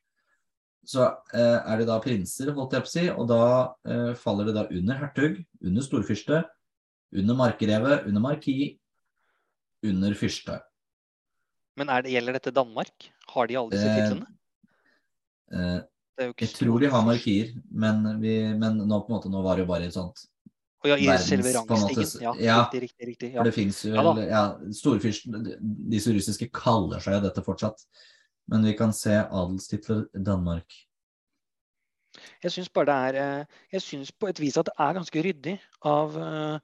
så 0.87 1.05
uh, 1.33 1.59
er 1.63 1.79
det 1.79 1.87
da 1.89 1.95
prinser, 2.03 2.51
holdt 2.53 2.73
jeg 2.75 2.83
på 2.83 2.89
å 2.89 2.91
si, 2.91 3.05
og 3.09 3.25
da 3.31 3.39
uh, 3.87 4.11
faller 4.19 4.49
det 4.49 4.53
da 4.57 4.65
under 4.69 4.99
hertug, 4.99 5.39
under 5.65 5.85
storfyrste, 5.85 6.41
under 7.15 7.35
markgreve, 7.39 8.01
under 8.07 8.21
marki, 8.21 8.77
under 9.85 10.15
fyrste. 10.17 10.59
Men 11.77 11.89
er 11.93 12.01
det, 12.03 12.11
gjelder 12.15 12.33
dette 12.39 12.51
Danmark? 12.55 13.11
Har 13.33 13.47
de 13.47 13.55
alle 13.59 13.71
disse 13.75 13.87
Eh, 13.87 13.99
titlene? 14.01 14.27
Eh, 15.53 16.31
ikke 16.31 16.47
jeg 16.47 16.55
tror 16.57 16.79
de 16.81 16.89
har 16.89 17.05
markier, 17.05 17.53
men, 17.69 18.01
vi, 18.19 18.33
men 18.57 18.81
nå 18.89 18.97
måte 19.07 19.29
nå 19.29 19.43
var 19.45 19.55
det 19.55 19.63
jo 19.67 19.69
bare 19.69 19.85
et 19.87 19.93
sånt 19.93 20.23
Å 20.83 20.89
ja, 20.89 20.95
I 20.97 21.05
verdens- 21.07 21.27
selve 21.29 21.53
rangstigen. 21.53 22.09
Ja, 22.25 22.33
ja. 22.41 22.57
riktig, 22.65 22.81
riktig. 22.87 23.07
riktig 23.11 23.29
ja. 23.33 23.37
For 23.39 23.49
det 23.49 23.53
fins 23.53 23.83
jo 23.85 23.93
Ja 23.93 24.13
ja, 24.25 24.41
Storfyrsten 24.73 25.45
Disse 25.93 26.11
russiske 26.15 26.49
kaller 26.53 26.99
seg 26.99 27.17
jo 27.17 27.21
dette 27.27 27.43
fortsatt. 27.45 27.85
Men 28.49 28.63
vi 28.65 28.73
kan 28.77 28.93
se 28.93 29.13
adelstitler 29.13 30.05
Danmark. 30.13 30.73
Jeg 32.41 32.51
syns 32.53 32.69
bare 32.73 32.85
det 32.89 32.97
er 32.97 33.21
eh, 33.41 33.45
Jeg 33.77 33.81
syns 33.85 34.11
på 34.11 34.29
et 34.31 34.39
vis 34.41 34.57
at 34.57 34.65
det 34.69 34.75
er 34.79 34.97
ganske 34.97 35.23
ryddig 35.25 35.57
av 35.85 36.17
eh, 36.17 36.59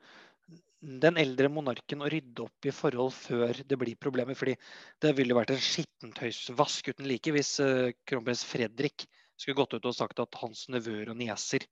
den 0.84 1.18
eldre 1.22 1.48
monarken 1.48 2.04
å 2.04 2.10
rydde 2.12 2.44
opp 2.44 2.68
i 2.68 2.74
forhold 2.76 3.14
før 3.16 3.62
det 3.68 3.78
blir 3.80 3.96
problemer. 3.96 4.36
fordi 4.36 4.56
det 5.02 5.14
ville 5.16 5.32
jo 5.32 5.40
vært 5.40 5.54
en 5.56 5.62
skittentøysvask 5.64 6.90
uten 6.92 7.08
like 7.08 7.32
hvis 7.32 7.60
eh, 7.64 7.94
kronprins 8.06 8.44
Fredrik 8.44 9.06
skulle 9.40 9.56
gått 9.62 9.78
ut 9.78 9.86
og 9.88 9.96
sagt 9.96 10.20
at 10.20 10.40
hans 10.42 10.68
nevøer 10.70 11.14
og 11.14 11.18
nieser 11.20 11.66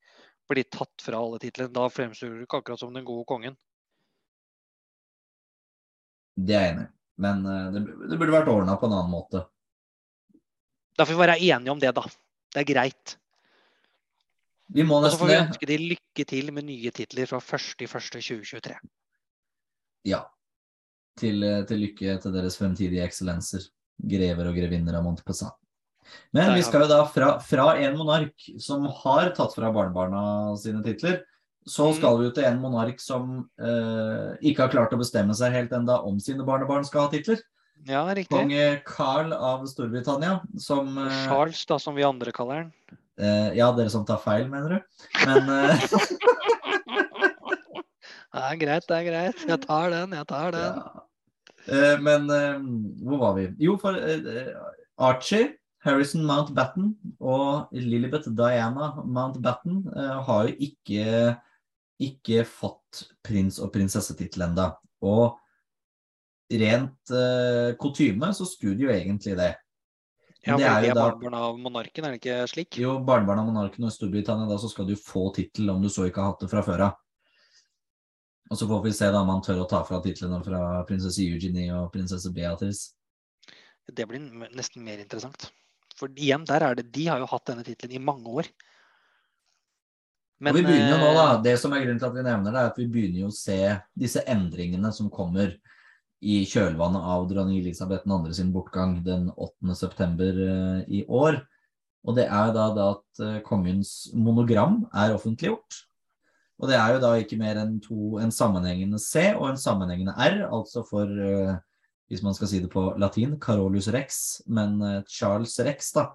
blir 0.50 0.64
tatt 0.72 1.04
fra 1.04 1.20
alle 1.20 1.40
titlene. 1.40 1.74
Da 1.76 1.90
fremstår 1.92 2.32
du 2.32 2.46
ikke 2.46 2.62
akkurat 2.62 2.80
som 2.80 2.94
den 2.96 3.08
gode 3.08 3.28
kongen. 3.28 3.58
Det 6.36 6.56
er 6.56 6.66
jeg 6.66 6.76
enig 6.76 6.88
i. 6.88 6.92
Men 7.22 7.44
eh, 7.46 7.68
det, 7.76 7.84
det 8.10 8.18
burde 8.18 8.38
vært 8.38 8.54
ordna 8.54 8.78
på 8.80 8.88
en 8.88 8.96
annen 8.96 9.12
måte. 9.12 9.44
Da 10.98 11.04
får 11.08 11.16
vi 11.16 11.24
være 11.26 11.40
enige 11.40 11.74
om 11.74 11.84
det, 11.84 11.92
da. 11.98 12.06
Det 12.52 12.64
er 12.64 12.68
greit. 12.68 13.18
Vi 14.72 14.88
må 14.88 15.02
Og 15.04 15.12
så 15.12 15.18
nesten 15.18 15.20
får 15.20 15.28
vi 15.28 15.36
det. 15.36 15.44
ønske 15.44 15.68
de 15.68 15.78
lykke 15.84 16.26
til 16.32 16.52
med 16.56 16.68
nye 16.68 16.92
titler 16.96 17.28
fra 17.28 17.42
1.1.2023. 17.44 18.80
Ja. 20.08 20.24
Til, 21.20 21.44
eh, 21.44 21.64
til 21.70 21.82
lykke 21.84 22.16
til 22.24 22.32
deres 22.34 22.58
fremtidige 22.58 23.04
eksellenser. 23.06 23.68
Grever 24.02 24.48
og 24.50 24.56
grevinner 24.58 24.96
av 24.98 25.04
Montepassat 25.06 25.54
Men 26.34 26.56
vi 26.56 26.64
skal 26.66 26.82
jo 26.82 26.88
da 26.90 27.04
fra, 27.06 27.36
fra 27.40 27.68
en 27.78 27.94
monark 28.00 28.34
som 28.60 28.88
har 29.04 29.30
tatt 29.38 29.54
fra 29.54 29.70
barnebarna 29.72 30.56
sine 30.58 30.82
titler, 30.84 31.20
så 31.68 31.92
Mm. 31.92 31.98
skal 32.00 32.18
vi 32.18 32.24
jo 32.26 32.32
til 32.32 32.44
en 32.46 32.60
monark 32.60 33.00
som 33.00 33.48
eh, 33.60 34.32
ikke 34.42 34.64
har 34.66 34.70
klart 34.74 34.94
å 34.96 34.98
bestemme 34.98 35.36
seg 35.38 35.54
helt 35.54 35.72
enda 35.78 36.00
om 36.02 36.18
sine 36.20 36.42
barnebarn 36.44 36.84
skal 36.88 37.06
ha 37.06 37.12
titler. 37.14 37.38
Ja, 37.86 38.02
riktig. 38.14 38.30
Kong 38.34 38.52
Carl 38.86 39.32
av 39.34 39.64
Storbritannia, 39.70 40.42
som 40.58 40.98
eh, 40.98 41.28
Charles, 41.28 41.64
da, 41.70 41.78
som 41.78 41.94
vi 41.96 42.04
andre 42.04 42.32
kaller 42.34 42.64
den. 42.64 42.74
eh, 43.20 43.54
Ja, 43.58 43.72
dere 43.72 43.90
som 43.94 44.04
tar 44.06 44.18
feil, 44.18 44.50
mener 44.50 44.70
du? 44.70 44.82
Men 45.28 45.50
eh, 45.50 45.88
Det 48.32 48.42
er 48.48 48.60
greit, 48.62 48.86
det 48.88 48.98
er 48.98 49.08
greit. 49.08 49.42
Jeg 49.48 49.62
tar 49.66 49.90
den, 49.92 50.14
jeg 50.16 50.28
tar 50.30 50.54
den. 50.56 50.78
ja. 50.82 51.08
Eh, 51.68 51.98
Men 52.02 52.30
eh, 52.34 52.62
hvor 53.06 53.20
var 53.22 53.36
vi? 53.38 53.50
Jo, 53.62 53.76
for 53.82 53.98
eh, 53.98 54.54
Archie, 54.98 55.58
Harrison 55.84 56.24
Mountbatten 56.26 56.94
og 57.20 57.72
Lilibet 57.74 58.28
Diana 58.38 58.92
Mountbatten 59.02 59.84
har 60.28 60.50
jo 60.50 60.56
ikke, 60.62 61.06
ikke 62.02 62.44
fått 62.46 63.08
prins- 63.26 63.58
og 63.62 63.72
prinsessetittel 63.74 64.46
ennå. 64.46 64.68
Og 65.02 65.40
rent 66.54 67.14
kutyme 67.82 68.30
så 68.38 68.46
skulle 68.46 68.78
de 68.78 68.86
jo 68.86 68.94
egentlig 68.94 69.34
det. 69.40 69.56
Ja, 70.46 70.58
det 70.58 70.66
for 70.66 70.70
er 70.70 70.82
de 70.86 70.90
er 70.92 70.98
barnebarn 70.98 71.38
av 71.38 71.58
monarken, 71.62 72.06
er 72.06 72.14
det 72.14 72.22
ikke 72.22 72.38
slik? 72.50 72.78
Jo, 72.82 72.96
barnebarn 73.06 73.42
av 73.42 73.50
monarken 73.50 73.86
og 73.86 73.90
i 73.92 73.96
Storbritannia, 73.96 74.48
da 74.50 74.58
så 74.62 74.70
skal 74.70 74.88
du 74.90 74.96
få 74.98 75.28
tittel 75.34 75.70
om 75.74 75.82
du 75.82 75.90
så 75.90 76.06
ikke 76.10 76.22
har 76.22 76.34
hatt 76.34 76.46
det 76.46 76.50
fra 76.54 76.62
før 76.66 76.86
av. 76.92 76.96
Og 78.52 78.60
så 78.60 78.68
får 78.68 78.82
vi 78.84 78.92
se 78.96 79.08
da 79.14 79.22
om 79.24 79.32
han 79.32 79.44
tør 79.46 79.64
å 79.64 79.70
ta 79.70 79.80
fra 79.88 80.02
titlene 80.04 80.42
fra 80.44 80.82
prinsesse 80.88 81.24
Eugenie 81.24 81.72
og 81.78 81.88
prinsesse 81.94 82.34
Beatrice. 82.36 82.92
Det 83.88 84.04
blir 84.08 84.24
nesten 84.52 84.84
mer 84.84 85.00
interessant. 85.00 85.48
For 85.98 86.12
igjen, 86.12 86.44
der 86.48 86.66
er 86.68 86.76
det, 86.76 86.90
de 86.92 87.08
har 87.08 87.22
jo 87.22 87.30
hatt 87.32 87.48
denne 87.48 87.64
tittelen 87.64 87.96
i 87.96 88.04
mange 88.04 88.28
år. 88.42 88.50
og 90.42 90.56
vi 90.58 90.64
begynner 90.66 90.96
jo 90.96 91.00
nå, 91.00 91.12
da. 91.16 91.26
eh, 91.36 91.42
Det 91.46 91.58
som 91.62 91.74
er 91.74 91.84
grunnen 91.86 92.00
til 92.02 92.10
at 92.10 92.18
vi 92.18 92.26
nevner 92.26 92.52
det, 92.52 92.62
er 92.62 92.72
at 92.72 92.80
vi 92.80 92.88
begynner 92.92 93.24
jo 93.24 93.30
å 93.32 93.36
se 93.36 93.60
disse 94.04 94.24
endringene 94.28 94.92
som 94.96 95.12
kommer 95.14 95.54
i 96.22 96.42
kjølvannet 96.46 97.08
av 97.14 97.28
dronning 97.30 97.60
Elisabeth 97.60 98.06
2. 98.10 98.34
sin 98.36 98.52
bortgang 98.54 99.00
den 99.06 99.30
8. 99.32 99.76
september 99.78 100.42
eh, 100.48 100.84
i 101.00 101.06
år. 101.08 101.40
Og 102.04 102.18
det 102.18 102.28
er 102.28 102.52
da, 102.56 102.68
da 102.76 102.90
at 102.98 103.24
eh, 103.24 103.40
kongens 103.46 104.12
monogram 104.18 104.84
er 104.92 105.16
offentliggjort. 105.16 105.86
Og 106.62 106.70
det 106.70 106.78
er 106.78 106.94
jo 106.94 107.02
da 107.02 107.16
ikke 107.18 107.40
mer 107.42 107.58
enn 107.58 107.80
to, 107.82 108.20
en 108.22 108.30
sammenhengende 108.30 109.00
C 109.02 109.32
og 109.34 109.48
en 109.50 109.58
sammenhengende 109.58 110.14
R, 110.14 110.44
altså 110.46 110.84
for, 110.86 111.10
uh, 111.10 111.56
hvis 112.12 112.22
man 112.22 112.36
skal 112.38 112.52
si 112.52 112.60
det 112.62 112.70
på 112.70 112.84
latin, 113.02 113.34
Carolus 113.42 113.88
Rex, 113.90 114.42
men 114.46 114.76
uh, 114.78 115.00
Charles 115.10 115.56
Rex, 115.66 115.90
da. 115.98 116.12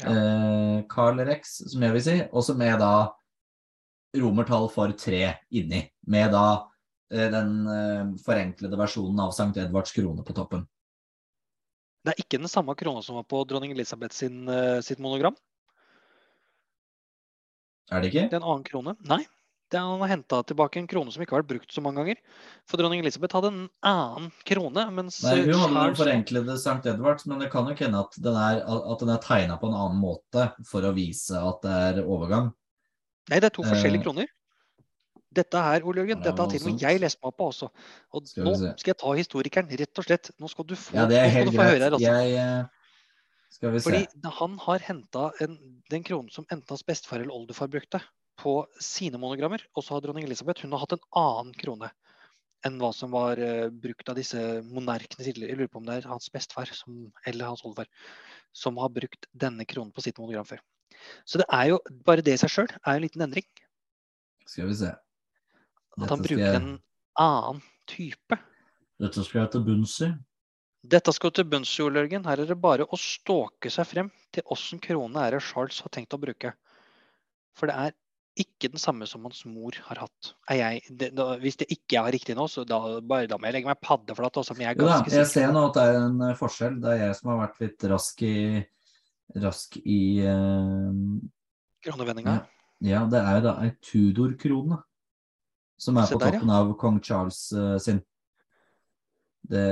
Ja. 0.00 0.08
Uh, 0.08 0.78
Carl 0.88 1.20
Rex, 1.28 1.58
som 1.68 1.84
jeg 1.84 1.92
vil 1.92 2.04
si, 2.06 2.16
også 2.32 2.56
med 2.56 2.80
da 2.80 2.94
romertall 4.16 4.70
for 4.72 4.96
tre 4.96 5.34
inni, 5.52 5.82
med 6.08 6.32
da 6.32 6.46
den 7.12 7.68
forenklede 8.24 8.74
versjonen 8.80 9.20
av 9.22 9.30
Sankt 9.36 9.60
Edvards 9.62 9.92
krone 9.94 10.24
på 10.26 10.34
toppen. 10.34 10.64
Det 12.02 12.14
er 12.14 12.22
ikke 12.24 12.40
den 12.40 12.50
samme 12.50 12.74
krona 12.74 13.04
som 13.04 13.20
var 13.20 13.28
på 13.30 13.44
dronning 13.46 13.76
Elisabeth 13.76 14.16
sin, 14.16 14.40
sitt 14.82 14.98
monogram. 14.98 15.36
Er 17.92 18.02
det 18.02 18.10
ikke? 18.10 18.24
Det 18.32 18.40
er 18.40 18.42
en 18.42 18.48
annen 18.48 18.66
krone. 18.66 18.96
Nei. 19.06 19.20
Det 19.72 19.80
Han 19.82 20.00
har 20.00 20.12
henta 20.12 20.42
tilbake 20.46 20.78
en 20.78 20.86
krone 20.86 21.10
som 21.10 21.22
ikke 21.24 21.34
har 21.34 21.42
vært 21.42 21.50
brukt 21.50 21.72
så 21.74 21.82
mange 21.82 21.98
ganger. 21.98 22.20
For 22.70 22.78
dronning 22.78 23.00
Elisabeth 23.02 23.34
hadde 23.34 23.50
en 23.50 23.64
annen 23.82 24.28
krone, 24.46 24.84
mens 24.94 25.18
Nei, 25.26 25.40
hun 25.42 25.58
hadde 25.58 25.82
den 25.88 25.96
forenklede 25.98 26.54
Sankt 26.62 26.86
Edvards, 26.86 27.26
men 27.26 27.42
det 27.42 27.50
kan 27.50 27.66
nok 27.66 27.82
hende 27.82 28.04
at 28.04 28.14
den 28.22 28.38
er, 28.38 28.60
at 28.62 29.02
den 29.02 29.10
er 29.10 29.22
tegna 29.24 29.58
på 29.58 29.70
en 29.70 29.74
annen 29.74 29.98
måte 29.98 30.52
for 30.70 30.86
å 30.86 30.94
vise 30.94 31.40
at 31.40 31.66
det 31.66 31.74
er 31.88 32.00
overgang. 32.04 32.52
Nei, 33.26 33.40
det 33.42 33.50
er 33.50 33.56
to 33.56 33.64
Eh, 33.66 33.72
forskjellige 33.74 34.06
kroner. 34.06 34.30
Dette 35.36 35.60
her, 35.60 35.82
Ole 35.84 36.04
Jørgen, 36.04 36.22
dette 36.22 36.40
har 36.40 36.48
til 36.52 36.62
og 36.62 36.68
med 36.70 36.84
jeg 36.86 37.00
lest 37.02 37.18
meg 37.24 37.34
på 37.36 37.48
også. 37.50 37.68
Og 38.14 38.28
Skal 38.30 38.46
nå 38.46 38.54
skal 38.56 38.92
jeg 38.92 38.98
ta 39.02 39.14
historikeren, 39.18 39.72
rett 39.82 40.00
og 40.00 40.06
slett. 40.06 40.30
Nå 40.40 40.48
skal 40.48 40.64
du 40.64 40.76
få, 40.78 40.94
Ja, 40.96 41.08
det 41.10 41.18
er 41.20 41.26
helt 41.34 41.50
få 41.52 41.66
høre 41.66 41.82
her, 41.82 41.96
altså. 41.98 42.06
Jeg 42.06 42.38
eh, 42.40 42.94
Skal 43.52 43.74
vi 43.74 43.82
se. 43.82 43.90
Fordi 43.90 44.30
han 44.38 44.54
har 44.62 44.86
henta 44.86 45.26
den 45.90 46.06
kronen 46.06 46.30
som 46.32 46.46
enten 46.46 46.70
hans 46.70 46.86
bestefar 46.86 47.20
eller 47.20 47.34
oldefar 47.34 47.68
brukte, 47.72 48.00
på 48.40 48.58
sine 48.82 49.18
monogrammer. 49.20 49.62
Og 49.74 49.84
så 49.84 49.96
har 49.96 50.04
dronning 50.04 50.26
Elisabeth 50.26 50.64
hun 50.64 50.74
har 50.76 50.84
hatt 50.84 50.96
en 50.96 51.06
annen 51.22 51.54
krone. 51.56 51.90
enn 52.66 52.78
hva 52.80 52.88
som 52.96 53.12
var 53.12 53.38
uh, 53.38 53.68
brukt 53.70 54.08
av 54.10 54.16
disse 54.18 54.40
monarkene 54.66 55.22
tidligere. 55.22 55.52
Jeg 55.52 55.58
lurer 55.60 55.70
på 55.70 55.78
om 55.78 55.84
det 55.86 55.98
er 56.00 56.08
hans 56.10 56.26
bestefar 56.32 56.70
eller 57.28 57.46
hans 57.46 57.62
oldefar 57.62 57.86
som 58.56 58.80
har 58.80 58.90
brukt 58.90 59.28
denne 59.36 59.66
kronen 59.68 59.92
på 59.94 60.02
sitt 60.02 60.18
monogram 60.18 60.48
før. 60.48 60.62
Så 61.28 61.38
det 61.38 61.46
er 61.52 61.68
jo, 61.70 61.78
bare 62.08 62.24
det 62.24 62.34
i 62.34 62.40
seg 62.40 62.50
sjøl 62.50 62.72
er 62.72 62.96
en 62.96 63.04
liten 63.04 63.22
endring. 63.22 63.46
Skal 64.48 64.70
vi 64.72 64.78
se. 64.80 64.90
At 66.00 66.10
han 66.10 66.24
bruker 66.24 66.42
jeg- 66.42 66.56
en 66.58 66.80
annen 67.20 67.62
type. 67.86 68.38
Dette 68.98 69.22
skal 69.28 69.42
jeg 69.42 69.50
til 69.52 69.64
bunns 69.68 70.00
i. 70.00 70.10
Dette 70.86 71.12
skal 71.12 71.30
til 71.36 71.44
bunns 71.44 71.70
i, 71.78 71.82
Ole 71.84 72.02
Jørgen. 72.02 72.24
Her 72.24 72.40
er 72.40 72.46
det 72.46 72.60
bare 72.60 72.86
å 72.88 72.98
ståke 72.98 73.70
seg 73.70 73.86
frem 73.86 74.10
til 74.32 74.42
åssen 74.50 74.80
krone 74.82 75.22
er 75.22 75.36
det 75.36 75.42
Charles 75.42 75.78
har 75.80 75.92
tenkt 75.94 76.14
å 76.16 76.20
bruke. 76.20 76.54
For 77.54 77.66
det 77.70 77.76
er 77.76 77.94
ikke 78.36 78.70
den 78.72 78.80
samme 78.80 79.06
som 79.08 79.24
hans 79.24 79.42
mor 79.48 79.76
har 79.88 80.02
hatt. 80.04 80.30
Er 80.52 80.58
jeg, 80.60 80.96
det, 81.00 81.10
da, 81.16 81.28
hvis 81.40 81.58
det 81.62 81.68
ikke 81.72 82.02
er 82.02 82.14
riktig 82.14 82.36
nå, 82.36 82.46
så 82.52 82.66
da, 82.68 82.80
bare, 83.00 83.28
da 83.30 83.38
må 83.40 83.48
jeg 83.48 83.56
legge 83.58 83.70
meg 83.70 83.80
paddeflat 83.84 84.40
også, 84.42 84.56
men 84.56 84.66
jeg 84.66 84.74
er 84.74 84.80
ganske 84.80 84.98
ganske 85.06 85.20
jeg 85.20 85.30
ser 85.32 85.54
nå 85.54 85.62
at 85.70 85.78
det 85.78 85.84
er 85.86 86.00
en 86.02 86.24
eh, 86.28 86.34
forskjell. 86.38 86.80
Det 86.82 86.90
er 86.92 87.00
jeg 87.06 87.18
som 87.20 87.32
har 87.32 87.40
vært 87.46 87.62
litt 87.64 87.86
rask 87.92 88.26
i 88.26 88.36
rask 89.42 89.78
i 89.82 90.00
uh, 90.22 90.92
Kronevendinga. 91.84 92.36
Ja, 92.86 93.06
det 93.10 93.22
er 93.22 93.38
jo 93.38 93.46
da 93.48 93.54
ei 93.64 93.72
Tudor-krone 93.82 94.78
som 95.80 95.96
er 96.00 96.08
Se 96.08 96.16
på 96.16 96.22
der, 96.22 96.38
ja. 96.38 96.60
av 96.60 96.70
kong 96.80 97.00
Charles 97.04 97.40
uh, 97.56 97.76
sin. 97.82 97.98
Det, 99.46 99.66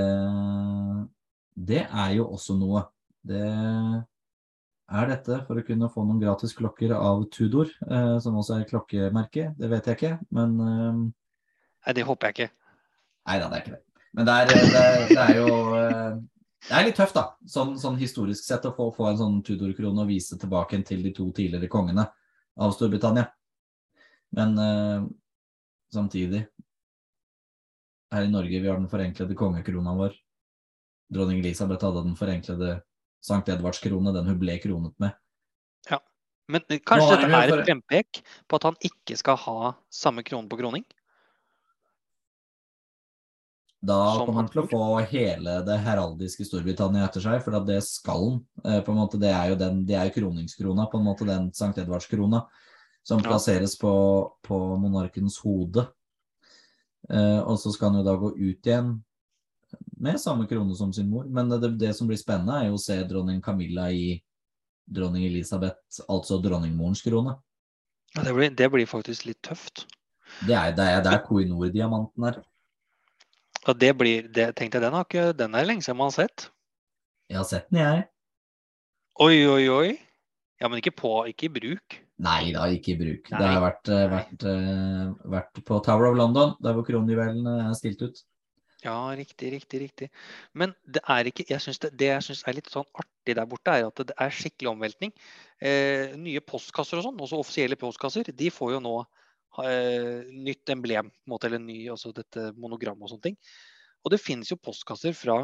det 1.55 1.85
er 1.85 2.11
jo 2.19 2.29
også 2.37 2.57
noe. 2.59 2.85
Det 3.25 3.45
er 5.01 5.11
dette 5.11 5.41
for 5.47 5.59
å 5.59 5.65
kunne 5.67 5.89
få 5.91 6.05
noen 6.07 6.21
gratis 6.23 6.55
klokker 6.57 6.93
av 6.97 7.25
Tudor, 7.35 7.71
eh, 7.89 8.17
som 8.23 8.37
også 8.39 8.59
er 8.59 8.69
klokkemerke. 8.69 9.49
Det 9.59 9.71
vet 9.71 9.89
jeg 9.91 9.99
ikke, 9.99 10.13
men 10.35 10.55
eh, 10.61 11.01
Nei, 11.85 11.95
det 11.99 12.05
håper 12.09 12.31
jeg 12.31 12.37
ikke. 12.37 12.55
Nei 13.29 13.41
da, 13.41 13.49
det 13.49 13.57
er 13.57 13.65
ikke 13.65 13.75
det. 13.75 13.83
Men 14.15 14.29
det 14.29 14.35
er, 14.35 14.53
det 14.53 14.81
er, 14.81 15.07
det 15.11 15.23
er 15.25 15.39
jo 15.41 15.57
eh, 15.79 16.11
Det 16.65 16.77
er 16.79 16.87
litt 16.87 16.97
tøft, 16.97 17.17
da, 17.17 17.25
sånn, 17.51 17.75
sånn 17.81 17.99
historisk 18.01 18.47
sett, 18.47 18.65
å 18.69 18.75
få, 18.77 18.89
få 18.95 19.11
en 19.11 19.21
sånn 19.21 19.41
Tudor-krone 19.45 20.05
og 20.05 20.13
vise 20.13 20.39
tilbake 20.41 20.81
til 20.87 21.03
de 21.05 21.13
to 21.17 21.27
tidligere 21.37 21.69
kongene 21.73 22.07
av 22.55 22.75
Storbritannia. 22.77 23.27
Men 24.35 24.59
eh, 24.59 25.07
samtidig 25.95 26.47
Her 28.15 28.27
i 28.27 28.31
Norge 28.31 28.61
vi 28.63 28.69
har 28.71 28.79
den 28.79 28.91
forenklede 28.91 29.35
kongekrona 29.35 29.95
vår. 29.99 30.15
Dronning 31.11 31.41
Elisabeth 31.43 31.85
hadde 31.85 32.05
den 32.07 32.19
forenklede 32.19 32.77
Sankt 33.25 33.49
Edvards 33.49 33.81
krone, 33.81 34.13
den 34.13 34.27
hun 34.29 34.41
ble 34.41 34.59
kronet 34.61 34.93
med. 35.01 35.15
Ja, 35.91 36.01
Men 36.53 36.61
kanskje 36.85 37.15
dette 37.17 37.31
er 37.39 37.55
et 37.55 37.65
frempek 37.65 38.21
på 38.49 38.59
at 38.61 38.67
han 38.69 38.77
ikke 38.85 39.17
skal 39.17 39.39
ha 39.47 39.73
samme 39.89 40.25
krone 40.27 40.51
på 40.51 40.59
kroning? 40.61 40.85
Da 43.85 43.97
kommer 44.17 44.39
han 44.41 44.49
til 44.49 44.63
å 44.63 44.69
få 44.69 44.85
hele 45.11 45.59
det 45.67 45.77
heraldiske 45.85 46.47
Storbritannia 46.49 47.05
etter 47.05 47.21
seg, 47.25 47.43
for 47.45 47.57
det 47.69 47.83
skal 47.85 48.23
han. 48.31 48.39
Eh, 48.65 48.79
på 48.85 48.93
en 48.95 49.01
måte, 49.03 49.21
det 49.21 49.33
er 49.33 49.53
jo 49.53 49.59
den, 49.61 49.83
det 49.89 49.99
er 50.01 50.09
jo 50.09 50.15
kroningskrona, 50.21 50.87
på 50.89 51.01
en 51.01 51.05
måte 51.05 51.29
den 51.29 51.51
Sankt 51.57 51.81
Edvards-krona, 51.83 52.47
som 53.05 53.21
Ja. 53.21 53.29
plasseres 53.29 53.77
på, 53.77 53.93
på 54.45 54.61
monarkens 54.81 55.37
hode. 55.45 55.85
Eh, 57.11 57.41
og 57.45 57.59
så 57.61 57.73
skal 57.75 57.93
han 57.93 58.01
jo 58.01 58.07
da 58.07 58.17
gå 58.17 58.33
ut 58.33 58.65
igjen 58.65 58.95
med 60.01 60.21
samme 60.21 60.47
krone 60.51 60.77
som 60.77 60.93
sin 60.93 61.11
mor. 61.11 61.27
Men 61.27 61.51
det, 61.53 61.75
det 61.81 61.93
som 61.97 62.09
blir 62.11 62.21
spennende, 62.21 62.61
er 62.61 62.71
jo 62.71 62.79
å 62.79 62.85
se 62.85 62.97
dronning 63.09 63.43
Camilla 63.45 63.91
i 63.93 64.17
dronning 64.85 65.25
Elisabeth, 65.27 66.03
altså 66.09 66.39
dronningmorens 66.45 67.03
krone. 67.05 67.37
Ja, 68.15 68.23
det, 68.27 68.35
blir, 68.37 68.51
det 68.55 68.71
blir 68.71 68.89
faktisk 68.89 69.27
litt 69.27 69.41
tøft. 69.43 69.87
Det 70.47 70.55
er 70.57 70.75
det 70.77 70.87
er 70.97 71.05
der 71.05 71.23
Koinor-diamanten 71.25 72.29
her. 72.29 72.41
Ja, 73.65 73.73
det 73.81 73.93
blir, 73.97 74.29
det, 74.29 74.51
tenkte 74.59 74.79
jeg, 74.79 74.85
den, 74.85 74.97
har 74.97 75.07
ikke, 75.09 75.29
den 75.37 75.57
er 75.57 75.67
lenge 75.67 75.85
siden 75.87 75.99
man 75.99 76.13
har 76.13 76.19
sett. 76.19 76.49
Jeg 77.33 77.41
har 77.41 77.47
sett 77.49 77.71
den, 77.73 77.81
jeg. 77.81 78.05
Oi, 79.25 79.37
oi, 79.49 79.63
oi. 79.73 79.95
Ja, 80.61 80.69
men 80.69 80.81
ikke 80.81 80.95
på, 80.97 81.13
ikke 81.31 81.49
i 81.49 81.55
bruk. 81.55 81.97
Nei 82.25 82.53
da, 82.55 82.69
ikke 82.71 82.93
i 82.93 82.99
bruk. 82.99 83.31
Nei. 83.33 83.41
Det 83.41 83.49
har 83.49 83.63
vært, 83.65 83.91
eh, 83.91 84.05
vært, 84.13 84.45
eh, 84.51 85.09
vært 85.33 85.61
på 85.67 85.81
Tower 85.87 86.13
of 86.13 86.19
London, 86.19 86.55
der 86.63 86.77
hvor 86.77 86.87
kronjuvelene 86.87 87.57
er 87.65 87.75
stilt 87.79 88.05
ut. 88.05 88.21
Ja, 88.85 89.15
riktig, 89.17 89.49
riktig, 89.55 89.81
riktig. 89.81 90.09
Men 90.53 90.75
det 90.85 91.01
er 91.09 91.29
ikke 91.31 91.47
jeg 91.49 91.63
synes 91.65 91.81
det, 91.81 91.95
det 91.97 92.11
jeg 92.11 92.25
syns 92.27 92.43
er 92.45 92.57
litt 92.59 92.69
sånn 92.69 92.89
artig 93.01 93.37
der 93.39 93.47
borte, 93.49 93.73
er 93.73 93.87
at 93.89 94.03
det 94.11 94.17
er 94.21 94.35
skikkelig 94.37 94.75
omveltning. 94.75 95.15
Eh, 95.57 96.13
nye 96.21 96.43
postkasser 96.45 97.01
og 97.01 97.07
sånn, 97.07 97.23
også 97.25 97.41
offisielle 97.41 97.79
postkasser, 97.81 98.29
de 98.29 98.51
får 98.53 98.75
jo 98.75 98.83
nå 98.85 98.95
eh, 99.65 100.29
nytt 100.37 100.75
emblem, 100.75 101.09
på 101.09 101.31
en 101.31 101.33
måte, 101.33 101.49
eller 101.49 101.65
ny, 101.65 101.79
altså 101.95 102.13
dette 102.13 102.51
monogram 102.61 103.01
og 103.01 103.15
sånne 103.15 103.31
ting. 103.31 103.41
Og 104.05 104.13
det 104.13 104.21
finnes 104.21 104.53
jo 104.53 104.61
postkasser 104.61 105.17
fra 105.17 105.39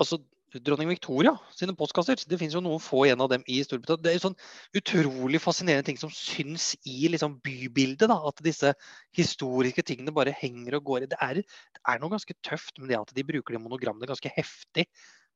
altså 0.00 0.22
dronning 0.54 0.88
Victoria 0.88 1.34
sine 1.54 1.74
postkasser. 1.76 2.20
Det 2.28 2.38
finnes 2.38 2.54
jo 2.54 2.62
noen 2.64 2.82
få 2.82 3.04
igjen 3.06 3.22
av 3.22 3.30
dem 3.32 3.44
i 3.50 3.58
Storbritannia. 3.64 4.02
Det 4.04 4.12
er 4.12 4.16
jo 4.18 4.24
sånn 4.28 4.38
utrolig 4.80 5.40
fascinerende 5.42 5.86
ting 5.88 5.98
som 6.00 6.12
syns 6.12 6.74
i 6.86 7.10
liksom 7.12 7.38
bybildet. 7.44 8.08
da, 8.08 8.18
At 8.28 8.42
disse 8.44 8.72
historiske 9.16 9.84
tingene 9.86 10.14
bare 10.14 10.34
henger 10.36 10.78
og 10.78 10.88
går 10.90 11.06
i. 11.06 11.10
Det 11.12 11.20
er, 11.20 11.42
det 11.42 11.82
er 11.82 12.00
noe 12.00 12.14
ganske 12.14 12.36
tøft 12.46 12.80
med 12.80 12.92
det 12.92 13.00
at 13.00 13.12
de 13.16 13.26
bruker 13.26 13.56
de 13.56 13.62
monogrammene 13.62 14.08
ganske 14.08 14.32
heftig 14.36 14.86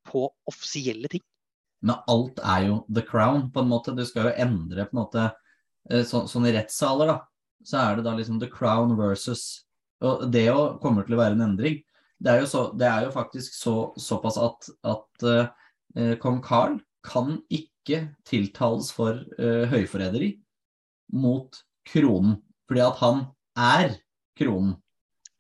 på 0.09 0.29
offisielle 0.49 1.11
ting. 1.13 1.25
Men 1.83 2.01
alt 2.13 2.41
er 2.45 2.67
jo 2.69 2.81
the 2.93 3.03
crown, 3.07 3.49
på 3.53 3.63
en 3.63 3.71
måte. 3.71 3.97
Du 3.97 4.05
skal 4.09 4.31
jo 4.31 4.37
endre 4.45 4.87
på 4.87 4.97
en 4.97 5.03
måte 5.03 5.27
eh, 5.91 6.05
så, 6.05 6.27
Sånn 6.29 6.49
i 6.49 6.55
rettssaler, 6.55 7.09
da, 7.09 7.19
så 7.67 7.83
er 7.83 7.99
det 7.99 8.07
da 8.09 8.17
liksom 8.17 8.41
the 8.41 8.49
crown 8.53 8.97
versus 8.99 9.65
Og 10.05 10.31
det 10.33 10.47
jo 10.47 10.79
kommer 10.81 11.05
til 11.05 11.17
å 11.17 11.21
være 11.21 11.37
en 11.37 11.49
endring. 11.51 11.81
Det 12.21 12.33
er 12.35 12.43
jo, 12.43 12.49
så, 12.51 12.63
det 12.77 12.85
er 12.85 13.07
jo 13.07 13.13
faktisk 13.15 13.55
så, 13.57 13.75
såpass 13.97 14.37
at, 14.41 14.69
at 14.85 15.25
uh, 15.25 16.17
kong 16.21 16.43
Karl 16.45 16.77
kan 17.07 17.39
ikke 17.49 18.03
tiltales 18.29 18.91
for 18.93 19.23
uh, 19.39 19.65
høyforræderi 19.71 20.35
mot 21.17 21.57
kronen, 21.89 22.37
fordi 22.69 22.83
at 22.85 23.01
han 23.01 23.23
er 23.57 23.97
kronen. 24.39 24.75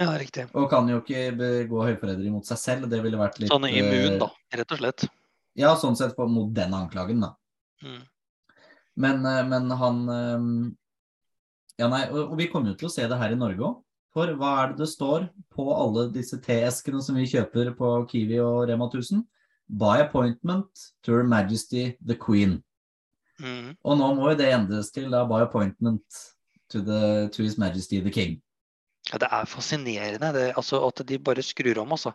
Ja, 0.00 0.14
riktig. 0.16 0.46
Og 0.56 0.70
kan 0.72 0.88
jo 0.88 1.02
ikke 1.02 1.26
begå 1.36 1.84
høyforræderi 1.84 2.32
mot 2.32 2.48
seg 2.48 2.62
selv. 2.62 2.88
Det 2.88 3.02
ville 3.04 3.20
vært 3.20 3.36
litt 3.42 3.52
Sånn 3.52 3.68
immun, 3.68 4.14
eh, 4.14 4.18
da, 4.22 4.30
rett 4.56 4.72
og 4.72 4.80
slett. 4.80 5.04
Ja, 5.60 5.74
sånn 5.76 5.98
sett 6.00 6.16
på, 6.16 6.24
mot 6.32 6.48
den 6.56 6.72
anklagen, 6.72 7.20
da. 7.20 7.34
Mm. 7.84 8.00
Men, 9.00 9.22
men 9.48 9.70
han 9.80 10.00
Ja, 11.80 11.86
nei, 11.88 12.02
og, 12.08 12.32
og 12.32 12.34
vi 12.40 12.48
kommer 12.52 12.72
jo 12.72 12.80
til 12.80 12.88
å 12.88 12.92
se 12.92 13.04
det 13.08 13.20
her 13.20 13.36
i 13.36 13.38
Norge 13.40 13.68
òg. 13.68 13.78
For 14.14 14.32
hva 14.38 14.54
er 14.62 14.72
det 14.72 14.82
det 14.82 14.90
står 14.90 15.28
på 15.54 15.68
alle 15.70 16.08
disse 16.14 16.40
teeskene 16.42 17.02
som 17.04 17.18
vi 17.18 17.28
kjøper 17.30 17.70
på 17.78 17.92
Kiwi 18.10 18.40
og 18.42 18.64
Rema 18.70 18.88
1000? 18.90 19.22
By 19.70 20.02
appointment 20.02 20.88
to 21.06 21.14
Her 21.14 21.22
Majesty 21.22 21.92
the 22.02 22.16
Queen. 22.18 22.58
Mm. 23.38 23.76
Og 23.86 23.98
nå 24.00 24.08
må 24.16 24.32
jo 24.32 24.38
det 24.40 24.50
endres 24.50 24.90
til 24.90 25.06
da 25.14 25.22
by 25.28 25.44
appointment 25.44 26.02
to, 26.72 26.82
the, 26.82 27.28
to 27.30 27.46
His 27.46 27.56
Majesty 27.58 28.02
the 28.02 28.10
King. 28.10 28.40
Ja, 29.12 29.22
det 29.22 29.30
er 29.30 29.46
fascinerende 29.48 30.32
det, 30.34 30.50
altså, 30.58 30.82
at 30.86 31.06
de 31.06 31.18
bare 31.18 31.42
skrur 31.46 31.78
om, 31.82 31.94
altså. 31.94 32.12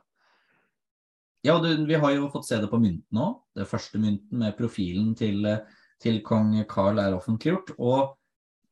Ja, 1.45 1.57
du, 1.61 1.69
vi 1.85 1.95
har 2.01 2.11
jo 2.11 2.29
fått 2.33 2.47
se 2.47 2.59
det 2.59 2.69
på 2.71 2.79
mynten 2.81 3.19
òg. 3.21 3.39
Det 3.55 3.67
første 3.69 4.01
mynten 4.01 4.41
med 4.41 4.55
profilen 4.57 5.13
til, 5.15 5.45
til 6.01 6.21
kong 6.25 6.57
Carl 6.69 6.99
er 6.99 7.15
offentliggjort. 7.15 7.75
Og 7.79 8.15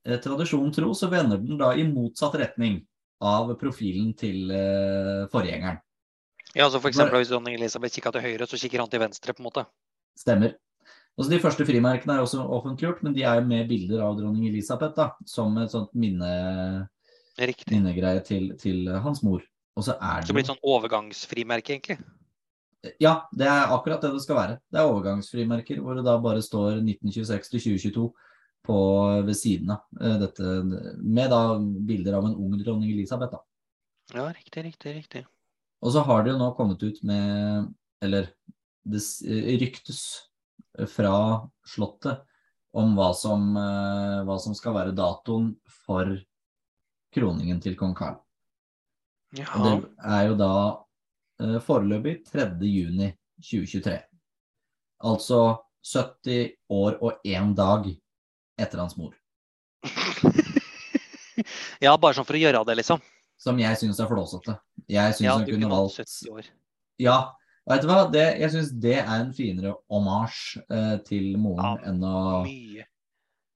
eh, 0.03 0.19
tradisjonen 0.19 0.73
tro 0.75 0.91
så 0.97 1.07
vender 1.11 1.39
den 1.39 1.59
da 1.61 1.71
i 1.77 1.85
motsatt 1.87 2.35
retning 2.41 2.81
av 3.23 3.53
profilen 3.59 4.11
til 4.17 4.51
eh, 4.53 5.23
forgjengeren. 5.31 5.79
Ja, 6.53 6.67
altså 6.67 6.79
for 6.79 6.91
eksempel 6.91 7.17
Hvis 7.21 7.31
dronning 7.31 7.55
Elisabeth 7.57 7.95
kikker 7.95 8.13
til 8.13 8.25
høyre, 8.27 8.47
så 8.49 8.59
kikker 8.61 8.83
han 8.83 8.91
til 8.91 9.01
venstre. 9.01 9.33
på 9.33 9.41
en 9.41 9.49
måte. 9.49 9.65
Stemmer. 10.19 10.57
Altså 11.17 11.31
De 11.31 11.39
første 11.41 11.65
frimerkene 11.65 12.15
er 12.15 12.25
også 12.25 12.41
offentliggjort, 12.41 13.03
men 13.05 13.13
de 13.13 13.23
er 13.23 13.39
jo 13.39 13.45
med 13.47 13.69
bilder 13.69 14.01
av 14.05 14.17
dronning 14.17 14.47
Elisabeth 14.49 14.95
da, 14.97 15.11
som 15.29 15.57
et 15.61 15.73
sånt 15.73 15.93
minne, 15.93 16.29
minnegreie 17.69 18.21
til, 18.25 18.51
til 18.61 18.89
hans 18.89 19.23
mor. 19.25 19.41
Og 19.77 19.85
så 19.85 19.95
er 19.97 20.21
det 20.21 20.29
det 20.29 20.35
blir 20.37 20.43
jo 20.43 20.47
et 20.47 20.51
sånn 20.53 20.69
overgangsfrimerke, 20.75 21.73
egentlig. 21.73 21.97
Ja, 22.99 23.29
det 23.31 23.47
er 23.47 23.71
akkurat 23.71 24.01
det 24.03 24.11
det 24.13 24.23
skal 24.25 24.37
være. 24.37 24.57
Det 24.69 24.81
er 24.81 24.89
overgangsfrimerker 24.89 25.79
hvor 25.81 25.97
det 25.97 26.03
da 26.05 26.17
bare 26.21 26.41
står 26.43 26.81
1926 26.81 27.53
til 27.53 27.63
2022 27.79 28.09
på 28.63 28.77
ved 29.27 29.37
siden 29.37 29.73
av 29.75 30.01
eh, 30.01 30.17
dette, 30.21 30.55
med 30.97 31.31
da 31.33 31.59
bilder 31.59 32.19
av 32.19 32.27
en 32.29 32.35
ung 32.35 32.57
dronning 32.61 32.91
Elisabeth. 32.91 33.35
da. 33.35 33.43
Ja, 34.13 34.27
riktig, 34.33 34.65
riktig, 34.65 34.95
riktig. 34.95 35.23
Og 35.83 35.91
så 35.95 36.03
har 36.07 36.23
det 36.23 36.33
jo 36.33 36.39
nå 36.39 36.51
kommet 36.57 36.83
ut 36.83 37.01
med, 37.03 37.71
eller 38.03 38.29
det 38.83 39.01
ryktes 39.59 40.03
fra 40.89 41.15
Slottet 41.67 42.23
om 42.73 42.95
hva 42.97 43.11
som, 43.15 43.55
eh, 43.57 44.21
hva 44.25 44.37
som 44.41 44.55
skal 44.57 44.73
være 44.73 44.95
datoen 44.97 45.53
for 45.85 46.15
kroningen 47.13 47.61
til 47.61 47.75
kong 47.77 47.93
Karl. 47.95 48.17
Og 49.33 49.65
det 49.65 49.75
er 50.05 50.23
jo 50.29 50.37
da 50.37 50.53
eh, 51.41 51.59
foreløpig 51.61 52.23
3. 52.31 52.47
juni 52.65 53.11
2023. 53.41 53.97
Altså 55.03 55.41
70 55.83 56.55
år 56.71 56.97
og 57.03 57.21
én 57.27 57.53
dag 57.57 57.89
etter 58.63 58.81
hans 58.81 58.95
mor. 58.99 59.13
ja, 61.83 61.93
bare 61.97 62.15
sånn 62.15 62.27
for 62.27 62.37
å 62.37 62.41
gjøre 62.41 62.63
det, 62.69 62.77
liksom. 62.81 63.01
som 63.41 63.59
jeg 63.59 63.79
syns 63.79 64.01
er 64.01 64.11
flåsete. 64.11 64.57
Jeg 64.91 65.17
syns 65.17 65.27
Ja, 65.27 65.37
han 65.37 65.47
kunne 65.47 65.71
valgt 65.71 65.99
70 66.01 66.33
år. 66.33 66.49
Ja. 67.01 67.17
Vet 67.69 67.83
du 67.83 67.87
hva? 67.87 68.01
Det, 68.11 68.25
jeg 68.41 68.51
syns 68.51 68.73
det 68.83 68.97
er 68.99 69.21
en 69.21 69.31
finere 69.35 69.77
hommage 69.91 70.59
eh, 70.67 70.97
til 71.07 71.37
moren 71.39 71.63
Ja, 71.63 71.93
enn 71.93 72.01
å 72.03 72.17
Mye. 72.43 72.83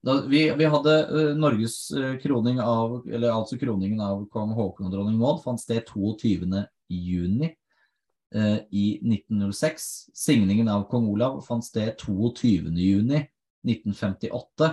da, 0.08 0.16
vi, 0.32 0.46
vi 0.56 0.70
hadde 0.72 0.94
uh, 1.12 1.32
Norges 1.36 1.76
uh, 1.92 2.14
kroning 2.22 2.62
av 2.64 3.02
Eller 3.04 3.36
altså 3.36 3.60
kroningen 3.60 4.00
av 4.04 4.24
kong 4.32 4.54
Haakon 4.56 4.88
og 4.88 4.96
dronning 4.96 5.20
Maud 5.20 5.44
fant 5.44 5.60
sted 5.60 5.84
22. 5.92 6.64
juni 6.88 7.50
eh, 7.52 8.60
i 8.72 8.86
1906. 9.04 9.90
Signingen 10.16 10.72
av 10.72 10.88
kong 10.92 11.10
Olav 11.12 11.42
fant 11.44 11.66
sted 11.66 12.00
22. 12.00 12.72
juni 12.80 13.26
1958. 13.68 14.72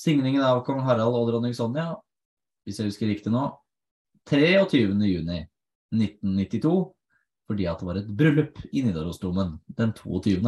Signingen 0.00 0.40
av 0.40 0.62
kong 0.64 0.80
Harald 0.86 1.16
og 1.18 1.26
dronning 1.28 1.52
Sonja, 1.56 1.90
hvis 2.64 2.78
jeg 2.80 2.88
husker 2.88 3.10
riktig 3.10 3.32
nå, 3.34 3.42
23. 4.30 4.86
juni 5.04 5.42
1992. 5.92 6.72
Fordi 7.50 7.66
at 7.66 7.80
det 7.82 7.86
var 7.88 7.98
et 7.98 8.10
bryllup 8.14 8.60
i 8.70 8.84
Nidarosdomen 8.86 9.56
den 9.76 9.92
22. 9.98 10.38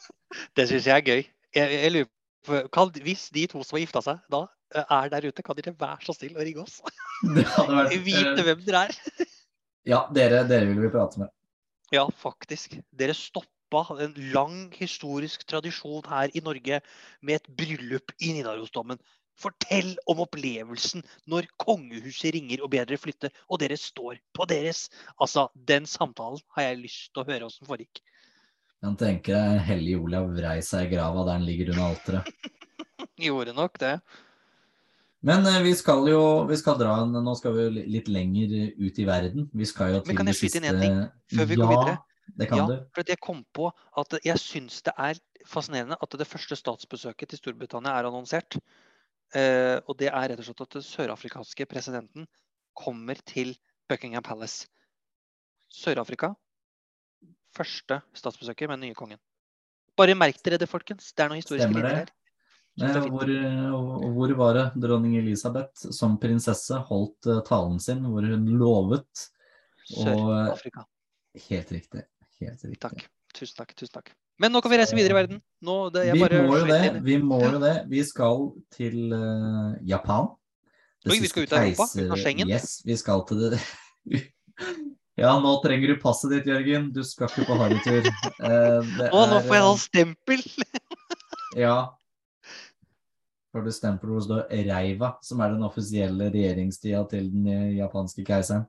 Det 0.56 0.66
syns 0.68 0.86
jeg 0.86 0.94
er 0.94 1.06
gøy. 1.06 1.22
Jeg, 1.56 1.72
jeg 1.72 1.92
lurer 1.94 2.10
på, 2.46 2.60
kan, 2.72 2.92
hvis 3.02 3.24
de 3.34 3.46
to 3.50 3.64
som 3.64 3.78
har 3.78 3.82
gifta 3.82 4.02
seg 4.04 4.20
da 4.30 4.44
er 4.78 5.10
der 5.10 5.26
ute, 5.26 5.42
kan 5.42 5.58
dere 5.58 5.74
være 5.80 6.06
så 6.06 6.14
snill 6.14 6.36
å 6.38 6.44
ringe 6.46 6.62
oss? 6.62 6.78
Vært 7.34 7.96
Vite 8.06 8.36
eh, 8.36 8.44
hvem 8.46 8.62
dere 8.68 8.84
er. 8.86 9.26
Ja, 9.88 10.04
dere, 10.14 10.44
dere 10.46 10.68
vil 10.70 10.84
vi 10.84 10.92
prate 10.92 11.24
med. 11.24 11.32
Ja, 11.90 12.04
faktisk. 12.22 12.76
Dere 12.94 13.16
stoppa 13.70 14.02
en 14.02 14.14
lang 14.32 14.72
historisk 14.74 15.46
tradisjon 15.46 16.02
her 16.08 16.30
i 16.34 16.40
Norge 16.42 16.80
med 17.22 17.34
et 17.36 17.48
bryllup 17.56 18.12
i 18.20 18.32
Nidarosdomen. 18.34 18.98
Fortell 19.40 19.96
om 20.06 20.20
opplevelsen 20.20 21.02
når 21.26 21.46
kongehuset 21.56 22.34
ringer 22.34 22.62
og 22.62 22.70
ber 22.70 22.84
dere 22.84 22.98
flytte, 22.98 23.30
og 23.48 23.60
dere 23.60 23.76
står 23.76 24.18
på 24.34 24.44
deres. 24.50 24.90
Altså, 25.20 25.48
den 25.54 25.86
samtalen 25.86 26.40
har 26.56 26.62
jeg 26.68 26.82
lyst 26.82 27.12
til 27.14 27.22
å 27.22 27.28
høre 27.30 27.46
åssen 27.46 27.66
foregikk. 27.66 28.02
Han 28.82 28.96
tenker 28.96 29.36
deg 29.36 29.62
hellig 29.68 29.96
Olav 30.00 30.28
vrei 30.34 30.58
seg 30.64 30.88
i 30.88 30.96
grava 30.96 31.24
der 31.24 31.38
han 31.38 31.46
ligger 31.46 31.72
under 31.72 31.86
alteret. 31.92 32.50
Gjorde 33.20 33.54
nok 33.54 33.78
det. 33.80 33.94
Men 35.22 35.44
eh, 35.46 35.62
vi 35.62 35.74
skal 35.76 36.06
jo 36.08 36.20
vi 36.48 36.56
skal 36.56 36.78
dra 36.80 36.94
en, 37.02 37.12
Nå 37.12 37.34
skal 37.36 37.52
vi 37.52 37.64
jo 37.66 37.72
litt 37.92 38.08
lenger 38.08 38.54
ut 38.80 39.00
i 39.00 39.04
verden. 39.04 39.50
Vi 39.52 39.68
skal 39.68 39.94
jo 39.94 39.98
Men 40.00 40.08
til 40.08 40.20
kan 40.20 40.28
det 40.28 40.36
jeg 40.36 40.40
skyte 40.46 40.62
inn 40.62 40.70
én 40.70 40.80
ting 40.80 41.02
før 41.36 41.50
vi 41.50 41.58
ja, 41.58 41.60
går 41.60 41.74
videre? 41.74 41.98
Det 42.36 42.48
kan 42.50 42.62
ja, 42.62 42.66
du. 42.68 42.76
for 42.94 43.12
jeg 43.12 43.20
kom 43.22 43.40
på 43.56 43.70
at 44.00 44.16
jeg 44.24 44.40
syns 44.42 44.80
det 44.86 44.94
er 44.98 45.18
fascinerende 45.48 45.98
at 46.00 46.18
det 46.20 46.28
første 46.28 46.58
statsbesøket 46.58 47.32
til 47.32 47.40
Storbritannia 47.40 47.94
er 47.96 48.08
annonsert. 48.10 48.58
Eh, 49.36 49.78
og 49.86 49.96
det 50.00 50.10
er 50.10 50.32
rett 50.32 50.42
og 50.42 50.46
slett 50.46 50.62
at 50.66 50.76
den 50.78 50.86
sørafrikanske 50.86 51.66
presidenten 51.70 52.26
kommer 52.76 53.18
til 53.26 53.54
Buckingham 53.90 54.24
Palace. 54.26 54.68
Sør-Afrika. 55.70 56.34
Første 57.54 58.00
statsbesøket 58.14 58.70
med 58.70 58.80
den 58.80 58.90
nye 58.90 58.98
kongen. 58.98 59.20
Bare 59.98 60.16
merk 60.18 60.38
dere 60.44 60.58
det, 60.60 60.70
folkens. 60.70 61.12
Det 61.14 61.24
er 61.24 61.30
noe 61.30 61.40
historisk 61.40 61.66
Stemmer 61.66 61.86
det. 61.86 61.94
her. 61.98 62.16
Hvor, 63.10 63.28
eh, 63.28 64.12
hvor 64.14 64.32
var 64.38 64.56
det 64.56 64.66
dronning 64.80 65.18
Elisabeth 65.18 65.90
som 65.92 66.16
prinsesse 66.22 66.78
holdt 66.88 67.26
eh, 67.28 67.42
talen 67.46 67.80
sin, 67.82 68.04
hvor 68.06 68.24
hun 68.24 68.46
lovet 68.60 69.26
Sør-Afrika. 69.90 70.86
Helt 71.48 71.72
riktig. 71.72 72.06
Takk. 72.80 73.06
Tusen 73.36 73.56
takk. 73.58 73.74
tusen 73.76 73.94
takk. 73.94 74.12
Men 74.40 74.54
nå 74.54 74.62
kan 74.64 74.72
vi 74.72 74.78
reise 74.80 74.96
videre 74.96 75.12
i 75.12 75.18
verden. 75.18 75.40
Nå, 75.60 75.76
det, 75.92 76.06
jeg 76.08 76.16
Vi 76.16 76.22
bare 76.24 76.44
må 76.48 76.60
jo 76.62 76.68
det. 76.70 76.84
Vi 77.04 77.16
må 77.20 77.40
jo 77.44 77.58
det. 77.60 77.74
Vi 77.90 78.04
skal 78.08 78.46
til 78.72 79.12
uh, 79.12 79.76
Japan. 79.84 80.30
Det 81.04 81.12
Oi, 81.12 81.18
vi 81.20 81.28
skal 81.28 81.44
ut 81.44 81.52
av 81.52 81.66
Europa, 81.66 81.86
ut 81.96 82.14
av 82.16 82.20
Schengen. 82.20 82.48
Yes, 82.48 82.80
vi 82.84 82.96
skal 82.96 83.22
til 83.28 83.44
det. 83.52 83.60
ja, 85.20 85.34
nå 85.44 85.52
trenger 85.64 85.92
du 85.92 86.00
passet 86.00 86.32
ditt, 86.32 86.48
Jørgen. 86.48 86.88
Du 86.96 87.02
skal 87.04 87.28
ikke 87.28 87.46
på 87.50 87.60
harrytur. 87.60 88.08
Uh, 88.40 88.80
det 88.96 89.12
Å, 89.12 89.22
nå 89.28 89.44
får 89.44 89.56
jeg 89.56 89.62
eh, 89.62 89.68
sånn 89.68 89.82
stempel! 89.86 90.44
Ja. 91.58 91.76
Får 93.50 93.64
du 93.66 93.72
stempel 93.74 94.12
hvor 94.12 94.20
det 94.20 94.26
står 94.28 94.66
Reiva, 94.68 95.08
som 95.26 95.40
er 95.42 95.56
den 95.56 95.64
offisielle 95.66 96.28
regjeringstida 96.30 97.00
til 97.10 97.26
den 97.32 97.48
eh, 97.50 97.72
japanske 97.80 98.22
keiseren. 98.24 98.68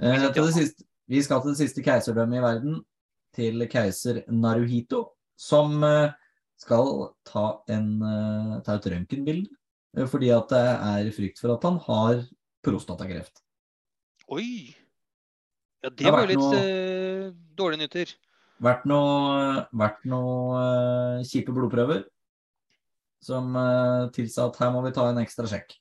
Uh, 0.00 0.30
til 0.32 0.46
det 0.46 0.54
siste, 0.56 0.86
vi 1.10 1.20
skal 1.26 1.42
til 1.42 1.52
det 1.54 1.58
siste 1.58 1.82
keiserdømmet 1.82 2.38
i 2.38 2.44
verden, 2.44 2.76
til 3.34 3.64
keiser 3.70 4.22
Naruhito, 4.30 5.04
som 5.38 5.82
eh, 5.86 6.12
skal 6.60 6.90
ta, 7.26 7.44
en, 7.70 7.88
eh, 8.02 8.54
ta 8.66 8.76
et 8.78 8.86
røntgenbilde, 8.92 9.48
eh, 9.96 10.06
fordi 10.10 10.30
at 10.34 10.50
det 10.52 10.62
er 10.66 11.10
frykt 11.16 11.42
for 11.42 11.54
at 11.56 11.66
han 11.66 11.78
har 11.86 12.22
prostatakreft. 12.66 13.42
Oi! 14.30 14.74
Ja, 15.82 15.88
det 15.88 15.96
Det 16.04 16.12
var 16.12 16.26
jo 16.26 16.30
litt 16.30 16.38
noe- 16.44 17.34
dårlige 17.56 17.80
nyheter. 17.82 18.14
Vært 18.60 18.84
noe, 18.84 19.66
vært 19.72 20.02
noe 20.04 21.24
kjipe 21.24 21.54
blodprøver 21.56 22.04
som 23.24 23.54
tilsa 24.12 24.46
at 24.50 24.58
her 24.60 24.70
må 24.74 24.82
vi 24.84 24.92
ta 24.92 25.06
en 25.08 25.20
ekstra 25.22 25.48
sjekk. 25.48 25.72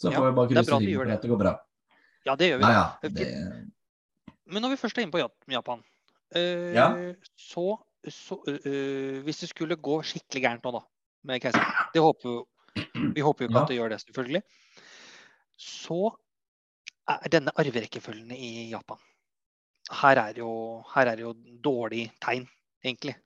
Så 0.00 0.10
Ja, 0.12 0.18
får 0.18 0.28
vi 0.28 0.36
bare 0.36 0.48
krysse 0.50 0.68
bra 0.68 0.78
fingrene 0.78 0.98
for 1.06 1.12
at 1.16 1.22
det 1.22 1.30
går 1.32 1.40
bra. 1.40 1.52
Ja, 2.26 2.36
det 2.36 2.50
gjør 2.50 2.58
vi. 2.60 2.64
Nei, 2.66 2.72
ja. 2.76 2.84
Det, 3.02 3.26
Men 4.52 4.64
når 4.64 4.74
vi 4.74 4.80
først 4.82 4.98
er 4.98 5.06
inne 5.06 5.14
på 5.14 5.22
Japan, 5.52 5.82
eh, 6.36 6.72
Ja. 6.76 6.88
så, 7.36 7.78
så 8.08 8.38
eh, 8.48 9.20
Hvis 9.24 9.40
det 9.42 9.48
skulle 9.52 9.76
gå 9.80 10.00
skikkelig 10.04 10.42
gærent 10.44 10.64
nå, 10.66 10.72
da, 10.76 10.82
med 11.24 11.40
keiseren 11.42 11.92
Det 11.94 12.02
håper 12.04 12.28
jo 12.28 12.46
Vi 13.14 13.20
håper 13.24 13.44
jo 13.44 13.48
ikke 13.48 13.58
Ja. 13.58 13.62
at 13.62 13.68
det 13.72 13.76
gjør 13.78 13.92
det, 13.92 14.00
selvfølgelig. 14.00 14.42
Så 15.60 15.98
er 17.08 17.28
denne 17.32 17.52
arverekkefølgen 17.58 18.30
i 18.32 18.70
Japan 18.70 18.98
Her 19.90 20.16
er 20.28 20.38
jo, 20.38 20.82
her 20.94 21.10
er 21.12 21.20
jo 21.20 21.32
dårlig 21.64 22.06
tegn, 22.22 22.46
egentlig. 22.84 23.16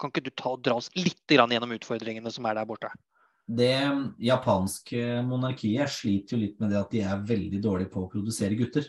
Kan 0.00 0.10
ikke 0.12 0.24
du 0.24 0.30
ta 0.30 0.54
dra 0.56 0.76
oss 0.80 0.88
litt 0.96 1.26
grann 1.28 1.50
gjennom 1.52 1.74
utfordringene 1.76 2.30
som 2.32 2.46
er 2.46 2.54
der 2.60 2.68
borte? 2.68 2.88
det 3.50 3.74
japanske 4.22 5.00
monarkiet 5.26 5.90
sliter 5.90 6.36
jo 6.36 6.40
litt 6.44 6.60
med 6.62 6.70
det 6.70 6.78
at 6.78 6.92
de 6.94 7.00
er 7.02 7.22
veldig 7.26 7.58
dårlige 7.64 7.90
på 7.90 8.04
å 8.04 8.10
produsere 8.12 8.54
gutter. 8.54 8.86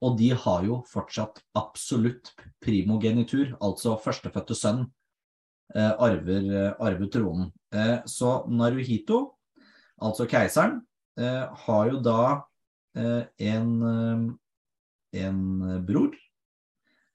Og 0.00 0.16
de 0.16 0.30
har 0.32 0.64
jo 0.64 0.80
fortsatt 0.88 1.42
absolutt 1.58 2.32
primogenitur, 2.64 3.52
altså 3.60 3.98
førstefødte 4.00 4.56
sønn, 4.56 4.86
eh, 5.74 5.92
arver, 5.92 6.46
eh, 6.50 6.72
arver 6.80 7.10
tronen. 7.12 7.52
Eh, 7.72 8.00
så 8.06 8.46
Naruhito, 8.48 9.36
altså 10.00 10.26
keiseren, 10.26 10.80
eh, 11.18 11.46
har 11.66 11.90
jo 11.90 12.00
da 12.00 12.42
eh, 12.96 13.24
en, 13.38 14.36
eh, 15.12 15.20
en 15.26 15.84
bror 15.86 16.14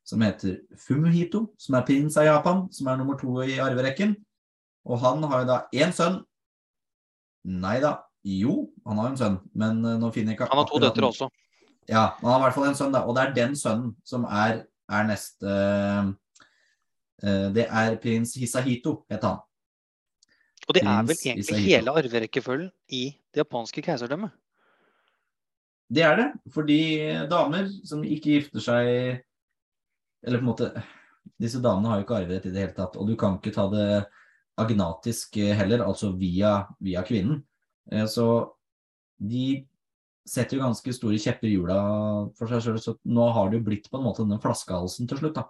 som 0.06 0.22
heter 0.22 0.62
Fumuhito, 0.78 1.48
som 1.58 1.76
er 1.76 1.86
prins 1.88 2.16
av 2.18 2.26
Japan, 2.26 2.72
som 2.72 2.88
er 2.88 2.98
nummer 2.98 3.18
to 3.18 3.42
i 3.42 3.58
arverekken. 3.58 4.16
Og 4.86 5.00
han 5.02 5.24
har 5.24 5.42
jo 5.42 5.48
da 5.50 5.58
én 5.74 5.92
sønn. 5.92 6.24
Nei 7.46 7.80
da. 7.82 8.04
Jo, 8.24 8.70
han 8.86 8.98
har 8.98 9.10
en 9.10 9.18
sønn, 9.18 9.40
men 9.54 9.82
nå 9.82 10.12
finner 10.14 10.34
jeg 10.34 10.40
ikke 10.40 10.50
Han 10.50 10.62
har 10.62 10.70
to 10.70 10.80
døtre 10.82 11.10
også. 11.10 11.30
Ja, 11.90 12.16
han 12.22 12.32
har 12.32 12.40
i 12.40 12.44
hvert 12.48 12.56
fall 12.58 12.70
en 12.70 12.78
sønn, 12.78 12.94
da. 12.96 13.04
Og 13.06 13.16
det 13.18 13.24
er 13.24 13.36
den 13.36 13.58
sønnen 13.60 13.92
som 14.08 14.26
er, 14.26 14.64
er 14.90 15.04
neste 15.10 15.58
uh, 17.26 17.50
Det 17.54 17.68
er 17.68 18.00
prins 18.02 18.34
Hisahito, 18.40 19.04
heter 19.12 19.36
han. 19.36 19.44
Og 20.66 20.74
det 20.74 20.82
er 20.82 21.06
vel 21.06 21.14
egentlig 21.14 21.44
Hisahito. 21.44 21.70
hele 21.70 21.94
arverekkefølgen 22.02 22.72
i 22.98 23.04
det 23.34 23.44
japanske 23.44 23.84
keiserdømmet. 23.86 24.34
Det 25.94 26.02
er 26.02 26.16
det, 26.18 26.28
fordi 26.50 26.82
damer 27.30 27.68
som 27.86 28.02
ikke 28.02 28.40
gifter 28.40 28.64
seg 28.64 28.88
Eller 30.26 30.40
på 30.40 30.42
en 30.42 30.48
måte 30.50 30.70
Disse 31.38 31.60
damene 31.62 31.92
har 31.92 32.00
jo 32.00 32.06
ikke 32.08 32.18
arverett 32.18 32.48
i 32.50 32.54
det 32.54 32.64
hele 32.64 32.74
tatt, 32.74 32.96
og 32.98 33.06
du 33.06 33.14
kan 33.20 33.38
ikke 33.38 33.54
ta 33.54 33.68
det 33.70 33.86
agnatisk 34.62 35.36
heller, 35.58 35.84
altså 35.84 36.12
via, 36.16 36.64
via 36.80 37.02
kvinnen. 37.04 37.42
Eh, 37.92 38.06
Så 38.08 38.56
de 39.20 39.66
setter 40.26 40.58
jo 40.58 40.64
ganske 40.64 40.94
store 40.96 41.20
kjepper 41.22 41.50
i 41.50 41.54
hjula 41.56 41.78
for 42.38 42.50
seg 42.50 42.64
sjøl, 42.66 42.80
så 42.82 42.96
nå 43.06 43.28
har 43.36 43.52
det 43.52 43.60
jo 43.60 43.68
blitt 43.68 43.90
på 43.92 44.00
en 44.00 44.08
måte 44.08 44.24
denne 44.24 44.42
flaskehalsen 44.42 45.10
til 45.10 45.22
slutt, 45.22 45.38
da. 45.38 45.46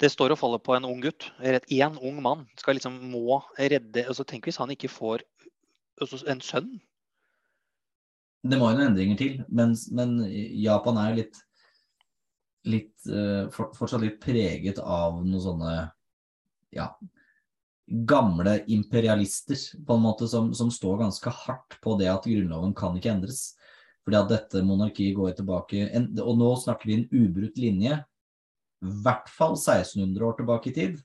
Det 0.00 0.10
står 0.10 0.34
og 0.34 0.40
faller 0.40 0.62
på 0.64 0.74
en 0.74 0.88
ung 0.88 1.02
gutt. 1.04 1.28
Én 1.70 1.98
ung 2.00 2.16
mann 2.24 2.46
skal 2.58 2.74
liksom 2.74 2.96
må 3.12 3.38
redde 3.54 4.02
altså 4.02 4.24
Tenk 4.26 4.48
hvis 4.48 4.58
han 4.58 4.72
ikke 4.74 4.90
får 4.90 5.22
altså 6.00 6.18
en 6.32 6.42
sønn. 6.42 6.72
Det 8.40 8.56
må 8.58 8.72
jo 8.72 8.80
noen 8.80 8.90
endringer 8.90 9.20
til, 9.20 9.38
men, 9.52 9.76
men 9.92 10.16
Japan 10.58 10.98
er 10.98 11.12
jo 11.12 11.20
litt 11.20 11.40
litt 12.68 13.06
eh, 13.08 13.46
for, 13.52 13.70
fortsatt 13.76 14.02
litt 14.04 14.18
preget 14.20 14.80
av 14.82 15.20
noen 15.22 15.40
sånne 15.40 15.74
ja, 16.76 16.90
gamle 17.90 18.64
imperialister, 18.70 19.58
på 19.86 19.94
en 19.94 20.02
måte, 20.04 20.28
som, 20.28 20.54
som 20.54 20.70
står 20.70 20.98
ganske 20.98 21.30
hardt 21.44 21.78
på 21.82 21.96
det 21.98 22.10
at 22.12 22.28
grunnloven 22.28 22.74
kan 22.74 22.96
ikke 22.96 23.12
endres. 23.12 23.40
Fordi 24.06 24.18
at 24.20 24.30
dette 24.30 24.62
monarkiet 24.64 25.16
går 25.16 25.34
tilbake 25.38 25.88
en, 25.90 26.08
Og 26.22 26.38
nå 26.38 26.50
snakker 26.62 26.88
vi 26.88 26.98
en 26.98 27.08
ubrutt 27.12 27.58
linje, 27.60 27.98
i 28.80 28.92
hvert 29.04 29.28
fall 29.28 29.58
1600 29.58 30.24
år 30.24 30.38
tilbake 30.38 30.70
i 30.70 30.76
tid. 30.76 31.00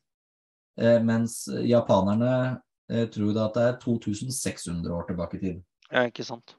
Eh, 0.79 1.01
mens 1.03 1.41
japanerne 1.63 2.61
eh, 2.91 3.07
tror 3.11 3.33
da 3.35 3.49
at 3.49 3.57
det 3.57 3.65
er 3.65 3.79
2600 3.81 4.93
år 4.95 5.09
tilbake 5.09 5.39
i 5.39 5.41
tid. 5.41 5.59
Ja, 5.89 6.05
ikke 6.07 6.23
sant. 6.27 6.55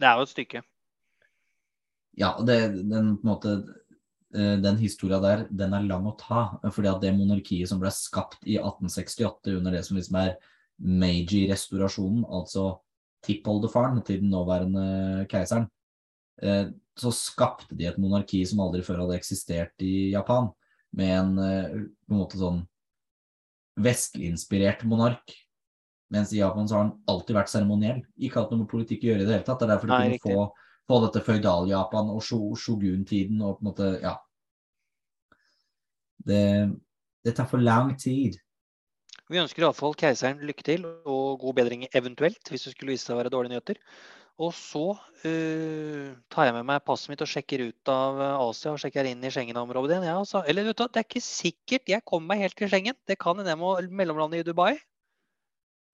Det 0.00 0.08
er 0.08 0.18
jo 0.18 0.26
et 0.26 0.32
stykke. 0.32 0.62
Ja, 2.16 2.32
det, 2.40 2.58
den 2.88 3.14
på 3.20 3.26
en 3.26 3.30
måte 3.30 3.54
den 4.36 4.76
historia 4.76 5.16
der, 5.22 5.46
den 5.48 5.72
er 5.72 5.84
lang 5.86 6.04
å 6.08 6.12
ta. 6.20 6.58
fordi 6.68 6.90
at 6.90 7.00
det 7.00 7.14
monarkiet 7.16 7.70
som 7.70 7.80
ble 7.80 7.90
skapt 7.94 8.42
i 8.44 8.58
1868 8.60 9.54
under 9.56 9.72
det 9.72 9.84
som 9.86 9.96
liksom 9.96 10.18
er 10.20 10.34
Meiji-restaurasjonen, 10.76 12.26
altså 12.28 12.74
tippoldefaren 13.24 14.02
til 14.04 14.20
den 14.22 14.32
nåværende 14.32 15.26
keiseren, 15.30 15.66
eh, 16.42 16.68
så 16.96 17.12
skapte 17.12 17.76
de 17.76 17.88
et 17.88 17.98
monarki 18.00 18.42
som 18.48 18.62
aldri 18.64 18.84
før 18.84 19.04
hadde 19.04 19.16
eksistert 19.18 19.84
i 19.84 20.12
Japan, 20.12 20.50
med 20.96 21.12
en 21.14 21.38
eh, 21.42 21.80
på 22.06 22.14
en 22.14 22.20
måte 22.20 22.40
sånn 22.40 22.62
vestlig-inspirert 23.80 24.84
monark. 24.88 25.34
Mens 26.12 26.30
i 26.32 26.38
Japan 26.38 26.68
så 26.68 26.76
har 26.76 26.84
han 26.86 26.94
alltid 27.10 27.36
vært 27.36 27.50
seremoniell. 27.50 28.04
Ikke 28.16 28.40
hatt 28.40 28.52
noe 28.52 28.62
med 28.62 28.70
politikk 28.70 29.02
å 29.04 29.10
gjøre 29.10 29.24
i 29.24 29.26
det 29.26 29.34
hele 29.34 29.46
tatt. 29.48 29.58
Det 29.60 29.66
er 29.66 29.72
derfor 29.74 29.90
de 29.90 29.96
Nei, 29.96 30.18
kunne 30.20 30.36
få, 30.36 30.44
få 30.86 31.00
dette 31.02 31.22
føydal-Japan 31.26 32.12
og 32.14 32.22
shogun-tiden 32.22 33.42
og 33.42 33.58
på 33.58 33.64
en 33.64 33.70
måte 33.72 33.90
Ja. 34.04 34.14
Det, 36.26 36.42
det 37.26 37.36
tar 37.36 37.48
for 37.50 37.62
lang 37.62 37.94
tid. 38.00 38.38
Vi 39.26 39.40
ønsker 39.42 39.64
iallfall 39.64 39.96
keiseren 39.98 40.42
lykke 40.46 40.64
til 40.66 40.84
og 40.86 41.40
god 41.42 41.56
bedring 41.58 41.86
eventuelt, 41.98 42.46
hvis 42.50 42.66
det 42.66 42.76
skulle 42.76 42.94
vise 42.94 43.08
seg 43.08 43.16
å 43.16 43.20
være 43.20 43.32
dårlige 43.34 43.56
nyheter. 43.56 43.80
Og 44.36 44.52
så 44.52 44.84
uh, 44.92 46.08
tar 46.32 46.48
jeg 46.48 46.54
med 46.58 46.66
meg 46.68 46.84
passet 46.84 47.08
mitt 47.08 47.22
og 47.24 47.30
sjekker 47.30 47.62
ut 47.70 47.90
av 47.90 48.20
Asia 48.44 48.74
og 48.74 48.82
sjekker 48.82 49.08
inn 49.08 49.24
i 49.24 49.30
Schengen-området 49.32 49.96
igjen. 49.96 50.10
Ja, 50.10 50.18
altså. 50.20 50.42
Eller 50.44 50.66
vet 50.68 50.78
du, 50.78 50.84
det 50.92 51.02
er 51.02 51.08
ikke 51.08 51.24
sikkert 51.24 51.88
jeg 51.90 52.04
kommer 52.04 52.34
meg 52.34 52.44
helt 52.44 52.58
til 52.58 52.70
Schengen. 52.70 52.98
Det 53.08 53.16
kan 53.22 53.40
hende 53.40 53.54
jeg 53.54 53.62
må 53.62 53.72
mellomlande 53.88 54.42
i 54.42 54.46
Dubai. 54.46 54.74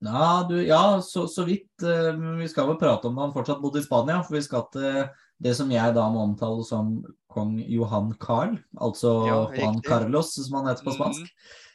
Ja, 0.03 0.43
du, 0.49 0.57
ja 0.67 0.99
så, 1.07 1.29
så, 1.31 1.47
vidt. 1.47 1.71
Men 1.79 2.41
vi 2.43 2.51
skal 2.51 2.67
vel 2.73 2.81
prate 2.81 3.07
om 3.07 3.21
han 3.23 3.35
fortsatt 3.35 3.63
bodde 3.63 3.79
i 3.79 3.87
Spania. 3.87 4.19
For 4.27 4.35
vi 4.35 4.43
skal 4.43 4.67
til 4.75 5.05
det 5.43 5.55
som 5.59 5.71
jeg 5.73 5.95
da 5.97 6.05
må 6.13 6.23
omtale 6.23 6.65
som 6.67 6.95
kong 7.33 7.57
Johan 7.67 8.13
Carl. 8.21 8.57
Altså 8.79 9.15
Ja, 9.27 9.39
Juan. 9.57 9.81
Carlos, 9.83 10.35
som 10.37 10.61
han 10.61 10.71
heter 10.71 10.87
på 10.87 10.95
spansk. 10.97 11.33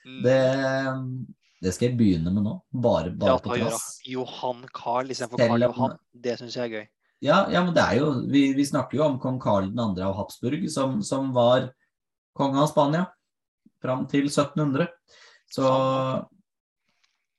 Mm. 0.08 0.20
Det, 0.24 0.42
det 1.66 1.74
skal 1.76 1.90
jeg 1.90 1.98
begynne 2.00 2.32
med 2.34 2.46
nå. 2.46 2.54
Bare, 2.72 3.12
bare 3.12 3.42
på 3.44 3.58
trass. 3.58 3.98
Johan 4.08 4.64
Carl 4.74 5.12
istedenfor 5.12 5.42
Carl 5.42 5.68
Johan. 5.68 5.98
Det 6.14 6.38
syns 6.40 6.56
jeg 6.56 6.70
er 6.70 6.76
gøy. 6.78 6.88
Ja, 7.26 7.38
ja, 7.50 7.64
men 7.66 7.74
det 7.74 7.82
er 7.82 7.96
jo 7.98 8.12
Vi, 8.30 8.52
vi 8.54 8.66
snakker 8.70 9.00
jo 9.00 9.08
om 9.08 9.16
kong 9.20 9.40
Carl 9.42 9.72
2. 9.74 9.88
av 10.06 10.16
Habsburg, 10.20 10.68
som, 10.70 11.00
som 11.02 11.32
var 11.34 11.72
konge 12.38 12.62
av 12.62 12.70
Spania 12.70 13.08
fram 13.82 14.06
til 14.10 14.30
1700. 14.30 14.88
Så 15.52 15.66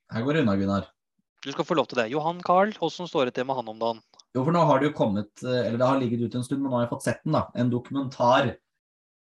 her 0.08 0.24
går 0.24 0.38
det 0.38 0.44
unna, 0.44 0.56
Gunnar. 0.58 0.88
Du 1.44 1.52
skal 1.54 1.66
få 1.66 1.76
lov 1.78 1.86
til 1.86 2.00
det. 2.00 2.08
Johan 2.10 2.40
Carl, 2.42 2.72
åssen 2.82 3.06
står 3.08 3.28
det 3.28 3.38
til 3.38 3.46
med 3.46 3.58
han 3.58 3.70
om 3.70 3.78
dagen? 3.78 4.00
Jo, 4.36 4.44
for 4.44 4.52
nå 4.52 4.60
har 4.68 4.78
det 4.80 4.90
jo 4.90 4.96
kommet, 4.98 5.30
eh, 5.42 5.66
eller 5.66 5.78
det 5.80 5.86
har 5.88 6.00
ligget 6.00 6.20
ute 6.28 6.38
en 6.38 6.44
stund, 6.44 6.60
men 6.62 6.70
nå 6.70 6.76
har 6.78 6.86
jeg 6.86 6.92
fått 6.92 7.06
sett 7.06 7.24
den, 7.24 7.32
da. 7.32 7.46
En 7.54 7.70
dokumentar 7.72 8.56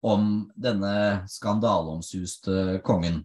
om 0.04 0.50
denne 0.54 1.24
skandaleomsuste 1.26 2.80
kongen. 2.84 3.24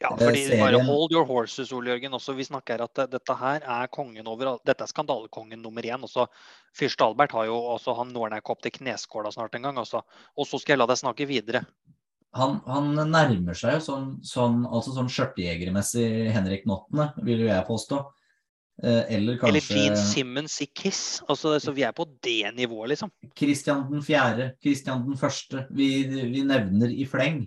Ja, 0.00 0.12
Eh, 0.12 0.16
fordi 0.18 0.46
serien- 0.46 0.60
bare 0.60 0.84
hold 0.86 1.10
your 1.12 1.24
horses, 1.24 1.72
Ole 1.72 1.90
Jørgen. 1.90 2.12
Også, 2.14 2.36
vi 2.36 2.44
snakker 2.44 2.80
at 2.80 3.10
dette 3.10 3.34
her 3.34 3.60
er 3.66 3.88
kongen 3.88 4.28
over 4.28 4.58
Dette 4.64 4.82
er 4.82 4.86
skandalekongen 4.86 5.60
nummer 5.60 5.82
én. 5.82 6.00
Også, 6.04 6.28
Fyrste 6.72 7.00
Albert 7.04 7.32
har 7.32 7.46
jo 7.46 7.54
også, 7.56 7.96
han 7.96 8.12
når 8.12 8.30
han 8.30 8.40
ikke 8.40 8.50
opp 8.50 8.62
til 8.62 8.70
kneskåla 8.70 9.32
snart 9.32 9.54
en 9.56 9.62
gang. 9.62 9.74
Også. 9.76 10.00
Og 10.36 10.46
så 10.46 10.60
skal 10.60 10.74
jeg 10.74 10.78
la 10.78 10.86
deg 10.86 10.98
snakke 10.98 11.26
videre. 11.26 11.64
Han, 12.34 12.60
han 12.66 12.94
nærmer 13.10 13.56
seg 13.56 13.72
jo 13.72 13.80
sånn, 13.80 14.20
sånn, 14.22 14.64
altså 14.70 14.94
sånn 14.94 15.08
skjørtejegermessig 15.08 16.30
Henrik 16.30 16.64
Nottene, 16.66 17.12
vil 17.24 17.40
jo 17.40 17.46
jeg 17.46 17.66
påstå. 17.66 18.04
Eh, 18.82 19.14
eller 19.14 19.44
Eller 19.44 19.60
Gene 19.74 19.96
Simmons 19.96 20.60
i 20.62 20.66
Kiss. 20.66 21.22
Altså, 21.28 21.58
så 21.60 21.72
vi 21.74 21.82
er 21.82 21.92
på 21.92 22.06
det 22.22 22.54
nivået, 22.54 22.94
liksom. 22.94 23.10
Kristian 23.34 23.88
den 23.90 24.02
fjerde, 24.02 24.52
Kristian 24.62 25.02
den 25.06 25.18
første, 25.18 25.66
vi, 25.70 26.04
vi 26.06 26.44
nevner 26.46 26.92
i 26.92 27.06
fleng. 27.06 27.42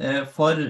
Eh, 0.00 0.24
for 0.28 0.60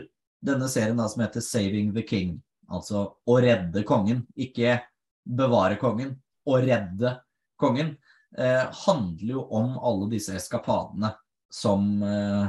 denne 0.43 0.69
serien 0.71 0.99
da, 0.99 1.09
som 1.11 1.25
heter 1.25 1.43
Saving 1.43 1.91
the 1.97 2.07
King, 2.07 2.37
altså 2.71 3.09
å 3.27 3.39
redde 3.43 3.83
kongen, 3.87 4.25
ikke 4.39 4.79
bevare 5.27 5.79
kongen, 5.83 6.17
å 6.47 6.59
redde 6.63 7.17
kongen, 7.59 7.97
eh, 8.39 8.65
handler 8.87 9.37
jo 9.37 9.45
om 9.51 9.77
alle 9.79 10.11
disse 10.15 10.35
eskapadene 10.39 11.13
som 11.53 12.03
eh, 12.07 12.49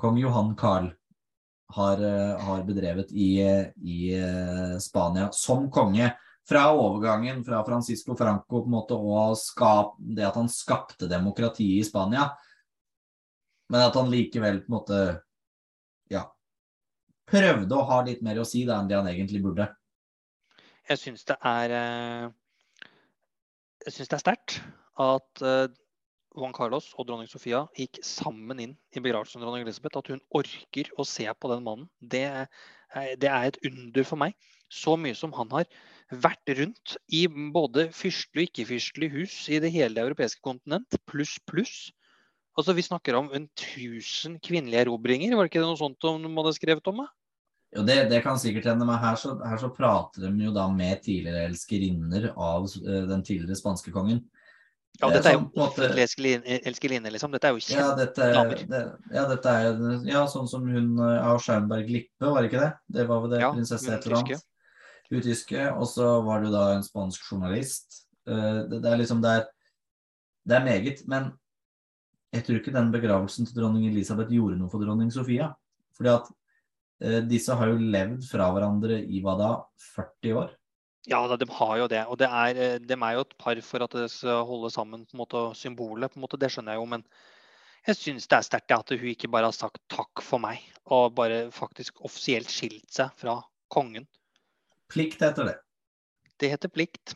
kong 0.00 0.18
Johan 0.22 0.56
Carl 0.58 0.90
har, 1.70 2.00
har 2.42 2.62
bedrevet 2.66 3.12
i, 3.14 3.36
i 3.78 3.98
Spania 4.82 5.28
som 5.30 5.68
konge. 5.70 6.08
Fra 6.50 6.64
overgangen 6.74 7.44
fra 7.46 7.60
Francisco 7.66 8.16
Franco 8.18 8.60
på 8.64 8.66
en 8.66 8.74
måte, 8.74 8.96
og 8.98 9.36
skap, 9.38 9.92
det 10.02 10.24
at 10.26 10.38
han 10.40 10.48
skapte 10.50 11.06
demokratiet 11.10 11.78
i 11.78 11.86
Spania, 11.86 12.24
men 13.70 13.84
at 13.86 13.94
han 13.94 14.10
likevel 14.10 14.64
på 14.64 14.66
en 14.72 14.74
måte 14.74 15.00
ja, 16.10 16.24
prøvde 17.30 17.76
å 17.78 17.84
ha 17.86 18.00
litt 18.08 18.24
mer 18.26 18.40
å 18.42 18.46
si 18.48 18.64
da, 18.66 18.80
enn 18.80 18.90
det 18.90 18.98
han 18.98 19.06
egentlig 19.12 19.44
burde. 19.44 19.68
Jeg 20.90 20.98
syns 20.98 21.22
det 21.28 21.36
er 21.46 21.70
eh, 21.76 22.24
Jeg 23.86 23.94
syns 23.94 24.10
det 24.10 24.16
er 24.18 24.24
sterkt 24.24 24.56
at 24.98 25.44
eh, 25.46 25.68
Juan 26.34 26.54
Carlos 26.56 26.88
og 26.98 27.06
dronning 27.06 27.30
Sofia 27.30 27.62
gikk 27.78 28.00
sammen 28.06 28.58
inn 28.62 28.74
i 28.94 29.02
begravelsen 29.02 29.38
av 29.38 29.46
dronning 29.46 29.64
Elisabeth. 29.68 29.98
At 30.02 30.10
hun 30.10 30.20
orker 30.34 30.90
å 30.98 31.06
se 31.06 31.26
på 31.30 31.50
den 31.54 31.62
mannen. 31.66 31.86
Det, 32.02 32.24
er- 32.26 33.14
det 33.22 33.30
er 33.30 33.48
et 33.52 33.58
under 33.70 34.06
for 34.06 34.18
meg. 34.18 34.34
Så 34.70 34.94
mye 34.98 35.14
som 35.18 35.32
han 35.38 35.50
har 35.54 35.66
vært 36.10 36.52
rundt 36.58 36.96
i 37.14 37.24
både 37.54 37.88
fyrstelig 37.94 38.48
og 38.48 38.50
ikke-fyrstelig 38.50 39.10
hus 39.14 39.36
i 39.52 39.60
det 39.62 39.70
hele 39.74 39.94
det 39.96 40.04
europeiske 40.08 40.42
kontinent, 40.44 40.98
pluss, 41.06 41.36
pluss. 41.46 41.76
Altså, 42.58 42.74
Vi 42.74 42.82
snakker 42.82 43.14
om 43.14 43.30
en 43.32 43.48
1000 43.54 44.40
kvinnelige 44.42 44.86
erobringer. 44.86 45.36
Var 45.36 45.46
det 45.46 45.52
ikke 45.52 45.62
det 45.62 45.70
noe 45.70 45.80
sånt 45.80 46.00
de 46.02 46.34
hadde 46.34 46.56
skrevet 46.58 46.90
om? 46.90 47.04
Det? 47.04 47.08
Jo, 47.78 47.84
det, 47.86 47.96
det 48.10 48.24
kan 48.24 48.38
sikkert 48.42 48.66
hende, 48.72 48.86
men 48.86 48.98
her 48.98 49.14
så, 49.14 49.36
her 49.46 49.60
så 49.62 49.70
prater 49.70 50.26
de 50.26 50.44
jo 50.48 50.50
da 50.54 50.66
med 50.74 51.04
tidligere 51.04 51.46
elskerinner 51.46 52.32
av 52.34 52.66
eh, 52.66 53.04
den 53.06 53.22
tidligere 53.22 53.58
spanske 53.60 53.94
kongen. 53.94 54.24
Ja, 54.98 55.06
Eh, 55.06 55.12
dette 55.14 55.30
er 55.30 55.36
jo 55.36 55.44
på 55.54 55.64
en 55.80 55.94
elskerinne, 56.02 56.56
elskerinne, 56.66 57.12
liksom. 57.14 57.32
Dette 57.32 57.48
er 57.48 57.54
jo 57.54 57.60
Ja, 57.72 57.94
dette, 57.96 58.26
damer. 58.34 58.64
det, 58.68 58.80
ja, 59.14 59.22
dette 59.30 59.48
er 59.48 59.78
ja, 60.10 60.24
sånn 60.28 60.48
som 60.50 60.66
hun 60.68 60.98
eh, 60.98 61.28
av 61.30 61.38
Scheinberg 61.40 61.88
Lippe, 61.88 62.26
var 62.26 62.42
det 62.42 62.50
ikke 62.50 62.64
det? 62.64 62.72
Det 62.98 63.06
var 63.08 63.22
vel 63.22 63.30
det, 63.36 63.40
Ja, 63.40 63.52
prinsesse 63.54 63.94
et 63.94 64.06
eller 64.06 64.18
annet. 64.18 64.44
Hun 65.10 65.24
tyske. 65.24 65.66
Og 65.74 65.88
så 65.90 66.06
var 66.26 66.40
det 66.40 66.50
jo 66.50 66.56
da 66.56 66.64
en 66.74 66.86
spansk 66.86 67.24
journalist. 67.26 68.04
Eh, 68.28 68.66
Det, 68.70 68.82
det 68.82 68.90
er 68.90 69.00
liksom 69.00 69.22
det 69.22 69.30
er, 69.38 69.46
det 70.46 70.56
er 70.56 70.66
meget, 70.66 71.02
men 71.08 71.32
jeg 72.32 72.44
tror 72.46 72.60
ikke 72.60 72.74
den 72.74 72.92
begravelsen 72.94 73.46
til 73.46 73.58
dronning 73.58 73.88
Elisabeth 73.88 74.30
gjorde 74.30 74.58
noe 74.58 74.70
for 74.70 74.82
dronning 74.82 75.10
Sofia. 75.10 75.50
Fordi 75.98 76.12
at 76.14 76.30
eh, 77.02 77.20
disse 77.26 77.54
har 77.56 77.72
jo 77.72 77.90
levd 77.96 78.22
fra 78.28 78.50
hverandre 78.54 79.00
i 79.02 79.22
hva 79.24 79.34
da? 79.40 79.50
40 79.96 80.38
år? 80.44 80.54
Ja, 81.08 81.24
de 81.36 81.48
har 81.48 81.76
jo 81.80 81.88
det. 81.88 82.04
Og 82.06 82.18
det 82.20 82.28
er, 82.28 82.60
eh, 82.60 82.78
de 82.78 82.94
er 82.94 83.16
jo 83.16 83.26
et 83.26 83.36
par 83.40 83.60
for 83.66 83.82
at 83.82 83.98
det 83.98 84.10
skal 84.12 84.44
holde 84.46 84.70
sammen 84.70 85.04
på 85.06 85.16
en 85.16 85.22
måte, 85.24 85.42
symbolet. 85.58 86.12
på 86.12 86.20
en 86.20 86.26
måte, 86.26 86.38
Det 86.38 86.50
skjønner 86.52 86.76
jeg 86.76 86.82
jo. 86.82 86.86
Men 86.86 87.04
jeg 87.86 87.96
syns 87.96 88.28
det 88.28 88.36
er 88.36 88.46
sterkt 88.46 88.76
at 88.76 88.94
hun 88.94 89.08
ikke 89.08 89.30
bare 89.30 89.48
har 89.48 89.56
sagt 89.56 89.80
takk 89.88 90.22
for 90.22 90.38
meg, 90.38 90.60
og 90.86 91.14
bare 91.14 91.50
faktisk 91.50 92.02
offisielt 92.04 92.50
skilt 92.52 92.92
seg 92.92 93.10
fra 93.16 93.40
kongen. 93.72 94.06
Plikt 94.90 95.22
heter 95.22 95.50
det. 95.50 95.56
Det 96.40 96.50
heter 96.52 96.72
plikt. 96.72 97.14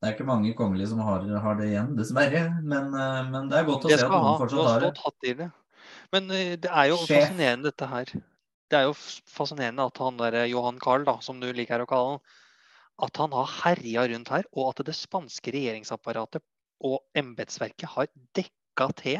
Det 0.00 0.08
er 0.08 0.14
ikke 0.14 0.28
mange 0.28 0.52
kongelige 0.56 0.88
som 0.92 1.00
har, 1.04 1.24
har 1.44 1.56
det 1.58 1.66
igjen, 1.72 1.90
dessverre. 1.98 2.44
Men, 2.62 2.94
eh, 2.96 3.22
men 3.32 3.50
det 3.50 3.58
er 3.58 3.66
godt 3.68 3.84
å 3.84 3.92
se 3.92 4.00
at 4.00 4.12
noen 4.12 4.38
fortsatt 4.40 4.70
har 4.70 4.84
det. 4.86 4.92
hatt 5.04 5.28
i 5.28 5.34
det. 5.42 5.48
Men 6.14 6.22
eh, 6.36 6.54
det 6.60 6.70
er 6.70 6.86
jo 6.92 7.00
Sjef. 7.02 7.12
fascinerende 7.12 7.68
dette 7.68 7.86
her. 7.90 8.12
Det 8.70 8.78
er 8.78 8.86
jo 8.86 8.94
fascinerende 8.96 9.88
at 9.90 10.00
han 10.00 10.20
der 10.20 10.34
Johan 10.48 10.78
Carl, 10.80 11.02
da, 11.08 11.14
som 11.24 11.36
du 11.42 11.48
liker 11.52 11.84
å 11.84 11.90
kalle 11.90 12.14
han, 12.14 12.22
at 13.00 13.16
han 13.20 13.32
har 13.34 13.48
herja 13.64 14.02
rundt 14.12 14.30
her, 14.32 14.44
og 14.52 14.64
at 14.70 14.78
det 14.86 14.96
spanske 14.96 15.52
regjeringsapparatet 15.54 16.42
og 16.86 16.96
embetsverket 17.18 17.88
har 17.96 18.06
dekka 18.36 18.86
til 19.00 19.18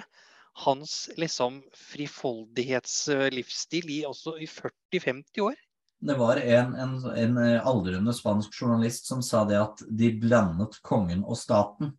hans 0.64 0.92
liksom 1.20 1.52
frifoldighetslivsstil 1.76 3.86
i, 3.90 4.04
også 4.08 4.30
i 4.40 4.46
40-50 4.48 5.40
år. 5.44 5.56
Det 6.00 6.16
var 6.16 6.40
en, 6.40 6.74
en, 6.74 6.94
en 7.12 7.38
eh, 7.38 7.66
aldrende 7.66 8.12
spansk 8.16 8.54
journalist 8.56 9.10
som 9.10 9.20
sa 9.24 9.44
det 9.48 9.58
at 9.60 9.82
de 9.84 10.08
blandet 10.16 10.78
kongen 10.86 11.24
og 11.26 11.36
staten. 11.36 11.92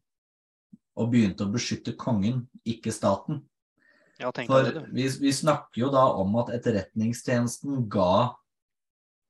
Og 0.97 1.11
begynte 1.13 1.45
å 1.45 1.53
beskytte 1.53 1.93
kongen, 1.99 2.47
ikke 2.67 2.93
staten. 2.93 3.43
Ja, 4.19 4.31
For 4.33 4.67
det, 4.67 4.87
vi, 4.93 5.05
vi 5.21 5.33
snakker 5.33 5.85
jo 5.85 5.91
da 5.93 6.03
om 6.19 6.35
at 6.41 6.51
etterretningstjenesten 6.53 7.85
ga 7.93 8.33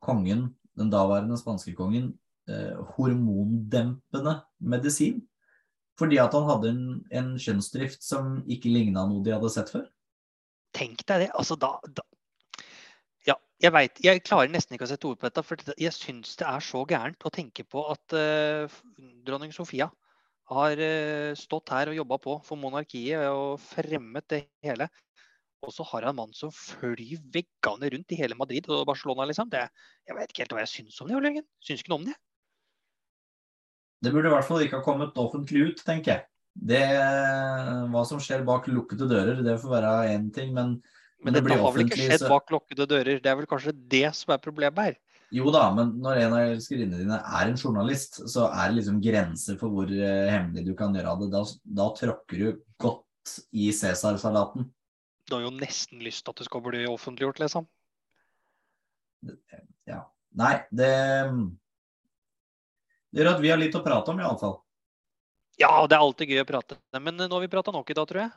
kongen, 0.03 0.49
den 0.79 0.91
daværende 0.91 1.37
spanske 1.39 1.75
kongen, 1.77 2.13
eh, 2.49 2.79
hormondempende 2.95 4.39
medisin. 4.59 5.21
Fordi 5.99 6.17
at 6.23 6.33
han 6.33 6.47
hadde 6.47 6.71
en, 6.71 6.85
en 7.11 7.33
kjønnsdrift 7.39 8.03
som 8.03 8.39
ikke 8.49 8.71
ligna 8.71 9.03
noe 9.07 9.23
de 9.23 9.35
hadde 9.35 9.51
sett 9.53 9.71
før. 9.71 9.85
Tenk 10.75 11.03
deg 11.03 11.27
det. 11.27 11.29
Altså, 11.35 11.59
da, 11.59 11.75
da 11.91 12.07
jeg 13.61 13.73
vet, 13.75 13.99
Jeg 14.03 14.23
klarer 14.25 14.49
nesten 14.51 14.75
ikke 14.75 14.87
å 14.87 14.91
sette 14.91 15.07
ord 15.09 15.19
på 15.21 15.27
dette, 15.29 15.43
for 15.45 15.73
jeg 15.77 15.93
syns 15.93 16.33
det 16.39 16.47
er 16.49 16.63
så 16.65 16.81
gærent 16.89 17.27
å 17.27 17.33
tenke 17.33 17.65
på 17.67 17.83
at 17.93 18.15
uh, 18.17 18.79
dronning 19.25 19.53
Sofia 19.53 19.89
har 20.51 20.81
uh, 20.81 21.31
stått 21.37 21.71
her 21.73 21.91
og 21.91 21.99
jobba 21.99 22.17
på 22.23 22.37
for 22.47 22.59
monarkiet 22.59 23.27
og 23.29 23.61
fremmet 23.61 24.27
det 24.33 24.43
hele. 24.65 24.89
Og 25.61 25.73
så 25.75 25.85
har 25.91 26.07
jeg 26.07 26.13
en 26.15 26.17
mann 26.17 26.33
som 26.33 26.49
flyr 26.55 27.19
veggene 27.33 27.91
rundt 27.93 28.13
i 28.15 28.17
hele 28.17 28.37
Madrid 28.37 28.65
og 28.73 28.87
Barcelona, 28.89 29.27
liksom. 29.29 29.51
Det, 29.51 29.67
jeg 30.09 30.17
vet 30.17 30.33
ikke 30.33 30.45
helt 30.45 30.55
hva 30.57 30.63
jeg 30.63 30.73
syns 30.73 30.97
om 31.03 31.09
det, 31.09 31.19
Jørgen. 31.19 31.45
Syns 31.61 31.83
ikke 31.83 31.93
noe 31.93 32.01
om 32.01 32.07
det. 32.09 32.17
Det 34.01 34.13
burde 34.15 34.31
i 34.31 34.33
hvert 34.33 34.47
fall 34.47 34.65
ikke 34.65 34.79
ha 34.79 34.85
kommet 34.85 35.19
offentlig 35.21 35.67
ut, 35.69 35.83
tenker 35.85 36.15
jeg. 36.15 36.25
Det, 36.51 36.81
hva 37.93 38.01
som 38.09 38.19
skjer 38.19 38.41
bak 38.47 38.65
lukkede 38.67 39.05
dører, 39.07 39.43
det 39.45 39.59
får 39.61 39.75
være 39.75 39.93
én 40.15 40.25
ting, 40.33 40.49
men, 40.57 40.79
men 41.21 41.35
det 41.35 41.43
dette 41.45 41.57
har 41.61 41.73
vel 41.75 41.85
ikke 41.85 41.99
skjedd 41.99 42.27
bak 42.31 42.51
lukkede 42.53 42.87
dører? 42.89 43.21
Det 43.21 43.29
er 43.29 43.37
vel 43.39 43.49
kanskje 43.49 43.73
det 43.93 44.07
som 44.17 44.33
er 44.33 44.41
problemet 44.41 44.89
her? 44.89 44.99
Jo 45.31 45.51
da, 45.53 45.63
men 45.71 45.93
når 46.03 46.25
en 46.25 46.33
av 46.35 46.49
elskerinnene 46.57 46.99
dine 46.99 47.17
er 47.21 47.47
en 47.47 47.59
journalist, 47.59 48.19
så 48.27 48.49
er 48.49 48.71
det 48.71 48.81
liksom 48.81 48.97
grenser 49.03 49.59
for 49.59 49.71
hvor 49.71 49.87
uh, 49.87 50.27
hemmelig 50.27 50.65
du 50.67 50.73
kan 50.75 50.95
gjøre 50.97 51.13
det. 51.21 51.29
Da, 51.31 51.43
da 51.79 51.87
tråkker 51.95 52.41
du 52.41 52.47
godt 52.83 53.35
i 53.55 53.69
Cæsar-salaten. 53.75 54.67
Du 55.29 55.37
har 55.37 55.45
jo 55.45 55.53
nesten 55.55 56.01
lyst 56.03 56.25
til 56.25 56.33
at 56.33 56.41
det 56.41 56.49
skal 56.49 56.65
bli 56.65 56.83
offentliggjort, 56.89 57.39
liksom? 57.39 57.69
Ja. 59.87 60.01
Nei, 60.35 60.55
det 60.73 60.91
Det 63.11 63.21
gjør 63.21 63.35
at 63.35 63.41
vi 63.43 63.51
har 63.53 63.59
litt 63.61 63.75
å 63.77 63.83
prate 63.85 64.11
om, 64.11 64.19
iallfall. 64.19 64.57
Ja, 65.61 65.71
det 65.87 65.95
er 65.95 66.03
alltid 66.03 66.31
gøy 66.31 66.43
å 66.43 66.47
prate. 66.49 66.79
Men 66.97 67.15
nå 67.19 67.31
har 67.31 67.43
vi 67.43 67.51
prata 67.51 67.71
nok 67.71 67.89
i 67.91 67.95
dag, 67.95 68.07
tror 68.09 68.25
jeg. 68.25 68.31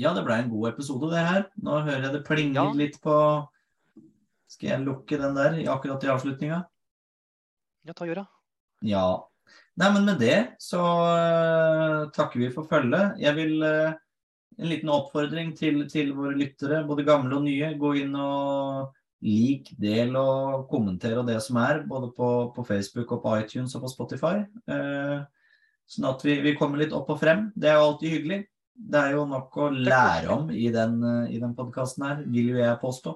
Ja, 0.00 0.10
det 0.16 0.24
ble 0.26 0.36
en 0.42 0.50
god 0.50 0.72
episode, 0.72 1.10
det 1.12 1.22
her. 1.22 1.44
Nå 1.62 1.82
hører 1.86 2.08
jeg 2.08 2.14
det 2.16 2.24
plinger 2.26 2.62
ja. 2.62 2.78
litt 2.78 2.96
på 3.02 3.16
skal 4.54 4.70
jeg 4.70 4.84
lukke 4.86 5.18
den 5.18 5.36
der 5.36 5.56
akkurat 5.72 6.04
i 6.04 6.10
avslutninga? 6.12 6.60
Ja, 7.84 7.94
ta 7.96 8.06
gjør 8.06 8.22
det. 8.22 8.26
Ja. 8.86 9.06
Nei, 9.80 9.88
men 9.96 10.06
med 10.06 10.20
det 10.22 10.38
så 10.62 10.80
uh, 10.80 12.04
takker 12.14 12.44
vi 12.44 12.50
for 12.54 12.68
følget. 12.70 13.18
Jeg 13.22 13.36
vil 13.38 13.62
uh, 13.64 14.00
En 14.54 14.68
liten 14.70 14.90
oppfordring 14.94 15.48
til, 15.58 15.80
til, 15.90 16.12
våre 16.14 16.36
lyttere, 16.38 16.84
både 16.86 17.02
gamle 17.02 17.34
og 17.34 17.42
nye. 17.42 17.72
Gå 17.74 17.88
inn 17.98 18.12
og 18.14 18.92
lik, 19.26 19.72
del 19.82 20.14
og 20.14 20.68
kommentere 20.70 21.24
det 21.26 21.40
som 21.42 21.58
er, 21.58 21.80
både 21.90 22.12
på, 22.14 22.28
på 22.54 22.62
Facebook 22.68 23.16
og 23.16 23.24
på 23.24 23.32
iTunes 23.40 23.74
og 23.74 23.82
på 23.82 23.90
Spotify. 23.90 24.44
Uh, 24.70 25.26
sånn 25.90 26.06
at 26.06 26.22
vi, 26.22 26.36
vi, 26.44 26.54
kommer 26.54 26.78
litt 26.78 26.94
opp 26.94 27.10
og 27.10 27.18
frem. 27.18 27.48
Det 27.58 27.72
er 27.72 27.80
jo 27.80 27.88
alltid 27.88 28.14
hyggelig. 28.14 28.40
Det 28.74 28.98
er 29.00 29.14
jo 29.14 29.24
nok 29.30 29.56
å 29.62 29.70
lære 29.70 30.34
om 30.34 30.50
i 30.50 30.66
den, 30.74 30.98
i 31.30 31.38
den 31.38 31.54
podkasten 31.54 32.06
her, 32.08 32.22
vil 32.26 32.54
jo 32.54 32.58
jeg 32.58 32.80
påstå. 32.82 33.14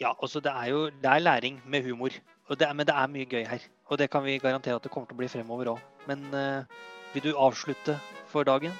Ja, 0.00 0.14
altså 0.14 0.40
det 0.40 0.52
er 0.54 0.68
jo 0.70 0.84
det 0.90 1.10
er 1.10 1.24
læring 1.24 1.60
med 1.66 1.84
humor. 1.84 2.14
Det 2.48 2.64
er, 2.64 2.72
men 2.72 2.86
det 2.86 2.94
er 2.94 3.10
mye 3.12 3.26
gøy 3.28 3.44
her. 3.44 3.64
Og 3.90 3.98
det 3.98 4.10
kan 4.10 4.24
vi 4.24 4.38
garantere 4.38 4.76
at 4.76 4.84
det 4.84 4.92
kommer 4.92 5.08
til 5.08 5.18
å 5.18 5.20
bli 5.20 5.28
fremover 5.28 5.74
òg. 5.74 5.82
Men 6.08 6.22
uh, 6.32 6.64
vil 7.12 7.26
du 7.28 7.32
avslutte 7.36 7.98
for 8.30 8.46
dagen? 8.48 8.72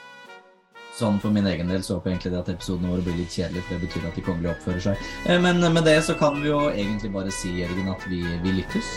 Sånn 0.98 1.20
For 1.22 1.34
min 1.34 1.46
egen 1.46 1.68
del 1.70 1.82
så 1.84 1.98
håper 1.98 2.10
jeg 2.10 2.18
egentlig 2.18 2.40
at 2.40 2.52
episodene 2.54 2.90
våre 2.90 3.04
blir 3.04 3.18
litt 3.20 3.34
kjedelige, 3.34 3.66
for 3.66 3.76
det 3.76 3.86
betyr 3.86 4.08
at 4.08 4.16
de 4.18 4.24
kongelige 4.24 4.54
oppfører 4.56 4.84
seg. 4.88 5.08
Eh, 5.28 5.40
men 5.42 5.60
med 5.60 5.84
det 5.86 5.98
så 6.06 6.16
kan 6.18 6.40
vi 6.42 6.48
jo 6.48 6.62
egentlig 6.70 7.12
bare 7.14 7.34
si 7.34 7.52
Jørgen, 7.60 7.92
at 7.92 8.08
vi, 8.10 8.22
vi 8.42 8.60
lykkes. 8.62 8.94